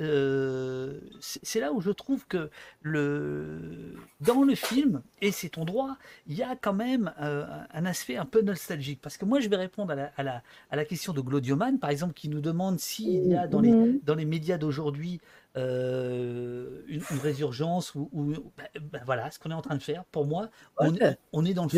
[0.00, 2.50] euh, c'est là où je trouve que
[2.82, 5.96] le, dans le film, et c'est ton droit,
[6.26, 9.00] il y a quand même euh, un aspect un peu nostalgique.
[9.00, 11.78] Parce que moi, je vais répondre à la, à la, à la question de Glodioman,
[11.78, 14.00] par exemple, qui nous demande s'il y a dans les, Mhm.
[14.04, 15.20] dans les médias d'aujourd'hui
[15.56, 18.24] euh, une, une résurgence ou, ou-
[18.56, 20.04] ben, ben voilà ce qu'on est en train de faire.
[20.12, 20.48] Pour moi,
[20.78, 21.18] on, Ouais.
[21.32, 21.70] on est dans le.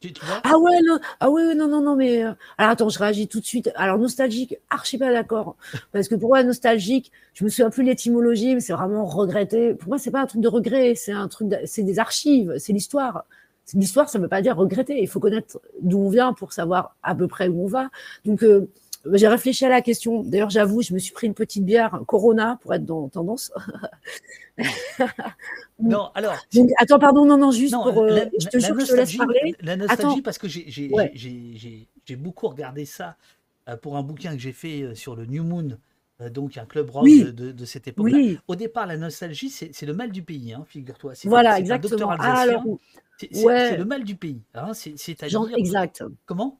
[0.00, 0.40] Tu, tu vois?
[0.44, 3.40] Ah ouais, non, ah ouais, non, non, non, mais euh, alors attends, je réagis tout
[3.40, 3.70] de suite.
[3.74, 5.56] Alors nostalgique, archi pas d'accord,
[5.92, 9.74] parce que pour moi nostalgique, je me souviens plus de l'étymologie, mais c'est vraiment regretter.
[9.74, 12.54] Pour moi, c'est pas un truc de regret, c'est un truc, de- c'est des archives,
[12.58, 13.24] c'est l'histoire.
[13.74, 15.00] L'histoire, ça veut pas dire regretter.
[15.00, 17.88] Il faut connaître d'où on vient pour savoir à peu près où on va.
[18.24, 18.68] Donc euh,
[19.12, 20.22] j'ai réfléchi à la question.
[20.22, 23.52] D'ailleurs, j'avoue, je me suis pris une petite bière Corona pour être dans tendance.
[25.82, 26.34] Non, alors.
[26.52, 28.02] Donc, attends, pardon, non, non, juste Non, pour.
[28.02, 29.54] euh, la, je te la jure que je te laisse nostalgie, parler.
[29.62, 30.22] la nostalgie Attends.
[30.22, 31.12] parce que j'ai Ouais.
[32.18, 33.16] beaucoup regardé ça
[33.68, 35.78] euh, pour un bouquin que j'ai fait euh, sur le New Moon,
[36.34, 37.24] donc un club rock Oui.
[37.24, 38.14] de, de- de cette époque-là.
[38.18, 38.38] Oui.
[38.46, 41.12] Au départ, la nostalgie, c'est le mal du pays, hein, figure-toi.
[41.12, 41.90] Un- Voilà, un exactement.
[41.96, 42.64] docteur Ah, alsacien.
[43.18, 43.76] C'est ouais.
[43.78, 44.42] le mal du pays.
[44.54, 45.46] Hein, C'est-à-dire.
[45.56, 46.04] exact.
[46.26, 46.58] Comment?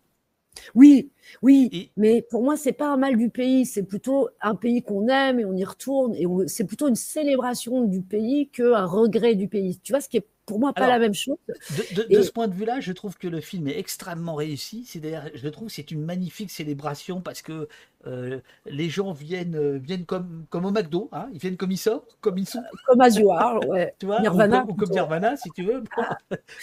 [0.75, 1.11] Oui,
[1.43, 5.09] oui, mais pour moi, c'est pas un mal du pays, c'est plutôt un pays qu'on
[5.09, 9.35] aime et on y retourne, et on- c'est plutôt une célébration du pays qu'un regret
[9.35, 9.79] du pays.
[9.83, 11.37] Tu vois, ce qui est pour moi pas Alors, la même chose.
[11.49, 14.35] De, de- de Et- ce point de vue-là, je trouve que le film est extrêmement
[14.35, 14.85] réussi.
[14.85, 17.69] C'est d'ailleurs, je trouve, que c'est une magnifique célébration parce que
[18.07, 21.77] euh, les gens viennent, euh, viennent comme, comme au McDo, hein, ils viennent comme ils
[21.79, 22.63] sont, comme ils sont.
[22.87, 23.95] Comme As You Are, ouais.
[24.01, 24.91] Tu vois, Nirvana, ou, comme- ou comme.
[24.91, 25.83] Nirvana, si tu veux.
[25.97, 26.03] Bon.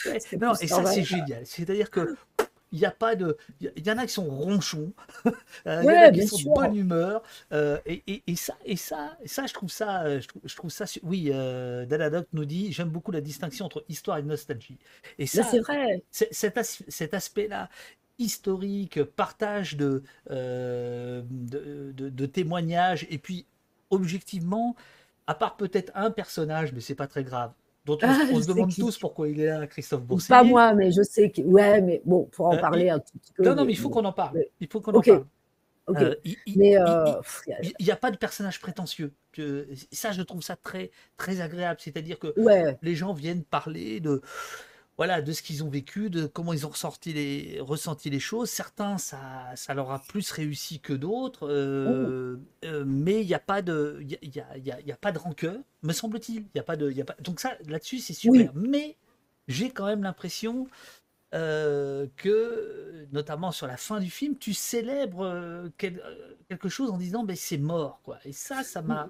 [0.06, 1.46] Ouais, non, et ça, c'est génial.
[1.46, 2.16] C'est-à-dire que
[2.72, 3.38] il n'y a pas de.
[3.62, 4.92] Il y- en a qui sont ronchons,
[5.68, 6.50] euh, il y en a qui sont sûr.
[6.50, 7.24] de bonne humeur.
[7.54, 10.42] euh, et, et- et ça, et ça, et ça, je trouve ça, euh, je trouve,
[10.46, 10.86] je trouve ça.
[10.86, 14.78] su- Oui, euh, Daladoc nous dit j'aime beaucoup la distinction entre histoire et nostalgie.
[15.20, 16.04] Et ça, c'est vrai.
[16.12, 17.70] cet, as- cet aspect-là
[18.20, 23.46] historique, partage de, euh, de, de- de témoignages, et puis
[23.92, 24.76] objectivement,
[25.28, 27.52] à part peut-être un personnage, mais c'est pas très grave,
[27.88, 28.82] dont on, Ah, on se demande qui.
[28.82, 30.44] tous pourquoi il est là, Christophe Pas Boursier.
[30.44, 31.42] moi, mais je sais que.
[31.42, 33.44] Ouais, mais bon, pour en Euh, parler un tout petit peu.
[33.44, 34.36] Non, non, mais il faut qu'on en parle.
[34.38, 35.26] mais- Il faut qu'on en parle.
[35.90, 36.84] Euh, il- il- euh,
[37.14, 37.22] a-
[37.80, 39.14] n'y pas de personnage prétentieux.
[39.94, 41.80] Ça, je trouve ça très, très agréable.
[41.82, 42.78] C'est-à-dire que Ouais.
[42.82, 44.22] les gens viennent parler de,
[44.98, 48.50] voilà, de ce qu'ils ont vécu, de comment ils ont ressenti les, ressenti les choses.
[48.50, 49.20] Certains, ça,
[49.56, 54.00] ça leur a plus réussi que d'autres, euh, euh, mais il n'y a pas de,
[54.02, 56.38] il y a, y a- y a- pas de rancœur, me semble-t-il.
[56.54, 57.16] Il y a pas de, y a pas...
[57.20, 58.52] Donc ça, là-dessus, c'est super.
[58.56, 58.98] Mais
[59.48, 60.68] j'ai quand même l'impression
[61.34, 66.02] euh, que, notamment sur la fin du film, tu célèbres quel-
[66.50, 68.18] quelque chose en disant, ben c'est mort, quoi.
[68.26, 69.10] Et ça, ça m'a.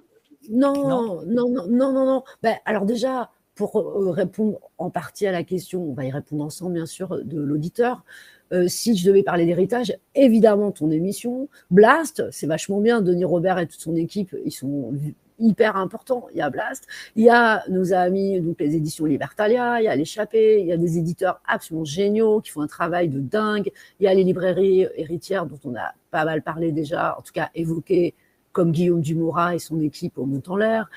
[0.50, 2.24] Non, Non non, non, non, non, non.
[2.42, 6.44] Ben, alors déjà, pour euh, répondre en partie à la question, on va y répondre
[6.44, 8.04] ensemble, bien sûr, de l'auditeur.
[8.52, 13.02] Euh, si je devais parler d'héritage, évidemment, ton émission, Blast, c'est vachement bien.
[13.02, 14.94] Denis Robert et toute son équipe, ils sont
[15.40, 16.28] hyper importants.
[16.32, 16.86] Il y a Blast,
[17.16, 20.72] il y a nos amis, donc les éditions Libertalia, il y a l'échappée, il y
[20.72, 23.72] a des éditeurs absolument géniaux qui font un travail de dingue.
[23.98, 27.32] Il y a les librairies héritières dont on a pas mal parlé déjà, en tout
[27.32, 28.14] cas évoqué
[28.52, 30.88] comme Guillaume Dumoura et son équipe au Mont en l'air.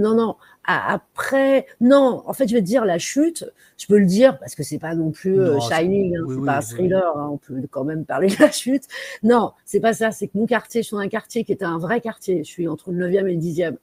[0.00, 0.36] Non, non.
[0.64, 2.22] Après, non.
[2.26, 3.44] En fait, je vais te dire la chute.
[3.78, 6.34] Je peux le dire parce que c'est pas non plus euh, Non, Shining, hein, oui,
[6.34, 6.66] c'est oui, pas un oui.
[6.66, 7.16] thriller.
[7.16, 8.84] hein, on peut quand même parler de la chute.
[9.22, 10.10] Non, c'est pas ça.
[10.10, 12.44] C'est que mon quartier, je suis dans un quartier qui était un vrai quartier.
[12.44, 13.76] Je suis entre le 9e et le 10e,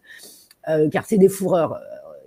[0.69, 1.79] euh, quartier des fourreurs euh,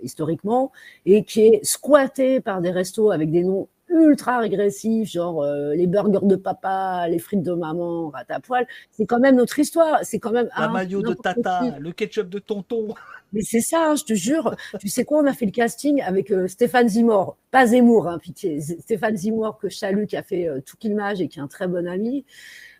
[0.03, 0.71] historiquement,
[1.05, 5.87] et qui est squatté par des restos avec des noms ultra régressifs, genre euh, les
[5.87, 8.67] burgers de papa, les frites de maman, ratapoil.
[8.91, 9.99] C'est quand même notre histoire.
[10.03, 11.21] C'est quand même La maillot de qui.
[11.21, 12.93] Tata, le ketchup de tonton.
[13.33, 14.55] Mais c'est ça, hein, je te jure.
[14.79, 18.19] tu sais quoi, on a fait le casting avec euh, Stéphane Zimor, pas Zemmour, hein,
[18.19, 18.59] pitié.
[18.59, 21.67] Stéphane Zimor, que salue, qui a fait euh, tout Kilmage et qui est un très
[21.67, 22.25] bon ami.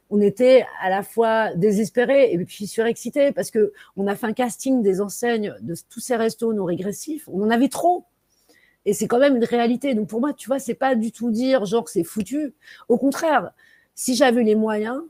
[0.09, 4.33] On était à la fois désespérés et puis surexcités parce que on a fait un
[4.33, 7.29] casting des enseignes de tous ces restos non régressifs.
[7.29, 8.05] On en avait trop.
[8.85, 9.93] Et c'est quand même une réalité.
[9.95, 12.53] Donc pour moi, tu vois, c'est pas du tout dire genre que c'est foutu.
[12.89, 13.51] Au contraire,
[13.95, 15.01] si j'avais les moyens,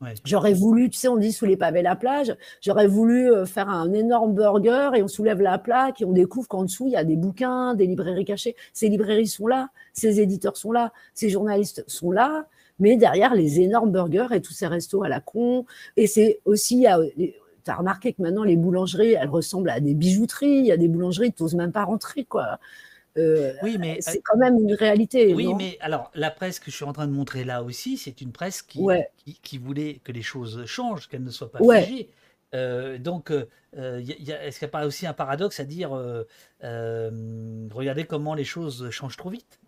[0.00, 0.14] Ouais.
[0.24, 3.68] J'aurais voulu, tu sais, on dit sous les pavés la plage, j'aurais voulu euh, faire
[3.68, 6.96] un énorme burger et on soulève la plaque et on découvre qu'en dessous, il y
[6.96, 8.54] a des bouquins, des librairies cachées.
[8.72, 12.46] Ces librairies sont là, ces éditeurs sont là, ces journalistes sont là,
[12.78, 15.66] mais derrière les énormes burgers et tous ces restos à la con.
[15.96, 16.86] Et c'est aussi,
[17.16, 20.58] tu as remarqué que maintenant, les boulangeries, elles ressemblent à des bijouteries.
[20.58, 22.60] Il y a des boulangeries, tu n'oses même pas rentrer, quoi.
[23.16, 25.34] Euh, Oui, mais c'est quand même une réalité.
[25.34, 25.56] Oui, non?
[25.56, 28.32] mais alors, la presse que je suis en train de montrer là aussi, c'est une
[28.32, 29.08] presse qui, Ouais.
[29.16, 31.82] qui, qui voulait que les choses changent, qu'elles ne soient pas Ouais.
[31.82, 32.10] figées.
[32.54, 36.24] Euh, donc, euh, euh, est-ce qu'il n'y a pas aussi un paradoxe à dire, euh,
[36.64, 39.60] euh, regardez comment les choses changent trop vite?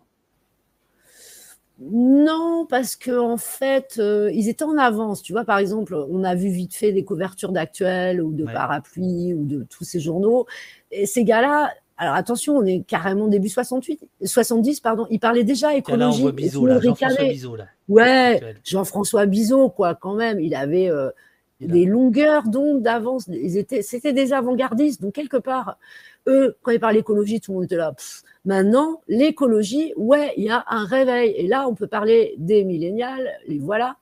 [1.79, 5.23] Non, parce que en fait, euh, ils étaient en avance.
[5.23, 8.53] Tu vois, par exemple, on a vu vite fait des couvertures d'actuels ou de Ouais.
[8.53, 10.45] parapluies ou de tous ces journaux.
[10.91, 15.05] Et ces gars-là, alors attention, on est carrément début 68, 70, pardon.
[15.11, 16.25] Ils parlaient déjà là, écologie.
[16.25, 17.25] et Bizot, là, Jean-François.
[17.25, 17.65] Bizot, là.
[17.89, 18.55] Ouais.
[18.63, 20.39] Jean-François Bizot, quoi, quand même.
[20.39, 21.11] Il avait euh,
[21.59, 23.27] des longueurs d'onde d'avance.
[23.27, 24.99] Ils étaient, c'était des avant-gardistes.
[24.99, 25.77] Donc, quelque part,
[26.25, 27.91] eux, quand ils parlaient d'écologie, tout le monde était là.
[27.91, 31.35] Pff, Maintenant, l'écologie, ouais, il y a un réveil.
[31.37, 33.97] Et là, on peut parler des millénials, les voilà.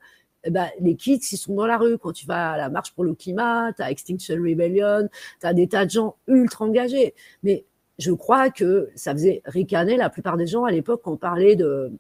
[0.46, 1.98] Eh ben, les kids, ils sont dans la rue.
[1.98, 5.10] Quand tu vas à la marche pour le climat, tu as Extinction Rebellion,
[5.42, 7.14] tu as des tas de gens ultra engagés.
[7.44, 7.66] Mais
[8.00, 11.56] je crois que ça faisait ricaner la plupart des gens à l'époque quand on parlait
[11.56, 11.92] de,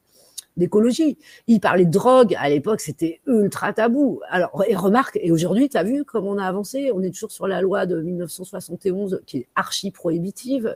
[0.58, 1.18] d'écologie.
[1.48, 4.22] Ils parlaient de drogue, à l'époque c'était ultra tabou.
[4.30, 6.92] Alors, et remarque, et aujourd'hui, tu as vu comment on a avancé?
[6.94, 10.76] On est toujours sur la loi de 1971 qui est archi prohibitive.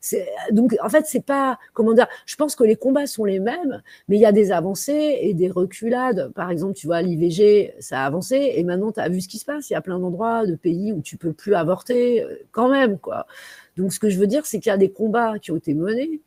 [0.00, 3.40] C'est- Donc, en fait, c'est pas, comment dire, je pense que les combats sont les
[3.40, 6.32] mêmes, mais il y a des avancées et des reculades.
[6.34, 9.38] Par exemple, tu vois, l'IVG, ça a avancé, et maintenant, tu as vu ce qui
[9.38, 9.70] se passe.
[9.70, 12.98] Il y a plein d'endroits, de pays où tu peux plus avorter, euh, quand même,
[12.98, 13.26] quoi.
[13.76, 15.74] Donc, ce que je veux dire, c'est qu'il y a des combats qui ont été
[15.74, 16.20] menés,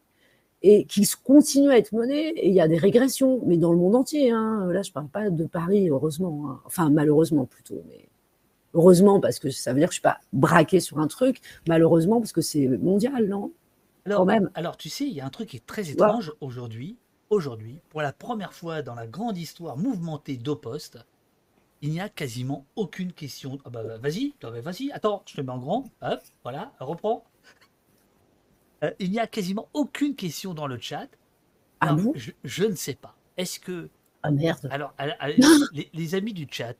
[0.67, 3.77] et qui continuent à être menés, et il y a des régressions, mais dans le
[3.77, 4.31] monde entier.
[4.31, 4.65] Hein.
[4.72, 6.49] Là, je parle pas de Paris, heureusement.
[6.49, 6.61] hein.
[6.65, 8.09] Enfin, malheureusement plutôt, mais
[8.73, 12.19] heureusement parce que ça veut dire que je suis pas braqué sur un truc, malheureusement
[12.19, 13.51] parce que c'est mondial, non?
[14.05, 14.49] Alors, même.
[14.55, 16.97] alors, tu sais, il y a un truc qui est très étrange aujourd'hui.
[17.30, 20.99] Aujourd'hui, pour la première fois dans la grande histoire mouvementée d'Opost,
[21.81, 23.59] il n'y a quasiment aucune question.
[23.65, 25.91] Ah bah, bah, vas-y, bah, vas-y, attends, je te mets en grand.
[26.01, 27.23] Hop, voilà, reprends.
[28.86, 31.07] Euh, il n'y a quasiment aucune question dans le chat.
[31.82, 32.14] Ah bon?
[32.16, 33.16] je, je ne sais pas.
[33.38, 33.90] Est-ce que
[34.24, 34.68] Ah merde.
[34.72, 35.30] Alors, à- à-
[35.74, 36.74] les, les amis du chat,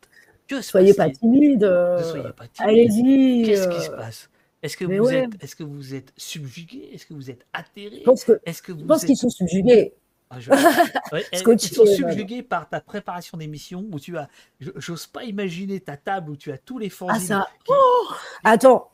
[0.48, 1.32] que se Soyez pas passe-t-il?
[1.32, 1.62] timide.
[1.62, 2.70] Ne euh, soyez pas timide.
[2.70, 3.44] Allez-y.
[3.46, 4.30] Qu'est-ce qui se euh, passe?
[4.64, 5.16] Est-ce que, ouais.
[5.24, 8.74] êtes, est-ce que vous êtes subjugué Est-ce que vous êtes atterré Je que- Est-ce que
[8.74, 9.94] je vous pense êtes- qu'ils sont subjugués.
[10.32, 10.50] Ah, je-
[11.14, 14.28] Ouais, ils sont subjugués par ta préparation d'émission où tu as.
[14.60, 17.28] je- J'ose pas imaginer ta table où tu as tous les Ah, fanzines.
[17.28, 17.48] ça.
[17.68, 18.08] Oh
[18.44, 18.90] Attends,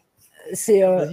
[0.54, 1.06] c'est euh.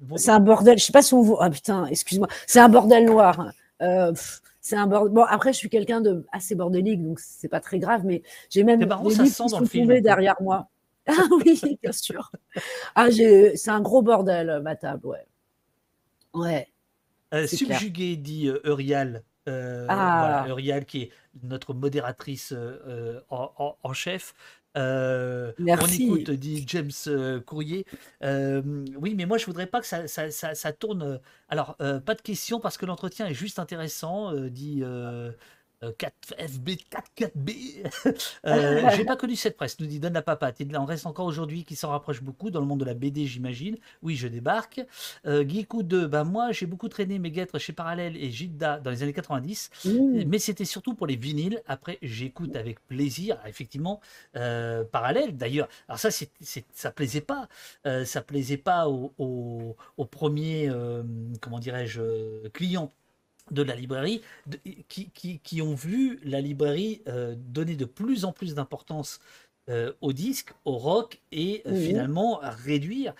[0.00, 0.78] Bon, c'est un bordel.
[0.78, 1.38] Je sais pas si on voit.
[1.44, 2.28] Ah putain, excuse-moi.
[2.46, 3.52] C'est un bordel noir.
[3.82, 5.12] Euh, pff, c'est un bordel.
[5.12, 8.62] Bon, après, je suis quelqu'un de assez bordélique, donc c'est pas très grave, mais j'ai
[8.64, 10.68] même marrant, des livres qui sont tombés derrière moi.
[11.08, 11.14] Ah
[11.44, 12.30] oui, bien sûr.
[12.94, 15.26] Ah, c'est un gros bordel, ma table, ouais.
[16.32, 16.68] Ouais.
[17.34, 17.48] Euh, clair.
[17.48, 19.24] subjugué, dit euh, Eurial.
[19.48, 20.44] Euh, Ah.
[20.44, 21.10] voilà, Eurial, qui est
[21.42, 24.34] notre modératrice euh, euh, en, en- en chef.
[24.76, 26.06] Euh, Merci.
[26.10, 27.84] On écoute, dit James euh, Courrier.
[28.22, 28.62] Euh,
[28.96, 31.20] oui, mais moi, je voudrais pas que ça, ça, ça- ça tourne.
[31.48, 34.82] Alors, euh, pas de questions parce que l'entretien est juste intéressant, dit.
[35.82, 36.84] Euh, euh, 4FB,
[37.18, 37.90] 44B.
[38.46, 40.60] Euh, J'ai pas connu cette presse, nous dit Donne la Papate.
[40.60, 43.26] Il en reste encore aujourd'hui qui s'en rapproche beaucoup dans le monde de la BD,
[43.26, 43.76] j'imagine.
[44.02, 44.80] Oui, je débarque.
[45.26, 48.90] Euh, Geekou 2, bah moi j'ai beaucoup traîné mes guêtres chez Parallèle et Gilda dans
[48.90, 50.24] les années 90, Mmh.
[50.26, 51.62] mais c'était surtout pour les vinyles.
[51.66, 54.00] Après, j'écoute avec plaisir, effectivement,
[54.36, 55.68] euh, Parallèle d'ailleurs.
[55.88, 56.30] Alors ça, c'est,
[56.72, 57.48] ça plaisait pas,
[57.86, 61.02] euh, ça plaisait pas aux au, au premiers, euh,
[61.40, 62.92] comment dirais-je, clients
[63.52, 64.58] de la librairie de-
[64.88, 69.20] qui, qui- qui ont vu la librairie euh, donner de plus en plus d'importance
[69.68, 71.76] euh, au disque, au rock et euh, Mhm.
[71.86, 73.14] finalement réduire.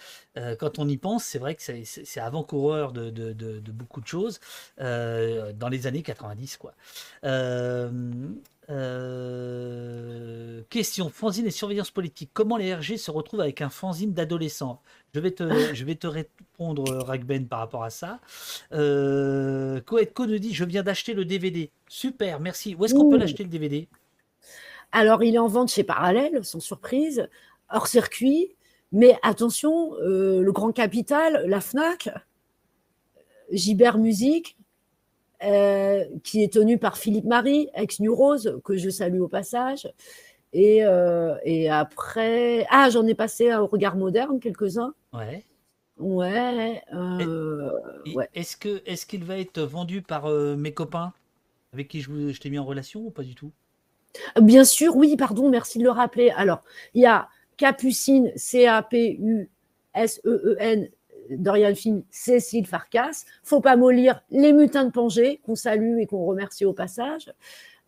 [0.58, 4.40] quand on y pense, c'est vrai que c'est- avant-coureur de, de- de- beaucoup de choses
[4.78, 6.56] dans les années 90.
[6.56, 6.74] Quoi.
[8.72, 10.22] Euh,
[10.62, 12.30] euh, question fanzine et surveillance politique.
[12.32, 14.80] Comment les RG se retrouvent avec un fanzine d'adolescents
[15.14, 15.44] je vais, te,
[15.74, 18.20] je vais te répondre, Ragben, par rapport à ça.
[18.72, 21.70] Euh, Coetco nous dit Je viens d'acheter le DVD.
[21.88, 22.74] Super, merci.
[22.74, 23.88] Où est-ce qu'on peut l'acheter le DVD
[24.92, 27.28] Alors, il est en vente chez Parallèle, sans surprise,
[27.70, 28.54] hors circuit.
[28.92, 32.10] Mais attention, euh, le Grand Capital, la FNAC,
[33.50, 34.56] Gibert Musique,
[35.44, 39.90] euh, qui est tenu par Philippe Marie, ex-New Rose, que je salue au passage.
[40.52, 44.94] Et, euh, et après, ah, j'en ai passé au regard moderne, quelques-uns.
[45.12, 45.44] Ouais.
[45.98, 46.82] Ouais.
[46.94, 47.70] euh,
[48.06, 48.28] Et ouais.
[48.34, 51.12] Est-ce que est-ce qu'il va être vendu par mes copains
[51.72, 53.50] avec qui je, vous- je t'ai mis en relation ou pas du tout?
[54.40, 56.30] Bien sûr, oui, pardon, merci de le rappeler.
[56.36, 56.60] Alors,
[56.92, 58.30] il y a Capucine,
[59.94, 60.88] C-A-P-U-S-E-E-N,
[61.30, 63.24] Dorian Finn, Cécile Farkas.
[63.42, 67.32] Faut pas mollir Les Mutins de Pangée, qu'on salue et qu'on remercie au passage.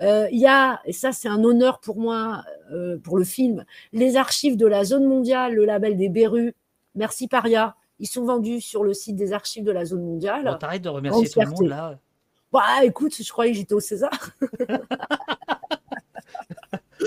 [0.02, 3.64] Euh, Il y a, et ça c'est un honneur pour moi, euh, pour le film,
[3.92, 6.54] les archives de la zone mondiale, le label des Berus.
[6.94, 7.76] Merci Paria.
[8.00, 10.56] Ils sont vendus sur le site des archives de la zone mondiale.
[10.58, 11.98] T'arrêtes de remercier tout le monde là.
[12.52, 14.10] Bah, écoute, je croyais que j'étais au César.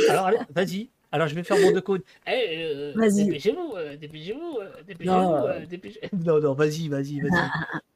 [0.09, 0.89] Alors allez, vas-y.
[1.11, 2.01] Alors je vais faire mon de code.
[2.27, 3.25] Eh, euh, Vas-y.
[3.25, 7.49] Dépêchez-vous, euh, dépêchez-vous, euh, dépêchez-vous, Non, euh, euh, dépêchez- non, non, vas-y, vas-y, vas-y.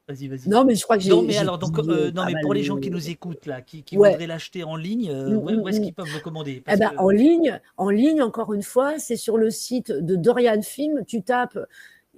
[0.08, 0.50] Vas-y, vas-y.
[0.50, 1.84] Non, mais je crois que j'ai- Non, mais j'ai alors, donc, non,
[2.26, 4.10] mais mal pour les de- gens qui nous écoutent, là, qui, qui Ouais.
[4.12, 6.64] voudraient l'acheter en ligne, euh, Mm, où, où est-ce mm, qu'ils peuvent le commander?
[6.68, 10.16] Eh ben, que- en ligne, en ligne, encore une fois, c'est sur le site de
[10.16, 11.04] Dorian Film.
[11.06, 11.58] Tu tapes,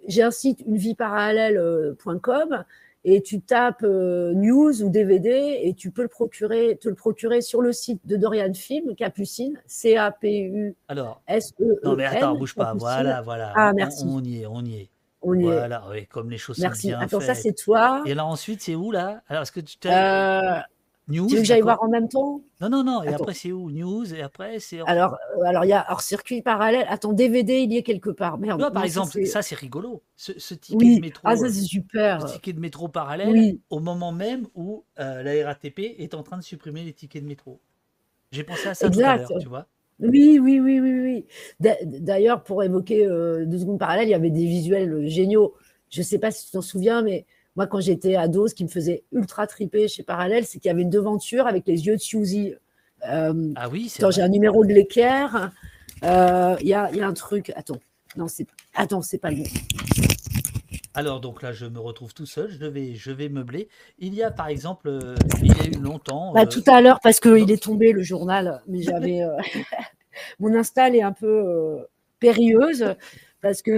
[0.07, 2.63] j'ai un site unevieparallèle.com
[3.05, 7.41] et tu tapes euh, news ou DVD et tu peux le procurer, te le procurer
[7.41, 11.95] sur le site de Dorian Film, Capucine, c a p u Alors, s e non,
[11.95, 12.73] mais attends, bouge pas.
[12.73, 13.53] Voilà, voilà.
[13.55, 14.05] Ah, merci.
[14.07, 14.89] On, y est, on y est.
[15.21, 15.43] On y est.
[15.43, 16.83] voilà, oui, comme les choses Merci.
[16.83, 18.03] sont bien Attends, ça, c'est toi.
[18.05, 19.21] Et alors ensuite, c'est où là?
[19.29, 20.59] Alors, est-ce que tu Euh,
[21.09, 22.41] News tu veux que j'aille voir en même temps?
[22.61, 23.03] Non, non, non.
[23.03, 23.23] Et Attends.
[23.23, 23.69] après, c'est où?
[23.71, 24.13] News.
[24.13, 24.79] Et après, c'est.
[24.87, 26.85] Alors, euh, alors il y a hors circuit parallèle.
[26.87, 28.37] Attends, DVD, il y est quelque part.
[28.37, 28.59] Merde.
[28.59, 30.01] Vois, par non, exemple, ça, c'est rigolo.
[30.15, 30.95] Ce, ce ticket Oui.
[30.95, 31.21] de métro.
[31.27, 32.19] Ah, ça, euh, c'est super.
[32.19, 33.61] Le ticket de métro parallèle, Oui.
[33.69, 37.27] au moment même où euh, la RATP est en train de supprimer les tickets de
[37.27, 37.59] métro.
[38.31, 39.17] J'ai pensé à ça tout à Exact.
[39.17, 39.67] l'heure, tu vois.
[39.99, 41.25] Oui, oui, oui, oui, oui.
[41.59, 45.53] D'a- D'ailleurs, pour évoquer euh, deux secondes parallèles, il y avait des visuels géniaux.
[45.89, 47.25] Je ne sais pas si tu t'en souviens, mais
[47.55, 50.71] moi, quand j'étais ado, ce qui me faisait ultra triper chez Parallèle, c'est qu'il y
[50.71, 52.53] avait une devanture avec les yeux de Suzy.
[53.07, 55.51] Euh, Ah oui, c'est j'ai un numéro de l'équerre.
[56.03, 57.51] Euh, Il y, a, y a un truc.
[57.55, 57.79] Attends,
[58.15, 59.43] non, c'est attends, c'est pas le bon.
[60.95, 63.67] Alors, donc là, je me retrouve tout seul, je vais, je vais meubler.
[63.97, 66.33] Il y a, par exemple, euh, il y a eu longtemps.
[66.33, 69.21] Bah, tout à l'heure, parce qu'il est tombé le journal, mais j'avais.
[70.39, 71.87] Mon install est un peu
[72.19, 72.95] périlleuse
[73.41, 73.77] parce que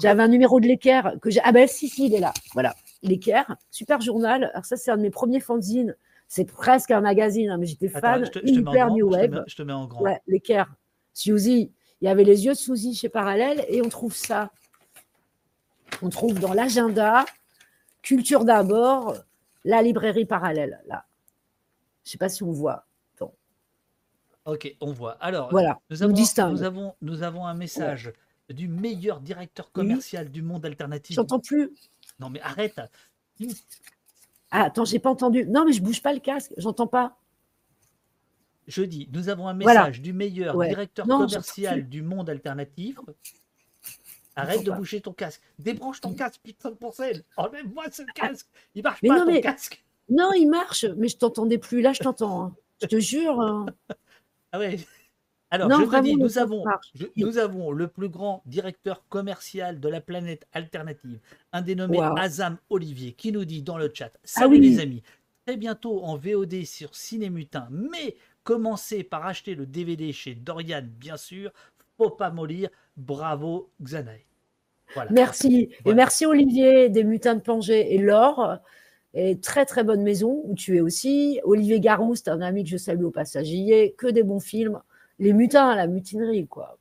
[0.00, 1.40] j'avais un numéro de l'équerre que j'ai.
[1.44, 2.32] Ah ben si, si, il est là.
[2.54, 4.50] Voilà, l'équerre, super journal.
[4.52, 5.96] Alors, ça, c'est un de mes premiers fanzines.
[6.28, 8.24] C'est presque un magazine, hein, mais j'étais Attends, fan.
[8.24, 9.30] je te, je te mets en hyper grand, new je te wave.
[9.30, 10.02] mets- je te mets en grand.
[10.02, 10.74] Ouais, l'équerre.
[11.12, 11.72] Suzy.
[12.00, 14.50] Il y avait les yeux de Suzy chez Parallèle et on trouve ça.
[16.00, 17.24] On trouve dans l'agenda
[18.00, 19.14] Culture d'abord,
[19.64, 21.04] la librairie Parallèle, là.
[22.04, 22.86] Je sais pas si on voit.
[24.44, 25.12] Ok, on voit.
[25.20, 28.12] Alors, Voilà, nous on avons, nous avons, nous avons un message
[28.50, 31.14] du meilleur directeur commercial du monde alternatif.
[31.14, 31.70] J'entends plus.
[32.20, 32.80] Non, mais arrête.
[34.50, 35.46] Ah, attends, j'ai pas entendu.
[35.46, 37.16] Non, mais je bouge pas le casque, j'entends pas.
[38.68, 39.80] Je dis, nous avons un Voilà.
[39.80, 40.68] message du meilleur Ouais.
[40.68, 42.96] directeur Non, commercial du monde alternatif.
[44.36, 44.76] Arrête de pas.
[44.76, 45.42] bouger ton casque.
[45.58, 47.24] Débranche ton casque, putain de porcelle.
[47.36, 48.46] Enlève-moi ce casque.
[48.74, 49.84] Il marche Mais pas non, ton mais- casque.
[50.08, 51.80] Non, il marche, mais je t'entendais plus.
[51.82, 52.44] Là, je t'entends.
[52.44, 52.56] hein.
[52.80, 53.40] Je te jure.
[53.40, 53.66] hein.
[54.52, 54.78] Ah ouais.
[55.52, 56.64] Alors, Non, je te dis, nous avons,
[56.94, 61.20] je- nous avons le plus grand directeur commercial de la planète alternative,
[61.52, 61.98] un dénommé.
[62.16, 64.70] Azam Olivier, qui nous dit dans le chat Ah Salut oui.
[64.70, 65.02] les amis,
[65.46, 71.18] très bientôt en VOD sur Cinémutin, mais commencez par acheter le DVD chez Dorian, bien
[71.18, 71.50] sûr.
[71.98, 72.70] Faut pas mollir.
[72.96, 74.24] Bravo, Xanaï.
[74.94, 75.10] Voilà.
[75.12, 75.68] Merci.
[75.84, 78.56] Et merci Olivier des Mutins de Pangée et Laure.
[79.14, 81.40] Et très très bonne maison où tu es aussi.
[81.44, 83.92] Olivier Garouste, un ami que je salue au passage, y est.
[83.92, 84.80] Que des bons films.
[85.22, 86.78] Les mutins, la mutinerie, quoi.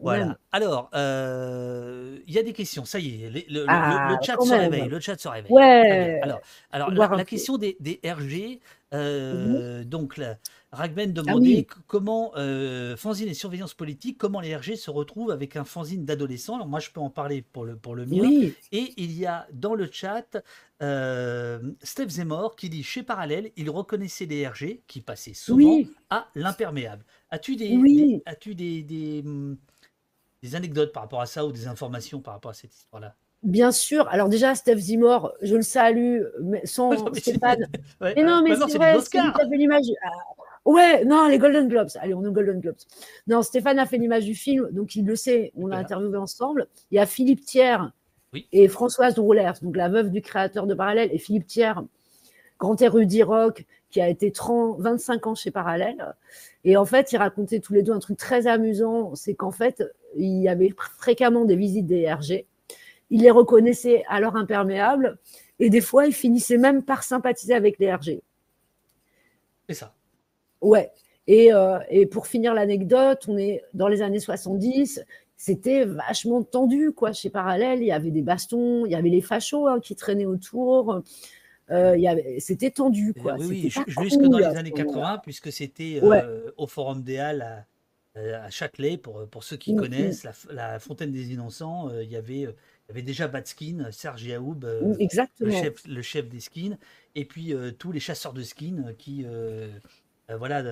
[0.00, 0.36] Voilà.
[0.50, 2.84] Alors, euh, il y a des questions.
[2.84, 4.88] Ça y est, les- le, le- Ah, le chat se réveille.
[4.88, 5.52] Le chat se réveille.
[5.52, 6.20] Ouais.
[6.22, 6.40] Alors,
[6.72, 8.58] alors la, la question des, des RG.
[8.94, 10.36] euh, Donc, là,
[10.72, 11.66] Ragben demandait Ah oui.
[11.70, 16.06] c- comment euh, fanzine et surveillance politique, comment les RG se retrouvent avec un fanzine
[16.06, 16.54] d'adolescents.
[16.54, 18.22] Alors, moi, je peux en parler pour le, pour le mien.
[18.22, 18.54] Oui.
[18.72, 20.38] Et il y a dans le chat
[20.82, 25.90] euh, Steph Zemmour qui dit chez Parallèle, il reconnaissait les RG qui passaient souvent Oui.
[26.08, 27.04] à l'imperméable.
[27.30, 27.96] As-tu des, Oui.
[27.96, 29.58] des- as-tu des, des, hum,
[30.42, 33.14] des anecdotes par rapport à ça ou des informations par rapport à cette histoire-là?
[33.42, 34.08] Bien sûr.
[34.08, 37.66] Alors déjà, Steph Zimor, je le salue, mais sans non, mais Stéphane.
[38.00, 39.84] Ouais, mais non, mais maintenant, c'est vrai, c'est lui qui a fait l'image.
[40.04, 40.10] Ah,
[40.64, 41.90] ouais, non, les Golden Globes.
[42.00, 42.76] Allez, on est aux Golden Globes.
[43.26, 45.52] Non, Stéphane a fait l'image du film, donc il le sait.
[45.56, 45.80] On l'a Voilà.
[45.80, 46.68] interviewé ensemble.
[46.90, 47.78] Il y a Philippe Thiers
[48.32, 48.46] Oui.
[48.52, 51.74] et Françoise Roulers, donc la veuve du créateur de Parallèle, et Philippe Thiers,
[52.60, 56.14] grand érudit rock, qui a été 30, 25 ans chez Parallèle.
[56.64, 59.82] Et en fait, ils racontaient tous les deux un truc très amusant, c'est qu'en fait,
[60.16, 62.46] il y avait fréquemment des visites des RG.
[63.12, 65.18] Ils les reconnaissaient à leur imperméable,
[65.60, 68.20] et des fois, ils finissaient même par sympathiser avec les RG.
[69.68, 69.94] C'est ça.
[70.60, 70.90] Ouais.
[71.28, 75.04] Et, euh, et pour finir l'anecdote, on est dans les années 70,
[75.36, 77.12] c'était vachement tendu, quoi.
[77.12, 80.26] Chez Parallèle, il y avait des bastons, il y avait les fachos hein, qui traînaient
[80.26, 81.02] autour.
[81.70, 83.36] Euh, il c'était tendu, quoi.
[83.38, 84.84] oui, oui, jusque cool dans les années moment-là.
[84.84, 86.22] 80, puisque c'était Ouais.
[86.24, 87.66] euh, au Forum des Halles à,
[88.18, 92.16] euh, à Châtelet, pour, pour ceux qui Mm, connaissent, la, Fontaine des Innocents, il y
[92.16, 92.48] avait,
[92.92, 94.94] il y avait déjà Batskin, Serge Yaoub, euh,
[95.40, 96.76] le chef, le chef des skins,
[97.14, 99.68] et puis euh, tous les chasseurs de skins euh, qui, euh,
[100.38, 100.62] voilà,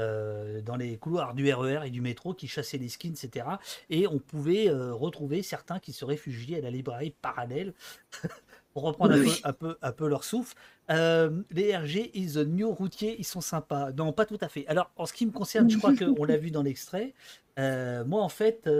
[0.62, 3.46] dans les couloirs du RER et du métro, qui chassaient les skins, etc.
[3.90, 7.74] Et on pouvait retrouver certains qui se réfugiaient à la librairie parallèle.
[8.72, 9.40] Pour reprendre un, peu, Oui.
[9.42, 10.54] un, peu, un peu leur souffle,
[10.88, 13.90] les RG, ils new routiers, ils sont sympas.
[13.92, 14.64] Non, pas tout à fait.
[14.68, 17.12] Alors, en ce qui me concerne, je crois qu'on l'a vu dans l'extrait.
[17.58, 18.70] moi, en fait,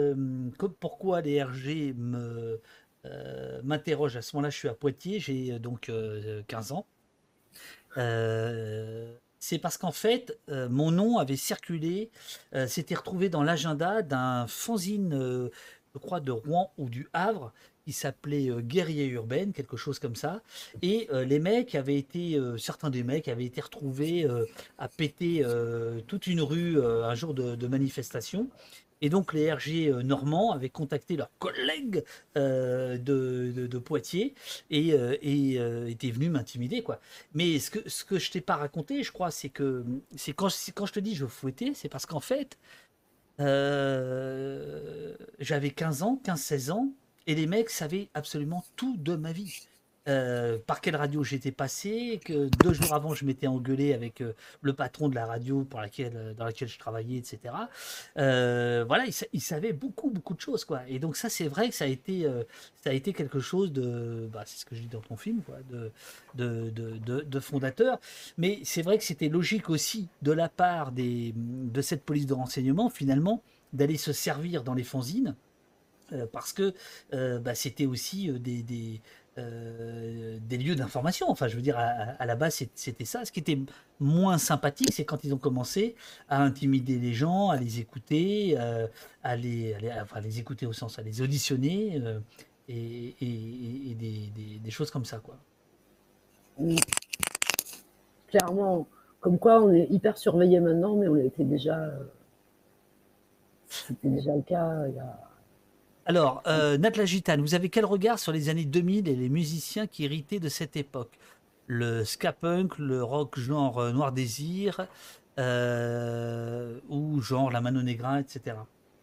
[0.78, 2.60] pourquoi les RG me,
[3.06, 6.86] euh, m'interrogent à ce moment-là Je suis à Poitiers, j'ai euh, donc euh, 15 ans.
[7.96, 12.10] Euh, c'est parce qu'en fait, mon nom avait circulé,
[12.66, 15.48] s'était retrouvé dans l'agenda d'un fanzine,
[15.94, 17.50] je crois, de Rouen ou du Havre,
[17.86, 20.42] qui s'appelait Guerrier Urbaine, quelque chose comme ça.
[20.82, 24.28] Et les mecs avaient été, certains des mecs avaient été retrouvés
[24.76, 25.42] à péter
[26.06, 28.50] toute une rue un jour de manifestation.
[29.02, 32.04] Et donc les RG euh, normands avaient contacté leurs collègues
[32.36, 34.34] euh, de, Poitiers
[34.70, 36.82] et, euh, étaient venus m'intimider.
[36.82, 37.00] quoi.
[37.34, 39.84] Mais ce que, ce que je t'ai pas raconté, je crois, c'est que
[40.16, 42.58] c'est quand, quand je te dis je fouettais, c'est parce qu'en fait,
[45.38, 46.92] j'avais 15 ans, 15-16 ans,
[47.26, 49.66] et les mecs savaient absolument tout de ma vie.
[50.08, 54.32] Euh, par quelle radio j'étais passé, que deux jours avant je m'étais engueulé avec euh,
[54.62, 57.68] le patron de la radio pour laquelle, euh, dans laquelle je travaillais, etc.
[58.16, 60.80] Voilà, ils, sa- ils savaient beaucoup, beaucoup de choses, quoi.
[60.88, 62.26] Et donc ça, c'est vrai que ça a été,
[62.82, 65.42] ça a été quelque chose de, bah, c'est ce que je dis dans ton film,
[65.42, 65.90] quoi, de,
[66.34, 67.98] de, de, de- fondateur.
[68.38, 72.34] Mais c'est vrai que c'était logique aussi de la part des, de cette police de
[72.34, 75.36] renseignement, finalement, d'aller se servir dans les fanzines
[76.32, 76.74] parce que
[77.12, 78.62] bah, c'était aussi des,
[79.40, 81.30] euh, des lieux d'information.
[81.30, 83.24] Enfin, je veux dire, à, la base, c'était ça.
[83.24, 83.58] Ce qui était
[83.98, 85.94] moins sympathique, c'est quand ils ont commencé
[86.28, 88.86] à intimider les gens, à les écouter, euh,
[89.22, 92.20] à, les, à les- écouter au sens, à les auditionner, euh,
[92.68, 95.20] et, des, choses comme ça.
[98.28, 98.86] Clairement,
[99.20, 101.90] comme quoi on est hyper surveillé maintenant, mais on était déjà.
[103.68, 105.29] C'était déjà le cas il y a.
[106.06, 109.86] Alors, euh, la Gitane, vous avez quel regard sur les années 2000 et les musiciens
[109.86, 111.18] qui héritaient de cette époque?
[111.66, 114.86] Le ska punk, le rock genre euh, Noir Désir,
[115.38, 118.56] euh, ou genre la Mano Negra, etc.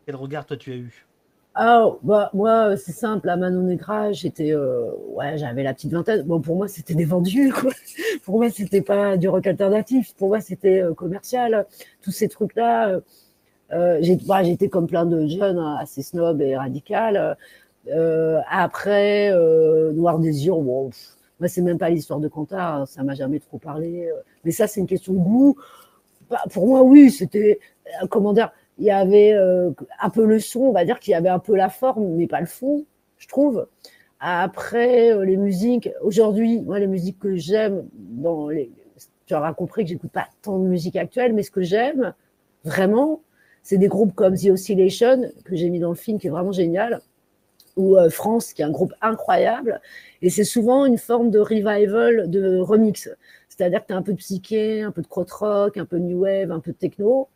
[0.06, 1.06] Quel regard toi tu as eu?
[1.56, 6.24] Ah, bah, moi, c'est simple, la Mano Negra, j'étais, euh, ouais, j'avais la petite vingtaine.
[6.24, 7.54] Bon, pour moi, c'était des vendus.
[8.26, 10.14] Pour moi, c'était pas du rock alternatif.
[10.16, 11.66] Pour moi, c'était commercial.
[12.02, 13.00] Tous ces trucs-là.
[13.74, 17.38] Euh, bah, j'étais comme plein de jeunes, hein, assez snob et radical.
[17.90, 22.86] Euh, après, euh, Noir Désir, bon, pff, moi, c'est même pas l'histoire de Cantar, hein,
[22.86, 24.08] ça m'a jamais trop parlé.
[24.08, 24.22] euh.
[24.44, 25.56] Mais ça, c'est une question de goût.
[26.30, 27.60] Bah, pour moi, oui, c'était,
[28.10, 31.30] comment dire, il y avait un peu le son, on va dire qu'il y avait
[31.30, 32.86] un peu la forme, mais pas le fond,
[33.18, 33.68] je trouve.
[34.20, 37.88] Après, les musiques, aujourd'hui, moi, les musiques que j'aime,
[39.26, 42.14] tu auras compris que j'écoute pas tant de musique actuelle, mais ce que j'aime,
[42.64, 43.22] vraiment,
[43.68, 46.54] c'est des groupes comme The Oscillation, que j'ai mis dans le film, qui est vraiment
[46.54, 47.02] génial,
[47.76, 49.82] ou euh, France, qui est un groupe incroyable.
[50.22, 53.10] Et c'est souvent une forme de revival, de remix.
[53.50, 56.06] C'est-à-dire que tu as un peu de psyché, un peu de crotte-rock, un peu de
[56.06, 57.28] new wave, un peu de techno.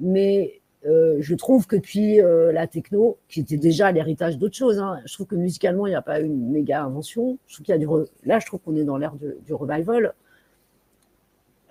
[0.00, 4.80] Mais euh, je trouve que depuis euh, la techno, qui était déjà l'héritage d'autres choses,
[4.80, 7.38] hein, je trouve que musicalement, il n'y a pas une méga invention.
[7.46, 7.86] Je trouve y a du
[8.24, 10.12] Là, je trouve qu'on est dans l'ère de- du revival.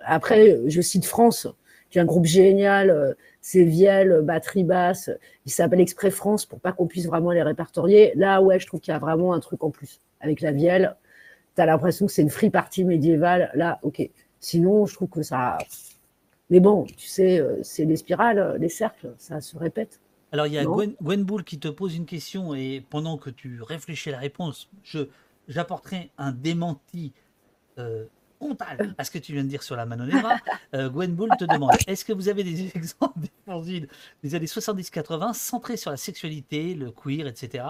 [0.00, 1.46] Après, je cite France,
[1.90, 3.16] qui est un groupe génial.
[3.48, 5.10] Euh, C'est Vielle, batterie basse.
[5.46, 8.12] Il s'appelle Exprès France pour pas qu'on puisse vraiment les répertorier.
[8.14, 10.00] Là, ouais, je trouve qu'il y a vraiment un truc en plus.
[10.20, 10.96] Avec la Vielle,
[11.56, 13.50] tu as l'impression que c'est une free party médiévale.
[13.54, 14.08] Là, ok.
[14.40, 15.58] Sinon, je trouve que ça.
[16.50, 20.00] Mais bon, tu sais, euh, c'est les spirales, euh, les cercles, ça se répète.
[20.32, 23.30] Alors, il y a Gwen, Gwen Bull qui te pose une question et pendant que
[23.30, 25.08] tu réfléchis à la réponse, je,
[25.48, 27.12] j'apporterai un démenti
[27.78, 28.04] euh,
[28.98, 30.36] à ce que tu viens de dire sur la Mano Negra.
[30.74, 33.86] Euh, Gwen Bull te demande est-ce que vous avez des exemples des fanzines
[34.22, 37.64] des années 70-80 centrés sur la sexualité, le queer, etc.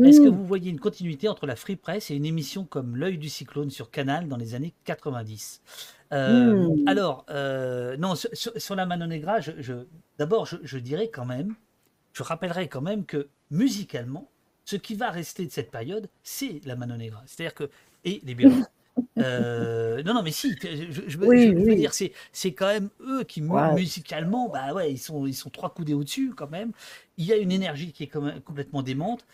[0.00, 0.36] Est-ce que Mm.
[0.36, 3.70] vous voyez une continuité entre la Free Press et une émission comme L'œil du cyclone
[3.70, 5.60] sur Canal dans les années 90
[6.12, 6.88] Euh, Mm.
[6.88, 9.86] Alors, euh, non, sur, sur- sur la Mano Negra, je, je-
[10.18, 11.56] d'abord, je, je dirais quand même,
[12.12, 14.30] je rappellerai quand même que musicalement,
[14.64, 17.22] ce qui va rester de cette période, c'est la Mano Negra.
[17.26, 17.68] C'est-à-dire que,
[18.04, 18.66] et les Beatles.
[19.18, 22.90] Euh, non, non, mais si, je, je- je veux- Oui, dire, c'est, c'est quand même
[23.00, 23.72] eux qui, Ouais.
[23.74, 26.72] musicalement, bah ouais, ils sont, ils sont trois coudées au-dessus quand même.
[27.16, 29.24] Il y a une énergie qui est quand même complètement démente.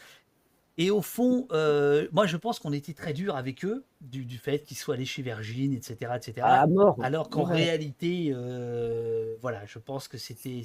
[0.79, 4.39] Et au fond, euh, moi je pense qu'on était très dur avec eux, du, du
[4.39, 6.17] fait qu'ils soient allés chez Virgin, etc.
[6.17, 6.33] etc.
[6.43, 6.97] À mort.
[7.03, 7.57] Alors qu'en Ouais.
[7.57, 10.63] réalité, euh, voilà, je pense que c'était.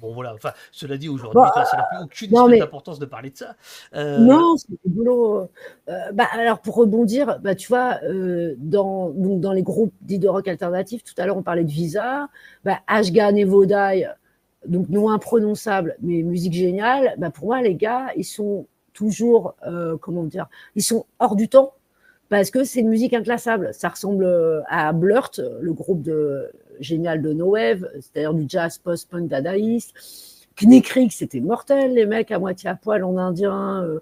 [0.00, 3.06] Bon voilà, enfin, cela dit aujourd'hui, Bah, ça n'a plus aucune non, mais- d'importance de
[3.06, 3.56] parler de ça.
[3.94, 5.48] Euh, Non, c'est rigolo.
[5.88, 10.18] Euh, bah, alors, pour rebondir, bah, tu vois, euh, dans, donc, dans les groupes dits
[10.18, 12.28] de rock alternatif, tout à l'heure, on parlait de Visa,
[12.64, 14.06] bah, Ashga Nevodai,
[14.66, 17.14] donc nom imprononçable, mais musique géniale.
[17.18, 21.48] Bah, pour moi, les gars, ils sont toujours, euh, comment dire, ils sont hors du
[21.48, 21.74] temps
[22.28, 23.72] parce que c'est une musique inclassable.
[23.72, 26.50] Ça ressemble euh, à Blurt, le groupe de,
[26.80, 29.94] génial de No Wave, c'est-à-dire du jazz post-punk dadaïste.
[30.56, 34.00] Knikrik, c'était mortel, les mecs à moitié à poil en indien euh,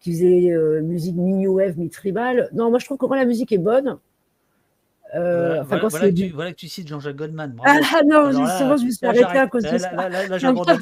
[0.00, 2.48] qui faisaient euh, musique mi-new wave, mi-tribal.
[2.52, 3.98] Non, moi je trouve que quand la musique est bonne,
[5.14, 7.56] euh, voilà, quand voilà que tu, voilà que tu cites Jean-Jacques Goldman.
[7.64, 8.08] Ah bravo.
[8.08, 9.92] non, Alors là, justement, je me suis arrêtée à cause de ça.
[9.92, 10.80] là, là, j'abandonne.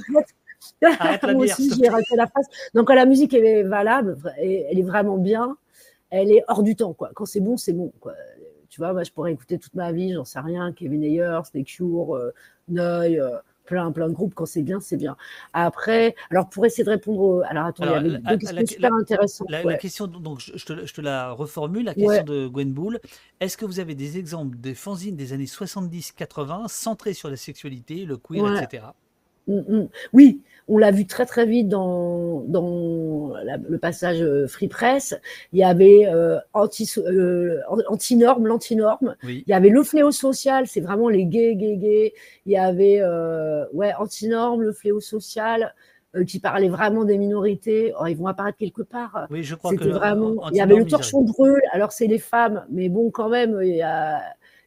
[0.83, 2.47] Moi aussi, j'ai arrêté la phrase.
[2.75, 5.57] Donc, quand la musique est valable, elle est vraiment bien,
[6.11, 6.95] elle est hors du temps.
[6.95, 7.11] Quoi.
[7.15, 7.93] Quand c'est bon, c'est bon.
[8.01, 8.15] Quoi.
[8.75, 11.63] Tu vois, moi, je pourrais écouter toute ma vie, j'en sais rien, Kevin Ayers, The
[11.65, 12.33] Cure, euh,
[12.77, 13.31] euh,
[13.67, 14.35] plein, plein de groupes.
[14.35, 15.17] Quand c'est bien, c'est bien.
[15.53, 17.21] Après, alors pour essayer de répondre.
[17.21, 19.49] au- Alors, attends, Alors, il y avait la- deux la- questions la- super intéressantes.
[19.49, 19.79] La, la ouais.
[19.79, 22.25] question, donc je, te, je te la reformule, la question Ouais.
[22.25, 22.99] de Gwen Bull.
[23.39, 28.05] Est-ce que vous avez des exemples de fanzines des années 70-80 centrés sur la sexualité,
[28.07, 28.61] le queer, Ouais.
[28.61, 28.87] etc.
[30.13, 35.15] Oui, on l'a vu très très vite dans, dans la- le passage euh, Free Press.
[35.53, 39.17] Il y avait euh, anti, euh, anti-norme, l'anti-norme.
[39.25, 39.45] Oui.
[39.47, 42.13] Il y avait le fléau social, c'est vraiment les gays, gays, gays.
[42.47, 45.75] Il y avait euh, ouais, anti-norme, le fléau social,
[46.17, 47.93] euh, qui parlait vraiment des minorités.
[48.01, 49.27] Oh, ils vont apparaître quelque part.
[49.31, 50.49] Oui, je crois que C'était le- vraiment.
[50.51, 51.61] Il y avait le torchon brûle.
[51.73, 54.23] Alors c'est les femmes, mais bon, quand même, il y, a-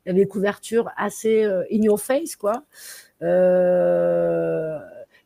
[0.06, 2.64] il y avait une couverture assez euh, in your face, quoi.
[3.24, 4.78] Euh,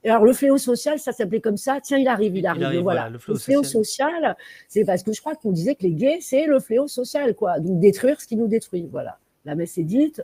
[0.03, 1.79] alors le fléau social, ça s'appelait comme ça.
[1.81, 2.81] Tiens, il arrive, il arrive.
[2.81, 2.81] voilà.
[2.81, 4.35] voilà, le fléau social,
[4.67, 7.59] c'est parce que je crois qu'on disait que les gays, c'est le fléau social, quoi.
[7.59, 8.87] Donc détruire ce qui nous détruit.
[8.91, 9.19] Voilà.
[9.45, 10.23] La messe est dite.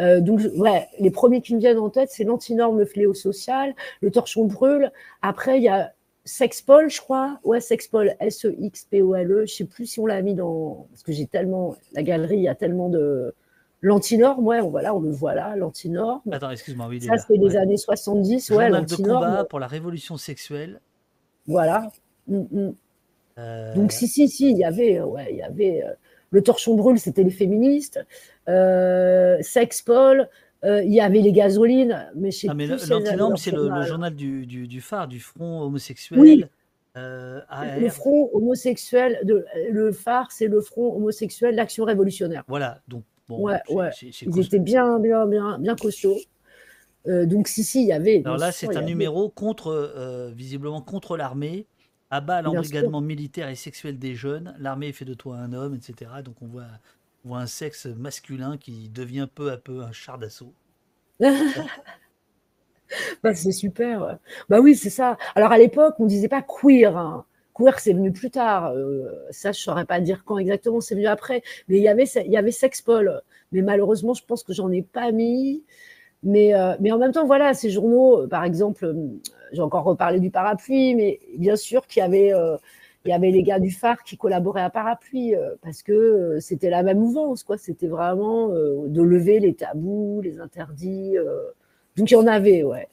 [0.00, 3.74] Euh, donc, ouais, les premiers qui me viennent en tête, c'est l'antinorme, le fléau social,
[4.00, 4.90] le torchon brûle.
[5.20, 5.92] Après, il y a
[6.24, 7.38] Sexpol, je crois.
[7.44, 9.46] Ouais, Sexpol, E S-E-X-P-O-L-E.
[9.46, 10.86] Je sais plus si on l'a mis dans.
[10.90, 11.76] Parce que j'ai tellement.
[11.92, 13.34] La galerie, il y a tellement de.
[13.82, 16.20] L'antinorme, ouais, on, voilà, on le voit là, l'antinorme.
[16.30, 17.56] Attends, excuse-moi, oui, Ça, c'est les Ouais.
[17.56, 19.24] années 70, ouais, l'antinorme.
[19.24, 20.80] combat pour la révolution sexuelle.
[21.46, 21.90] Voilà.
[22.28, 22.74] Mm, mm.
[23.38, 25.82] Euh, Donc, si, si, si, il y avait, euh, ouais, il y avait.
[25.84, 25.92] euh,
[26.30, 27.98] Le Torchon Brûle, c'était les féministes.
[28.48, 30.28] Euh, Sex Paul,
[30.64, 34.14] il y avait les gasolines, mais sais Ah, mais leur c'est le, le journal.
[34.14, 36.20] du, du, du phare, du front homosexuel.
[36.20, 36.44] Oui.
[36.96, 37.40] euh,
[37.80, 42.44] Le front homosexuel, de, le phare, c'est le front homosexuel d'Action révolutionnaire.
[42.46, 43.02] Voilà, donc
[43.36, 43.90] bon, ouais, ouais.
[44.26, 46.18] Ils étaient bien, bien, bien, bien costauds.
[47.08, 48.22] Euh, donc si, si, il y avait.
[48.24, 51.66] Alors là, c'est un avait- numéro contre, euh, visiblement contre l'armée,
[52.10, 56.22] abat l'embrigadement militaire et sexuel des jeunes, l'armée fait de toi un homme, etc.
[56.22, 56.66] Donc on voit,
[57.24, 60.54] on voit un sexe masculin qui devient peu à peu un char d'assaut.
[63.22, 64.18] Bah, c'est super.
[64.48, 65.16] Bah oui, c'est ça.
[65.34, 66.96] Alors à l'époque, on disait pas queer.
[66.96, 67.24] hein.
[67.54, 68.72] Queer, c'est venu plus tard.
[68.72, 71.42] Euh, ça, je saurais pas dire quand exactement, c'est venu après.
[71.68, 73.22] Mais il y avait, il y avait Sexpol.
[73.52, 75.64] Mais malheureusement, je pense que j'en ai pas mis.
[76.22, 78.94] Mais, euh, mais en même temps, voilà, ces journaux, euh, par exemple,
[79.52, 82.32] j'ai encore reparlé du parapluie, mais bien sûr qu'il y avait,
[83.04, 86.82] il y avait les gars du phare qui collaboraient à parapluie parce que c'était la
[86.82, 87.58] même mouvance, quoi.
[87.58, 91.16] C'était vraiment de lever les tabous, les interdits.
[91.96, 92.88] Donc il y en avait, ouais.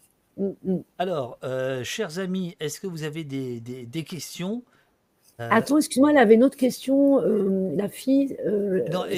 [0.97, 4.63] Alors, euh, chers amis, est-ce que vous avez des, des- des questions?
[5.41, 7.21] Euh, Attends, excuse-moi, elle avait une autre question.
[7.21, 8.35] euh, la fille,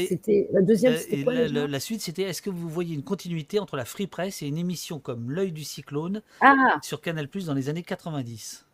[0.07, 2.69] c'était la deuxième, c'était et quoi la, déjà la- la suite, c'était est-ce que vous
[2.69, 6.77] voyez une continuité entre la Free Press et une émission comme L'œil du cyclone Ah.
[6.83, 8.65] sur Canal Plus dans les années 90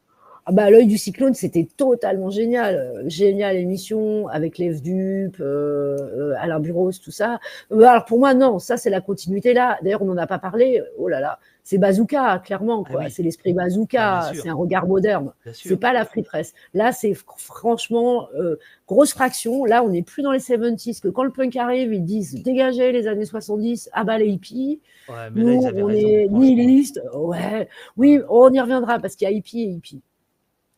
[0.49, 2.75] Ah bah, L'œil du cyclone, c'était totalement génial.
[2.75, 7.39] Euh, Génial émission avec les Dup, euh, euh, Alain Buros, tout ça.
[7.73, 9.77] Euh, alors pour moi, non, ça c'est la continuité là.
[9.81, 10.81] D'ailleurs, on n'en a pas parlé.
[10.97, 12.85] Oh là là, c'est Bazooka, clairement.
[12.85, 13.01] quoi.
[13.01, 13.11] Ah oui.
[13.11, 14.41] C'est l'esprit Bazooka, Ah, sûr.
[14.43, 15.33] c'est un regard moderne.
[15.51, 16.53] C'est pas la free press.
[16.73, 18.55] Là, c'est fr- franchement euh,
[18.87, 19.65] grosse fraction.
[19.65, 21.01] Là, on n'est plus dans les 70s.
[21.01, 24.79] Que quand le punk arrive, ils disent dégagez les années 70, ah bah les hippies.
[25.09, 27.01] Ouais, mais là, Nous, ils on raison, est nihilistes.
[27.13, 27.67] Ouais,
[27.97, 30.01] oui, on y reviendra parce qu'il y a hippie et hippie.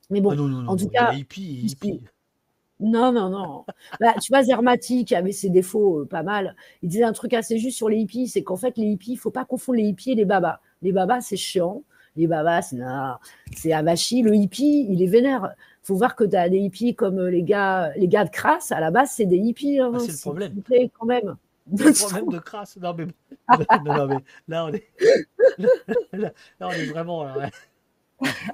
[0.09, 2.01] Mais bon, Ah non, non, non, en tout il y a cas, hippie hippie.
[2.79, 3.65] non, non, non.
[3.99, 7.33] Bah, tu vois, Zermati, qui avait ses défauts euh, pas mal, il disait un truc
[7.33, 9.83] assez juste sur les hippies, c'est qu'en fait, les hippies, il faut pas confondre les
[9.85, 10.61] hippies et les babas.
[10.81, 11.83] Les babas, c'est chiant.
[12.15, 12.73] Les babas,
[13.55, 14.21] c'est avachi.
[14.23, 15.53] Le hippie, il est vénère.
[15.83, 18.71] faut voir que tu as des hippies comme euh, les gars, les gars de Crasse,
[18.71, 19.79] à la base, c'est des hippies.
[19.79, 20.53] hein, Ah, c'est le problème.
[20.55, 21.35] vous plaît, quand même.
[21.77, 22.77] C'est le problème de crasse.
[22.77, 23.05] Non, mais,
[23.85, 24.17] non, non, mais
[24.47, 24.87] là, on est,
[26.13, 27.23] là, là, on est vraiment.
[27.25, 27.49] Là.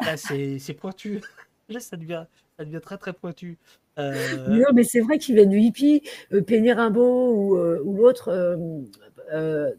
[0.02, 1.22] Là, c'est pointu.
[1.80, 2.26] Ça devient,
[2.58, 3.58] ça devient très, très pointu.
[3.98, 6.02] Euh, Non, mais c'est vrai qu'ils viennent du hippie.
[6.34, 8.30] Euh, Penny Rimbaud ou, euh, l'autre,
[9.34, 9.72] euh,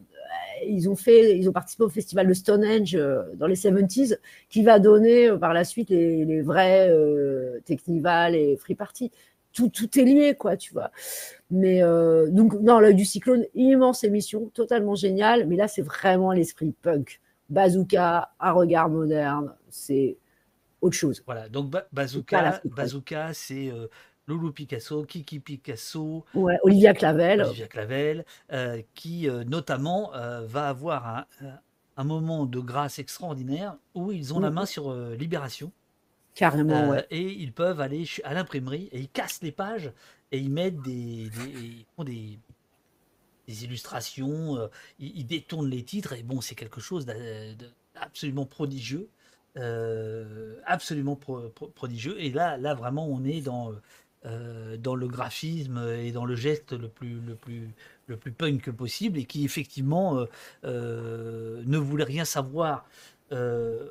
[0.66, 2.98] ils ont ils ont participé au festival de Stonehenge
[3.34, 4.18] dans les 70s,
[4.48, 6.90] qui va donner par la suite les, les vrais
[7.64, 9.10] Technival et Free Party.
[9.52, 10.90] Tout, tout est lié, quoi, tu vois.
[11.50, 11.80] Mais
[12.30, 15.46] donc, non, l'œil du cyclone, immense émission, totalement géniale.
[15.46, 17.20] Mais là, c'est vraiment l'esprit punk.
[17.50, 20.16] Bazooka, un regard moderne, c'est
[20.80, 21.22] autre chose.
[21.26, 22.60] Voilà, donc Ba- Bazooka.
[22.64, 23.88] Bazooka c'est euh,
[24.26, 27.42] Loulou Picasso, Kiki Picasso, Ouais, Olivia Clavel.
[27.42, 31.26] Olivia Clavel, euh, qui euh, notamment euh, va avoir un,
[31.96, 35.72] un moment de grâce extraordinaire où ils ont la main sur euh, Libération.
[36.34, 37.06] Carrément, ouais.
[37.10, 39.90] Et ils peuvent aller à l'imprimerie et ils cassent les pages
[40.32, 41.30] et ils mettent des,
[42.04, 47.06] des, illustrations, euh, ils, détournent les titres et bon, c'est quelque chose
[47.94, 49.08] d'absolument prodigieux,
[50.64, 52.20] absolument pro- pro- prodigieux.
[52.20, 53.72] Et là, là vraiment, on est dans
[54.24, 57.70] euh, dans le graphisme et dans le geste le plus le plus
[58.08, 60.26] le plus punk possible et qui effectivement euh,
[60.64, 62.86] euh, ne voulait rien savoir.
[63.32, 63.90] euh,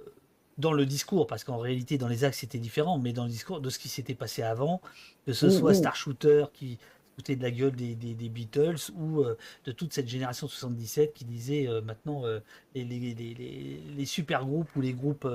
[0.58, 3.60] dans le discours, parce qu'en réalité, dans les actes, c'était différent, mais dans le discours
[3.60, 4.82] de ce qui s'était passé avant,
[5.26, 5.74] que ce Mm, soit mm.
[5.74, 6.78] Star Shooter qui
[7.16, 11.14] foutait de la gueule des, des- des Beatles ou euh, de toute cette génération 77
[11.14, 12.40] qui disait euh, maintenant euh,
[12.74, 15.28] les, les, les- les- les super groupes ou les groupes,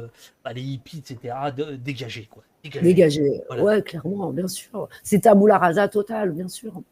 [0.44, 2.42] bah, les hippies, etc., de, dégagés, quoi.
[2.62, 2.86] Dégagés.
[2.86, 3.42] Dégagé.
[3.48, 3.62] Voilà.
[3.62, 4.88] Ouais, clairement, bien sûr.
[5.02, 6.82] C'est tabula rasa total, bien sûr.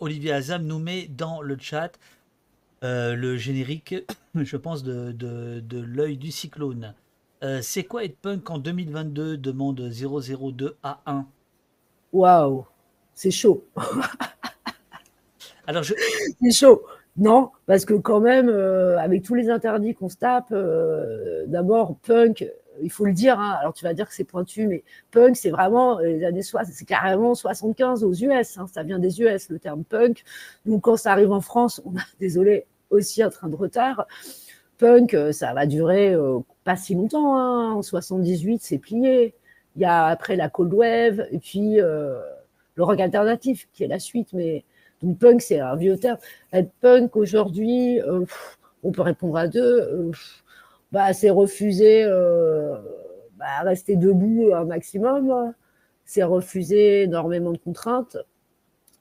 [0.00, 1.92] Olivier Azam nous met dans le chat
[2.82, 3.94] le générique,
[4.34, 6.94] je pense, de, de, de l'œil du cyclone.
[7.44, 11.24] Euh, c'est quoi être punk en 2022 demande 002A1.
[12.12, 12.66] Waouh,
[13.18, 13.64] c'est chaud.
[15.66, 15.92] Alors, je,
[16.40, 16.82] C'est chaud.
[17.16, 21.96] Non, parce que quand même, euh, avec tous les interdits qu'on se tape, euh, d'abord,
[21.96, 22.48] punk,
[22.80, 25.50] il faut le dire, hein, alors tu vas dire que c'est pointu, mais punk, c'est
[25.50, 29.48] vraiment euh, les années 60, c'est carrément 75 aux US, hein, ça vient des US,
[29.48, 30.22] le terme punk.
[30.64, 34.06] Donc quand ça arrive en France, on a, désolé, aussi un train de retard.
[34.78, 39.34] Punk, ça va durer euh, pas si longtemps, hein, en 78, c'est plié.
[39.74, 41.80] Il y a après la Cold Wave, et puis
[42.78, 44.64] le rock alternatif, qui est la suite, mais
[45.02, 46.18] donc punk, c'est un vieux terme.
[46.54, 48.24] Être punk aujourd'hui, euh,
[48.84, 49.60] on peut répondre à deux.
[49.82, 50.12] euh,
[50.92, 52.76] bah, c'est refuser, euh,
[53.38, 55.54] bah, rester debout un maximum.
[56.04, 58.16] C'est refuser énormément de contraintes.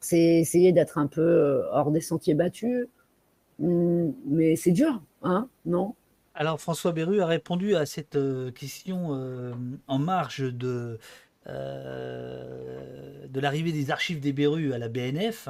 [0.01, 2.87] c'est essayer d'être un peu euh, hors des sentiers battus.
[3.61, 5.95] Hum, Mais c'est dur, hein, non?
[6.35, 8.17] Alors, François Berru a répondu à cette
[8.53, 9.11] question
[9.87, 10.99] en marge de,
[11.47, 15.49] de l'arrivée des archives des Berru à la BNF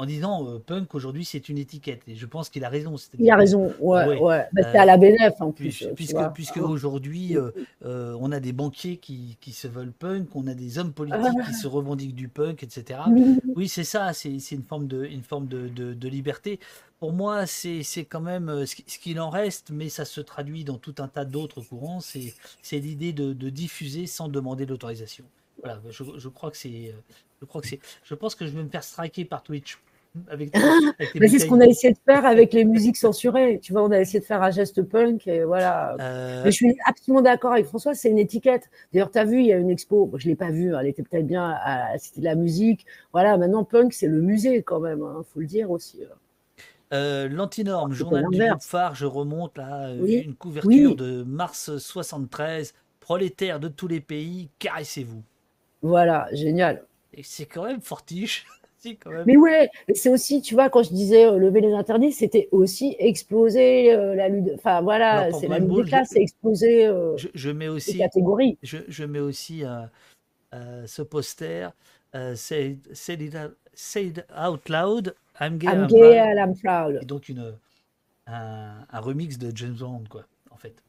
[0.00, 2.00] en disant euh, punk aujourd'hui c'est une étiquette.
[2.08, 2.96] Et je pense qu'il a raison.
[3.18, 4.48] Il a raison, ouais, Ouais, ouais.
[4.52, 5.86] Bah, c'est euh, à la BNF en plus.
[5.94, 10.78] puisque, aujourd'hui, euh, on a des banquiers qui, qui se veulent punk, on a des
[10.78, 13.00] hommes politiques qui se revendiquent du punk, etc.
[13.56, 16.58] Oui, c'est ça, c'est c'est une forme de, une forme de, de- de liberté.
[16.98, 20.20] Pour moi, c'est c'est quand même ce qui- ce qu'il en reste, mais ça se
[20.22, 22.00] traduit dans tout un tas d'autres courants.
[22.00, 22.32] C'est
[22.62, 25.24] c'est l'idée de, de diffuser sans demander l'autorisation.
[25.62, 26.94] Voilà, je, je crois que c'est.
[27.40, 27.80] Je crois que c'est.
[28.04, 29.78] Je pense que je vais me faire striker par Twitch.
[30.28, 30.52] Avec,
[31.14, 33.60] Mais c'est ce qu'on a essayé de faire avec les musiques censurées.
[33.62, 35.96] Tu vois, on a essayé de faire un geste punk et voilà.
[36.00, 38.70] Euh, Mais je suis absolument d'accord avec François, c'est une étiquette.
[38.92, 40.74] D'ailleurs, tu as vu, il y a une expo, Bon, je ne l'ai pas vue,
[40.74, 42.86] elle était peut-être bien à la Cité de la musique.
[43.12, 46.00] Voilà, maintenant, punk, c'est le musée quand même, il faut le dire aussi.
[46.92, 50.96] Euh, L'antinorme, C'était journal du groupe phare, je remonte là, euh, Oui, une couverture oui.
[50.96, 55.22] de mars 73, prolétaires de tous les pays, caressez-vous.
[55.82, 56.84] Voilà, génial.
[57.14, 58.46] Et c'est quand même fortiche.
[58.80, 59.24] Si, quand même.
[59.26, 62.96] Mais ouais, c'est aussi, tu vois, quand je disais euh, lever les interdits, c'était aussi
[62.98, 64.52] exploser euh, la lutte.
[64.54, 67.98] Enfin voilà, c'est la lutte des classes, c'est exploser euh, Je, je mets les aussi,
[67.98, 68.58] catégories.
[68.62, 69.64] je, je mets aussi
[70.54, 71.68] euh, ce poster,
[72.34, 76.38] say, say it out, say it out loud, I'm gay, I'm I'm gay proud.
[76.38, 76.98] and I'm proud.
[77.02, 77.54] Et donc une,
[78.26, 80.82] un, un remix de James Bond, quoi, en fait.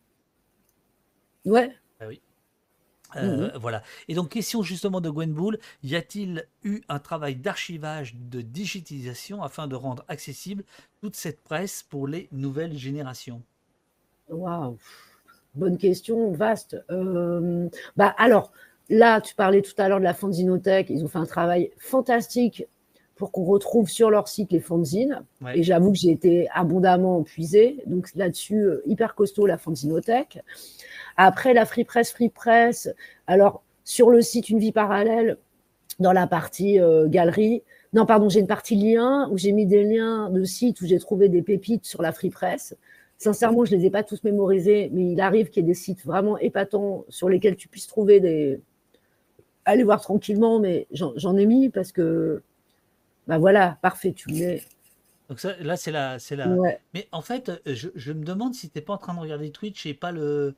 [1.46, 1.72] Ouais.
[3.16, 3.22] Oui.
[3.22, 3.52] Euh.
[3.60, 3.84] Voilà.
[4.08, 9.44] Et donc, question justement de Gwen Bull, y a-t-il eu un travail d'archivage, de digitalisation
[9.44, 10.64] afin de rendre accessible
[11.02, 13.42] toute cette presse pour les nouvelles générations?
[14.30, 14.78] Waouh,
[15.56, 16.78] bonne question, vaste.
[16.90, 18.52] Euh, bah alors,
[18.90, 20.90] là, tu parlais tout à l'heure de la fanzinothèque.
[20.90, 22.66] Ils ont fait un travail fantastique
[23.22, 25.22] pour qu'on retrouve sur leur site les fanzines.
[25.42, 25.60] Ouais.
[25.60, 27.78] Et j'avoue que j'ai été abondamment puisée.
[27.86, 30.40] Donc là-dessus, euh, hyper costaud la fanzinothèque.
[31.18, 32.90] Après, la Free Press, Free Press.
[33.28, 35.38] Alors, sur le site Une vie parallèle,
[36.00, 37.62] dans la partie euh, galerie,
[37.94, 40.98] non, pardon, j'ai une partie lien où j'ai mis des liens de sites où j'ai
[40.98, 42.76] trouvé des pépites sur la Free Press.
[43.20, 45.76] Sincèrement, je ne les ai pas tous mémorisés, mais il arrive qu'il y ait des
[45.76, 48.60] sites vraiment épatants sur lesquels tu puisses trouver des.
[49.66, 52.42] Allez voir tranquillement, mais j'en ai mis parce que.
[53.28, 54.62] Bah voilà, parfait, tu mets.
[55.30, 56.50] Donc ça, là, c'est la, c'est la.
[56.50, 56.80] Ouais.
[56.94, 59.52] Mais en fait, euh, je, je me demande si t'es pas en train de regarder
[59.52, 60.56] Twitch et pas le.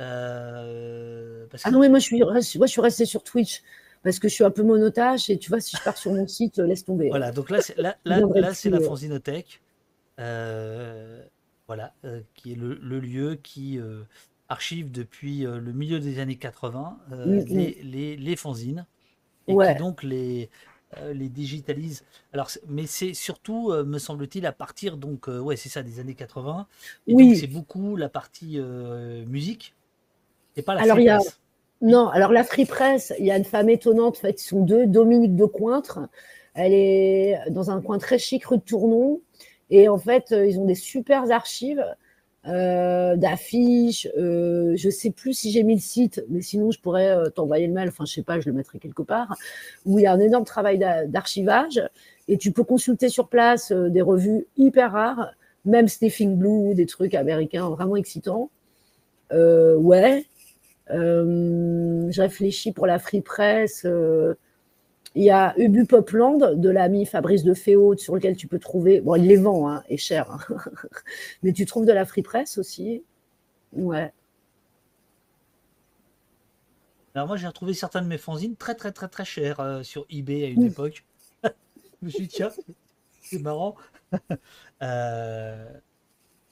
[0.00, 3.62] euh, parce Ah non, mais moi je, suis, restée- moi, je suis restée sur Twitch
[4.02, 6.26] parce que je suis un peu monotache et tu vois, si je pars sur mon
[6.26, 7.08] site, euh, laisse tomber.
[7.10, 8.20] Voilà, donc là, c'est, là, là,
[8.54, 9.60] c'est la dessus,
[10.18, 11.22] euh.
[11.66, 14.02] Voilà, euh, qui est le, le lieu qui euh,
[14.48, 17.46] archive depuis le milieu des années 80 euh, Mm, mm.
[17.56, 18.86] les, les, les fanzines
[19.46, 19.74] et Ouais.
[19.74, 20.50] qui donc les,
[21.12, 22.04] les digitalise.
[22.32, 26.00] Alors, mais c'est surtout, euh, me semble-t-il, à partir donc, euh, ouais, c'est ça, des
[26.00, 26.66] années 80.
[27.06, 27.36] Et Oui.
[27.36, 29.74] c'est beaucoup la partie euh, musique
[30.56, 31.20] et pas la Alors, free a.
[31.82, 34.62] Non, alors la Free Press, il y a une femme étonnante, en fait, ils sont
[34.62, 36.00] deux, Dominique de Cointre.
[36.54, 39.20] Elle est dans un coin très chic rue de Tournon.
[39.70, 41.84] Et en fait, euh, ils ont des super archives
[42.46, 44.08] euh, d'affiches.
[44.16, 47.66] Euh, je sais plus si j'ai mis le site, mais sinon je pourrais euh, t'envoyer
[47.66, 47.88] le mail.
[47.88, 49.36] Enfin, je sais pas, je le mettrai quelque part.
[49.86, 51.82] Où il y a un énorme travail d'a- d'archivage.
[52.28, 55.32] Et tu peux consulter sur place des revues hyper rares,
[55.64, 58.50] même Sniffing Blue, des trucs américains vraiment excitants.
[59.32, 60.24] Ouais.
[60.88, 63.84] Je réfléchis pour la Free Press.
[65.14, 69.00] Il y a Ubu Popland de l'ami Fabrice de Féaud sur lequel tu peux trouver.
[69.00, 70.30] Bon, il les vend, hein, et cher.
[70.30, 70.38] hein.
[71.42, 73.02] Mais tu trouves de la Free Press aussi.
[73.72, 74.12] Ouais.
[77.14, 80.06] Alors moi j'ai retrouvé certains de mes fanzines très très très très chers euh, sur
[80.10, 81.04] eBay à une époque.
[81.44, 81.50] je
[82.02, 82.50] me suis dit tiens,
[83.22, 83.76] c'est marrant.
[84.82, 85.68] Euh,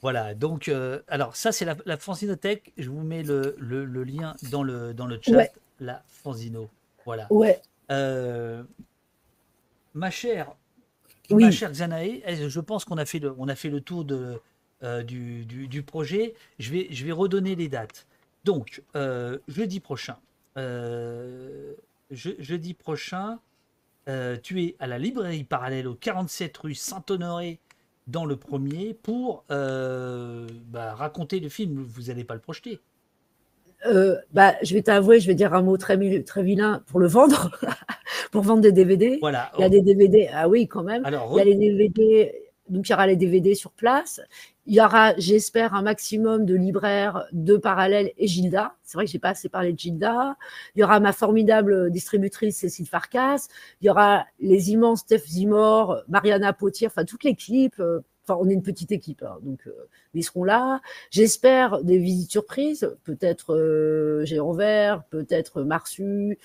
[0.01, 2.73] voilà, donc euh, alors ça c'est la, la fanzinothèque.
[2.77, 5.35] Je vous mets le, le- le lien dans le, dans le chat.
[5.35, 5.51] Ouais.
[5.79, 6.69] La fanzino.
[7.05, 7.25] Voilà.
[7.31, 7.59] Ouais.
[7.91, 8.63] Euh,
[9.93, 10.53] ma chère,
[11.31, 11.43] Oui.
[11.45, 14.39] ma chère Xanae, je pense qu'on a fait le, on a fait le tour de,
[14.83, 16.33] euh, du, du- du projet.
[16.59, 18.05] Je vais, je vais redonner les dates.
[18.45, 20.17] Donc, euh, jeudi prochain,
[22.11, 23.39] je- jeudi prochain,
[24.41, 27.59] tu es à la librairie parallèle au 47 rue Saint-Honoré
[28.07, 31.83] dans le premier pour bah, raconter le film.
[31.83, 32.79] Vous n'allez pas le projeter.
[33.85, 37.51] Euh, bah, je vais t'avouer, je vais dire un mot très, vilain pour le vendre,
[38.31, 39.17] pour vendre des DVD.
[39.21, 39.51] Voilà.
[39.57, 41.05] Il y a des DVD, ah oui, quand même.
[41.05, 44.21] Alors, Il y a les DVD donc il y aura les DVD sur place.
[44.65, 48.75] Il y aura, j'espère, un maximum de libraires de Parallèle et Gilda.
[48.83, 50.35] C'est vrai que j'ai pas assez parlé de Gilda.
[50.75, 53.47] Il y aura ma formidable distributrice Cécile Farkas.
[53.81, 57.81] Il y aura les immenses Steph Zimor, Mariana Potier, enfin toute l'équipe.
[58.29, 59.73] Enfin, on est une petite équipe, hein, donc euh,
[60.13, 60.81] ils seront là.
[61.09, 66.37] J'espère des visites surprises, peut-être euh, Géant Vert, peut-être Marsu.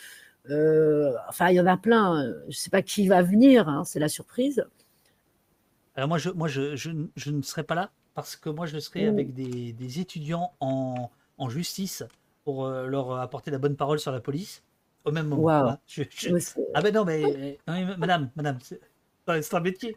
[0.50, 2.32] euh, enfin, il y en a plein.
[2.48, 4.64] Je sais pas qui va venir, hein, c'est la surprise.
[5.94, 8.64] Alors moi, je, moi je, je ne- je ne serai pas là parce que moi,
[8.66, 9.08] je serai Mm.
[9.14, 12.02] avec des, des étudiants en, en justice
[12.44, 14.62] pour euh, leur apporter la bonne parole sur la police
[15.04, 15.42] au même moment.
[15.86, 16.30] Je- je-
[16.74, 19.96] Ah ben non, mais, non, mais madame, madame, c'est un métier.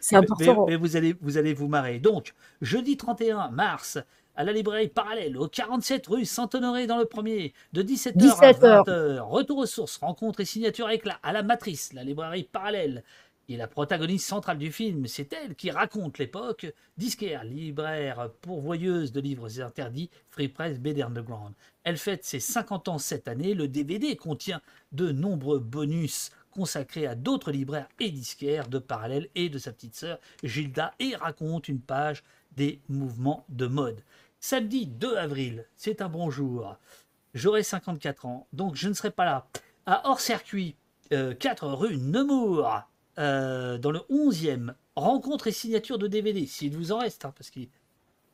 [0.00, 0.66] C'est important.
[0.66, 1.98] Mais, mais vous, allez, vous allez vous marrer.
[1.98, 3.98] Donc, jeudi 31 mars,
[4.34, 8.66] à la librairie parallèle, au 47 rue Saint-Honoré dans le premier, de 17h 17 à
[8.66, 8.84] heures.
[8.84, 9.20] 20h.
[9.20, 13.02] Retour aux sources, rencontre et signature éclat à la Matrice, la librairie parallèle.
[13.48, 16.72] Et la protagoniste centrale du film, c'est elle qui raconte l'époque.
[16.96, 21.52] Disquaire, libraire, pourvoyeuse de livres interdits, Free Press, BD Underground.
[21.82, 23.54] Elle fête ses 50 ans cette année.
[23.54, 24.62] Le DVD contient
[24.92, 29.96] de nombreux bonus consacrés à d'autres libraires et disquaires de Parallèle et de sa petite
[29.96, 32.22] sœur Gilda et raconte une page
[32.56, 34.02] des mouvements de mode.
[34.38, 36.76] Samedi 2 avril, c'est un bon jour.
[37.34, 39.46] J'aurai 54 ans, donc je ne serai pas là.
[39.86, 40.76] À hors-circuit,
[41.12, 42.82] euh, 4 rue Nemours,
[43.18, 47.50] euh, dans le 11e, rencontre et signature de DVD, s'il vous en reste, hein, parce
[47.50, 47.68] qu'il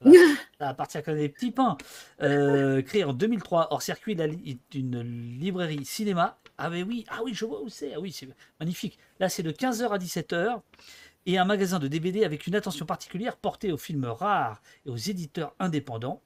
[0.60, 1.76] appartient quand même des petits pains.
[2.22, 5.02] Euh, créé en 2003, hors circuit, la li- est une
[5.38, 6.38] librairie cinéma.
[6.58, 7.94] Ah mais oui, ah oui, je vois où c'est.
[7.94, 8.28] Ah oui, c'est
[8.60, 8.98] magnifique.
[9.20, 10.60] Là, c'est de 15h à 17h.
[11.26, 14.96] Et un magasin de DVD avec une attention particulière portée aux films rares et aux
[14.96, 16.22] éditeurs indépendants.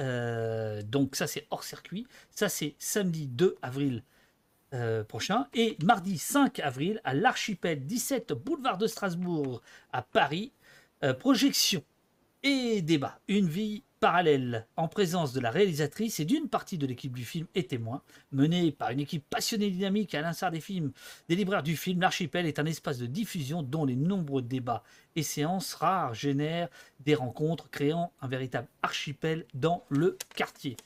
[0.00, 2.06] Euh, donc ça, c'est hors circuit.
[2.30, 4.04] Ça, c'est samedi 2 avril
[4.74, 5.48] euh, prochain.
[5.54, 9.62] Et mardi 5 avril, à l'Archipel 17 boulevard de Strasbourg,
[9.92, 10.52] à Paris,
[11.18, 11.82] projection
[12.46, 13.18] et débat.
[13.28, 17.46] Une vie parallèle en présence de la réalisatrice et d'une partie de l'équipe du film
[17.54, 20.92] et témoin, menée par une équipe passionnée et dynamique à l'instar des films
[21.28, 22.00] des libraires du film.
[22.00, 24.84] L'archipel est un espace de diffusion dont les nombreux débats
[25.16, 26.68] et séances rares génèrent
[27.04, 30.76] des rencontres, créant un véritable archipel dans le quartier.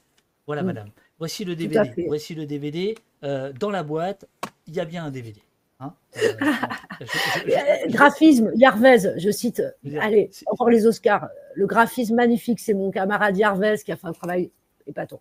[0.46, 0.66] Voilà, Mm.
[0.66, 0.88] madame.
[1.18, 2.06] Voici le DVD.
[2.06, 2.96] Voici le DVD.
[3.24, 4.24] Euh, dans la boîte,
[4.66, 5.42] il y a bien un DVD.
[5.80, 5.92] hein.
[6.16, 6.20] Euh,
[7.00, 9.62] je- je- je- Euh, graphisme, Yarvez, je cite.
[10.00, 11.28] Allez, encore les Oscars.
[11.54, 14.50] Le graphisme magnifique, c'est mon camarade Yarvez qui a fait un travail
[14.86, 15.20] épatant.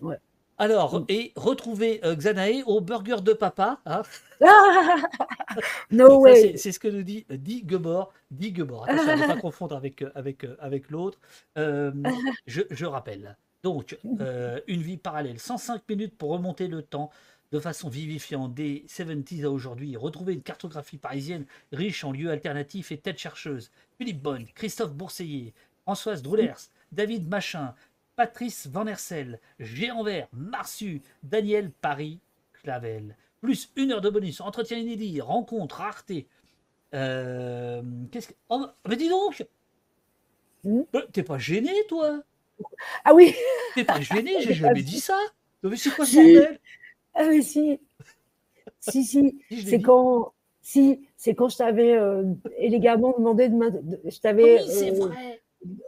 [0.00, 0.18] Ouais.
[0.58, 3.80] Alors, et retrouver euh, Xanae au burger de papa.
[3.86, 4.02] hein.
[5.90, 6.56] no way.
[6.56, 8.12] c'est- ce que nous dit euh, Di Gebor.
[8.54, 8.88] Gebor.
[8.88, 11.18] Attention, ne pas confondre avec, euh, avec, euh, avec l'autre.
[11.58, 11.92] Euh,
[12.46, 13.36] je, je rappelle.
[13.62, 15.38] Donc, euh, une vie parallèle.
[15.38, 17.10] 105 minutes pour remonter le temps
[17.52, 19.96] de façon vivifiante des 70s à aujourd'hui.
[19.96, 23.70] Retrouver une cartographie parisienne riche en lieux alternatifs et têtes chercheuses.
[23.98, 25.52] Philippe Bonne, Christophe Bourseiller,
[25.82, 27.74] Françoise Droulers, David Machin,
[28.16, 32.20] Patrice Van Hersel, Géant Vert, Marsu, Daniel Paris,
[32.62, 33.16] Clavel.
[33.42, 36.26] Plus une heure de bonus, entretien inédit, rencontre, rareté.
[36.94, 38.34] Euh, Qu'est-ce que.
[38.48, 39.44] Oh, mais dis donc
[40.66, 42.22] Euh, T'es pas gêné, toi?
[43.04, 43.34] Ah oui
[43.74, 45.18] T'es pas gêné, j'ai jamais dit ça
[45.62, 46.60] Non, mais c'est quoi ce bordel?
[47.14, 47.80] Ah oui, si.
[48.80, 49.38] Si, si.
[49.66, 50.32] C'est quand,
[50.62, 52.24] si, c'est quand je t'avais euh,
[52.56, 55.40] élégamment demandé de, je t'avais Oui, c'est euh, vrai.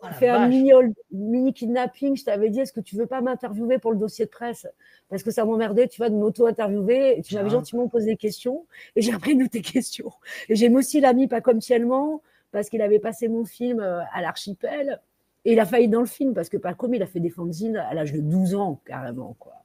[0.03, 2.17] Oh fait un mini, kidnapping.
[2.17, 4.67] Je t'avais dit, est-ce que tu veux pas m'interviewer pour le dossier de presse?
[5.09, 7.23] Parce que ça m'emmerdait, tu vas de m'auto-interviewer.
[7.25, 10.13] Tu m'avais gentiment posé des questions et j'ai repris de tes questions.
[10.49, 12.23] Et j'ai aussi l'ami pas comme Ciellement
[12.53, 15.01] parce qu'il avait passé mon film euh, à l'archipel
[15.45, 17.31] et il a failli dans le film parce que pas comme il a fait des
[17.31, 19.64] fanzines à l'âge de 12 ans carrément quoi.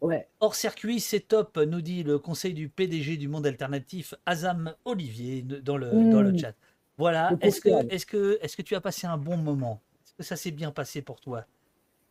[0.00, 0.26] Ouais.
[0.40, 5.42] Hors circuit, c'est top, nous dit le conseil du PDG du monde alternatif, Azam Olivier,
[5.42, 6.36] dans le, dans le Mm.
[6.36, 6.54] chat.
[6.98, 9.82] Voilà, est-ce que, est que, est que tu as passé un bon moment?
[10.04, 11.46] Est-ce que ça s'est bien passé pour toi?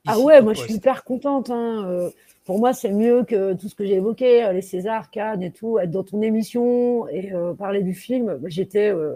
[0.07, 1.49] Ah ouais, moi je suis hyper contente.
[1.49, 1.85] hein.
[1.87, 2.11] Euh,
[2.45, 5.51] Pour moi, c'est mieux que tout ce que j'ai évoqué, euh, les Césars, Cannes et
[5.51, 8.39] tout, être dans ton émission et euh, parler du film.
[8.45, 9.15] J'étais euh,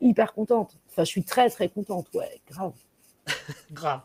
[0.00, 0.78] hyper contente.
[0.90, 2.74] Enfin, je suis très très contente, ouais, grave.
[3.72, 4.00] Grave.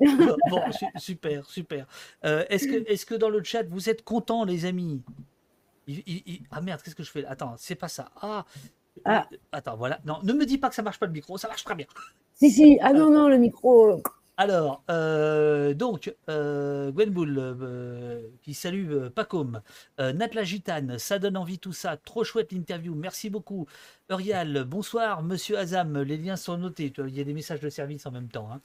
[0.49, 0.61] bon,
[0.98, 1.85] super, super.
[2.26, 5.02] Euh, est-ce que, est que dans le chat, vous êtes contents, les amis?
[5.88, 7.26] Il- il- il- Ah merde, qu'est-ce que je fais?
[7.26, 8.11] Attends, c'est pas ça.
[8.22, 8.45] Ah,
[9.06, 9.27] Ah.
[9.31, 9.99] euh, Attends, voilà.
[10.06, 11.88] Non, ne me dis pas que ça marche pas le micro, ça marche très bien.
[12.35, 13.93] Si, si, ah non, non, le micro.
[13.98, 14.02] euh,
[14.38, 19.61] Alors, euh, donc, euh, Gwenboul, euh, qui salue Pacôme,
[19.99, 23.68] Nat la Gitane, ça donne envie tout ça, trop chouette l'interview, merci beaucoup.
[24.10, 28.06] Eurial, bonsoir, monsieur Azam, les liens sont notés, il y a des messages de service
[28.06, 28.49] en même temps.
[28.52, 28.61] hein.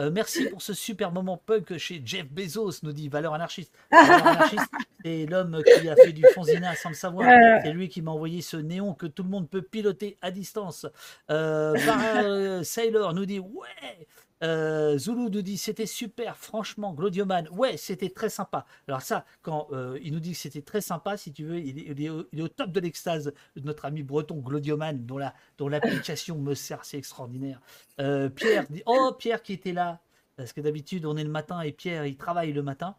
[0.00, 3.74] Euh, merci pour ce super moment punk chez Jeff Bezos, nous dit Valeur Anarchiste.
[3.92, 4.70] Valeur Anarchiste,
[5.04, 7.28] c'est l'homme qui a fait du fanzina sans le savoir.
[7.28, 7.60] Euh.
[7.62, 10.86] C'est lui qui m'a envoyé ce néon que tout le monde peut piloter à distance.
[11.30, 14.06] Euh, euh, Sailor nous dit Ouais
[14.42, 18.64] euh, Zulu nous dit c'était super, franchement, Glodioman, ouais, c'était très sympa.
[18.88, 21.78] Alors ça, quand euh, il nous dit que c'était très sympa, si tu veux, il
[21.78, 25.18] est, il est au, il est au top de l'extase, notre ami breton Glodioman, dont
[25.18, 27.60] la, dont l'application me sert, c'est extraordinaire.
[28.00, 30.00] Euh, Pierre dit, oh Pierre qui était là,
[30.36, 32.96] parce que d'habitude on est le matin et Pierre il travaille le matin.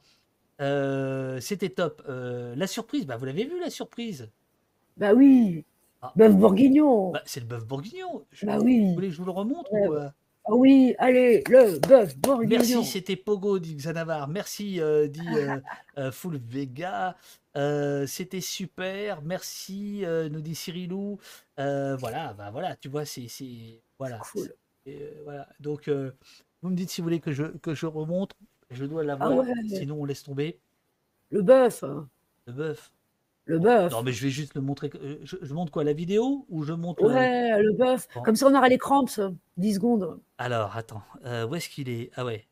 [0.61, 2.03] Euh, c'était top.
[2.07, 4.29] La surprise, bah vous l'avez vu la surprise?
[4.97, 5.65] Bah oui.
[6.03, 6.13] Ah.
[6.15, 7.11] Bœuf bourguignon.
[7.11, 8.25] Bah, C'est le bœuf bourguignon.
[8.31, 8.81] Je- Bah oui.
[8.85, 9.87] Vous voulez que je vous le remontre Ouais.
[9.87, 10.09] ou, euh?
[10.45, 12.57] Ah oui, allez, le bœuf bourguignon.
[12.57, 14.27] Merci, c'était Pogo, dit Xanavar.
[14.27, 15.59] Merci, euh, dit euh,
[15.99, 17.15] euh, Full Vega.
[18.07, 19.21] C'était super.
[19.21, 21.19] Merci, nous dit Cyrilou.
[21.57, 23.27] Voilà, bah voilà, tu vois, c'est.
[23.99, 24.17] Voilà.
[24.19, 24.53] Cool.
[25.25, 25.47] Voilà.
[25.59, 25.89] Donc,
[26.61, 28.33] vous me dites si vous voulez que je, que je remonte.
[28.71, 29.53] Je dois l'avoir, Ah ouais.
[29.67, 30.59] sinon on laisse tomber.
[31.29, 31.83] Le bœuf.
[32.47, 32.91] Le bœuf.
[33.45, 33.91] Le bœuf.
[33.91, 34.89] Non, mais je vais juste le montrer.
[34.95, 38.07] euh, Je, je montre quoi La vidéo ou je montre Ouais, le bœuf.
[38.13, 38.21] Bon.
[38.23, 39.05] Comme ça, on aura les cramps.
[39.57, 40.19] 10 secondes.
[40.37, 42.11] Alors, attends, euh, où est-ce qu'il est?
[42.15, 42.47] Ah ouais.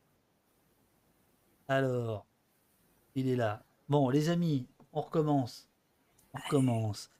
[1.67, 2.25] Alors,
[3.15, 3.63] il est là.
[3.89, 5.69] Bon, les amis, on recommence.
[6.33, 7.11] On recommence.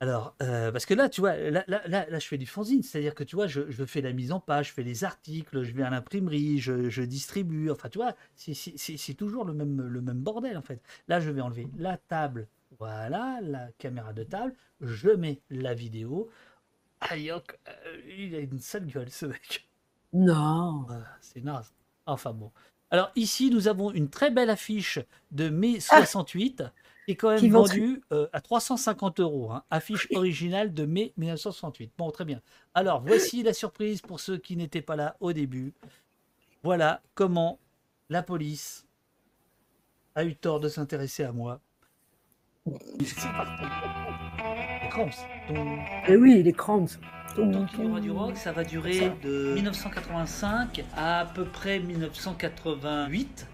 [0.00, 2.84] Alors, euh, parce que là, tu vois, là, là, là, là, je fais du fanzine,
[2.84, 5.62] c'est-à-dire que tu vois, je, je fais la mise en page, je fais les articles,
[5.64, 10.00] je vais à l'imprimerie, je, je distribue, enfin, tu vois, c'est toujours le même, le
[10.00, 10.80] même bordel, en fait.
[11.08, 12.46] Là, je vais enlever la table,
[12.78, 16.30] voilà, la caméra de table, je mets la vidéo.
[17.00, 19.68] Ayok, euh, il a une sale gueule, ce mec.
[20.12, 20.86] Non.
[20.90, 21.72] Ah, c'est naze.
[22.06, 22.50] Enfin bon.
[22.90, 24.98] Alors ici, nous avons une très belle affiche
[25.30, 26.64] de mai 68
[27.04, 29.52] qui est quand même Qui vendue euh, à 350 euros.
[29.52, 29.62] hein.
[29.70, 31.92] Affiche originale de mai 1968.
[31.98, 32.40] Bon, très bien.
[32.74, 35.74] Alors, voici la surprise pour ceux qui n'étaient pas là au début.
[36.62, 37.58] Voilà comment
[38.08, 38.86] la police
[40.14, 41.60] a eu tort de s'intéresser à moi.
[42.66, 43.06] Les
[44.90, 45.10] cramps.
[45.54, 45.78] Donc,
[46.08, 46.86] Et oui, les cramps.
[47.36, 51.78] donc il y aura du rock, ça va durer de 1985 à à peu près
[51.80, 53.46] 1988,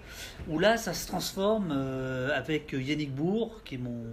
[0.48, 4.05] où là ça se transforme euh, avec Yannick Bourg, qui est mon,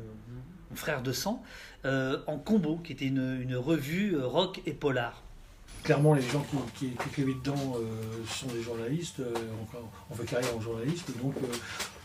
[0.70, 1.42] mon frère de sang,
[1.86, 5.24] euh, en Combo, qui était une, une revue euh, rock et polar.
[5.84, 9.34] Clairement, les gens qui, qui, qui écrivaient dedans euh, sont des journalistes, euh,
[10.12, 11.48] on, fait carrière en journaliste, donc euh,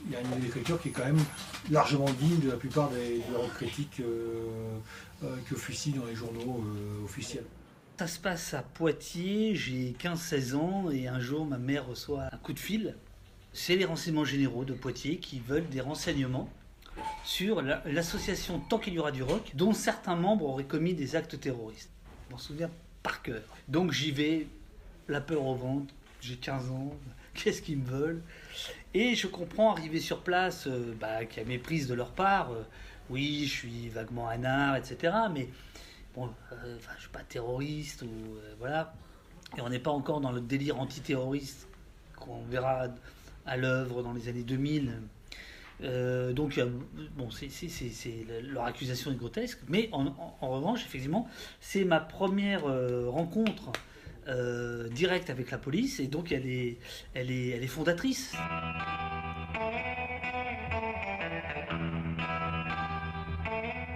[0.07, 1.23] il y a une ligne d'écriture qui est quand même
[1.71, 4.01] largement digne de la plupart des, des rock critiques
[5.47, 6.65] qui officient dans les journaux
[7.05, 7.45] officiels.
[7.99, 12.37] Ça se passe à Poitiers, j'ai 15-16 ans et un jour ma mère reçoit un
[12.39, 12.95] coup de fil.
[13.53, 16.49] C'est les renseignements généraux de Poitiers qui veulent des renseignements
[17.25, 21.17] sur la- l'association Tant qu'il y aura du rock, dont certains membres auraient commis des
[21.17, 21.91] actes terroristes.
[22.29, 22.71] Je m'en souviens
[23.69, 24.47] Donc j'y vais,
[25.09, 26.97] la peur au ventre, j'ai 15 ans,
[27.35, 28.23] qu'est-ce qu'ils me veulent?
[28.95, 32.53] Et je comprends, arrivé sur place, euh, bah, qu'il y a méprise de leur part.
[32.53, 32.63] euh,
[33.11, 35.15] oui, je suis vaguement anard, etc.
[35.33, 35.49] Mais
[36.15, 38.09] bon, euh, je suis pas terroriste ou
[38.59, 38.95] voilà.
[39.57, 41.69] Et on n'est pas encore dans le délire antiterroriste
[42.17, 42.89] qu'on verra
[43.47, 44.93] à l'œuvre dans les années 2000.
[45.83, 46.67] Euh, donc, euh,
[47.17, 47.49] bon, c'est,
[48.43, 50.07] leur accusation est grotesque, mais en,
[50.41, 51.29] revanche, effectivement,
[51.61, 53.73] c'est ma première euh, rencontre
[54.91, 58.35] directe avec la police, et donc elle est, fondatrice.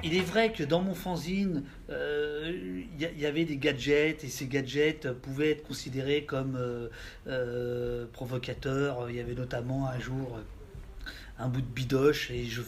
[0.04, 5.10] Il est vrai que dans mon fanzine, il y, avait des gadgets et ces gadgets
[5.10, 6.56] pouvaient être considérés comme
[8.12, 9.10] provocateurs.
[9.10, 10.38] Il y avait notamment un jour
[11.40, 12.62] un bout de bidoche et je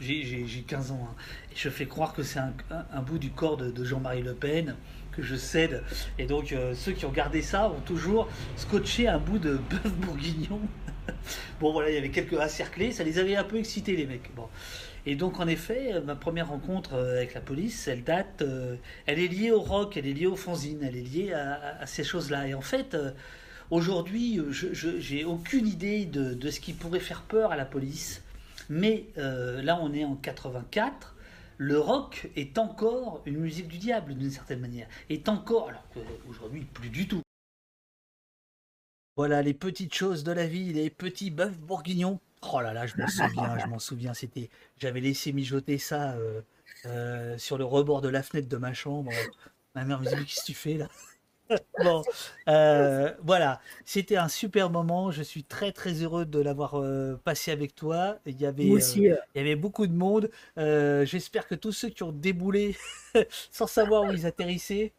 [0.00, 1.14] j'ai- j'ai j'ai 15 ans hein,
[1.52, 2.52] et je fais croire que c'est un,
[2.92, 4.74] un- bout du corps de, Jean-Marie Le Pen
[5.12, 5.82] que je cède.
[6.18, 9.92] Et donc euh, ceux qui ont gardé ça ont toujours scotché un bout de bœuf
[9.94, 10.60] bourguignon.
[11.60, 12.92] Bon voilà il y avait quelques A cerclés.
[12.92, 14.34] Ça les avait un peu excités les mecs.
[14.34, 14.48] Bon.
[15.04, 18.42] Et donc en effet, euh, ma première rencontre euh, avec la police, elle date,
[19.06, 22.04] elle est liée au rock, elle est liée au fanzine, elle est liée à, ces
[22.04, 22.46] choses-là.
[22.48, 22.96] Et en fait,
[23.72, 28.22] aujourd'hui, euh, je j'ai aucune idée de, ce qui pourrait faire peur à la police.
[28.68, 31.16] Mais euh, là, on est en 84.
[31.58, 34.88] Le rock est encore une musique du diable d'une certaine manière.
[35.10, 37.22] Est encore, alors qu'aujourd'hui, plus du tout.
[39.16, 42.20] Voilà les petites choses de la vie, les petits bœufs bourguignons.
[42.52, 44.14] Oh là là, je m'en souviens, je m'en souviens.
[44.14, 46.16] C'était, j'avais laissé mijoter ça
[46.86, 49.12] euh, sur le rebord de la fenêtre de ma chambre.
[49.74, 50.88] Ma mère me dit, Mais qu'est-ce que tu fais là?
[51.78, 52.04] Bon,
[52.48, 55.10] euh, voilà, c'était un super moment.
[55.10, 58.18] Je suis très très heureux de l'avoir euh, passé avec toi.
[58.26, 60.30] Il y avait, aussi, euh, il y avait beaucoup de monde.
[60.56, 62.76] J'espère que tous ceux qui ont déboulé
[63.50, 64.92] sans savoir où ils atterrissaient,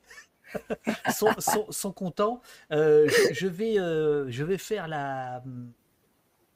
[1.07, 2.41] sont, sont- sont contents.
[2.71, 5.71] Je, je vais, je vais faire la hum,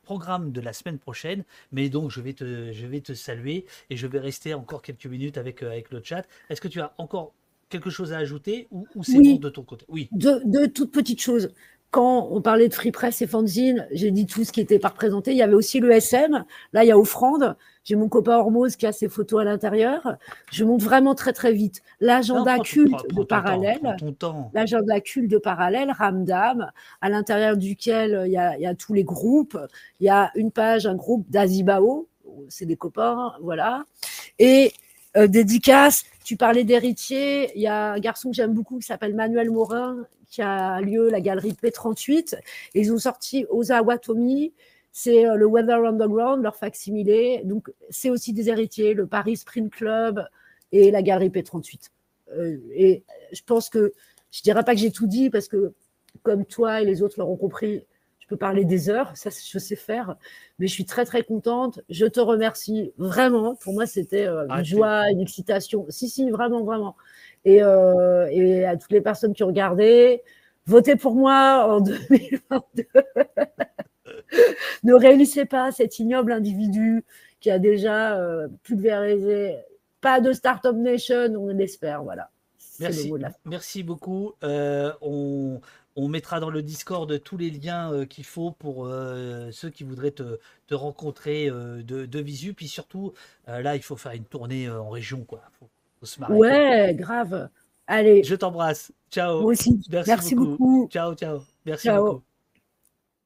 [0.03, 3.97] programme de la semaine prochaine, mais donc je vais te, je vais te saluer et
[3.97, 6.25] je vais rester encore quelques minutes avec, avec le chat.
[6.49, 7.33] Est-ce que tu as encore
[7.69, 9.33] quelque chose à ajouter ou, ou c'est Oui.
[9.35, 9.85] bon de ton côté?
[9.89, 10.09] Oui.
[10.11, 11.53] Deux, deux toutes petites choses.
[11.89, 14.89] Quand on parlait de Free Press et fanzine, j'ai dit tout ce qui était pas
[14.89, 15.31] représenté.
[15.31, 16.43] Il y avait aussi le SM.
[16.73, 17.55] Là, il y a Offrande.
[17.85, 20.17] J'ai mon copain Hormose qui a ses photos à l'intérieur.
[20.51, 21.81] Je monte vraiment très, très vite.
[22.01, 23.95] L'agenda culte prends- prends de parallèle.
[24.53, 26.69] L'agenda culte de parallèle, Ramdam,
[26.99, 29.57] à l'intérieur duquel euh, il y, a, il y a tous les groupes.
[30.01, 32.09] Il y a une page, un groupe d'Azibao.
[32.49, 33.85] C'est des copains, voilà.
[34.39, 34.73] Et
[35.15, 37.53] euh, dédicace, tu parlais d'héritiers.
[37.55, 41.09] Il y a un garçon que j'aime beaucoup qui s'appelle Manuel Morin, qui a lieu
[41.09, 42.35] la galerie P38.
[42.75, 44.51] Et ils ont sorti Ozawa Tomi.
[44.91, 47.43] C'est euh, le Weather Underground, leur facsimilé.
[47.45, 50.21] Donc, c'est aussi des héritiers, le Paris Sprint Club
[50.73, 51.91] et la galerie P38.
[52.33, 53.93] Euh, et je pense que
[54.29, 55.71] je dirais pas que j'ai tout dit parce que,
[56.23, 57.85] comme toi et les autres l'auront compris,
[58.27, 60.17] je peux parler des heures, ça je sais faire,
[60.59, 61.79] mais je suis très très contente.
[61.89, 63.55] Je te remercie vraiment.
[63.55, 65.85] Pour moi, c'était euh, une Ah, tu- joie, une excitation.
[65.87, 66.97] Si, si, vraiment, vraiment.
[67.45, 70.23] Et, euh, et à toutes les personnes qui ont regardé,
[70.65, 72.83] votez pour moi en 2022.
[74.83, 77.05] ne réunissez pas cet ignoble individu
[77.39, 79.55] qui a déjà euh, pulvérisé.
[80.01, 82.29] Pas de Startup Nation, on l'espère, voilà.
[82.79, 83.11] Le Merci,
[83.45, 84.33] merci beaucoup.
[84.43, 85.59] Euh, on,
[85.97, 89.83] on mettra dans le Discord tous les liens euh, qu'il faut pour euh, ceux qui
[89.83, 92.53] voudraient te, te rencontrer euh, de, de visu.
[92.53, 93.13] Puis surtout,
[93.47, 95.41] là, il faut faire une tournée en région, quoi.
[95.59, 95.67] Faut,
[95.99, 96.35] faut se marrer.
[96.37, 97.49] Ouais, grave.
[97.87, 98.23] Allez.
[98.23, 98.91] Je t'embrasse.
[99.09, 99.41] Ciao.
[99.41, 99.81] Moi aussi.
[99.89, 100.87] Merci beaucoup.
[100.91, 101.39] Ciao, ciao.
[101.65, 102.05] Merci Ciao.
[102.05, 102.36] beaucoup.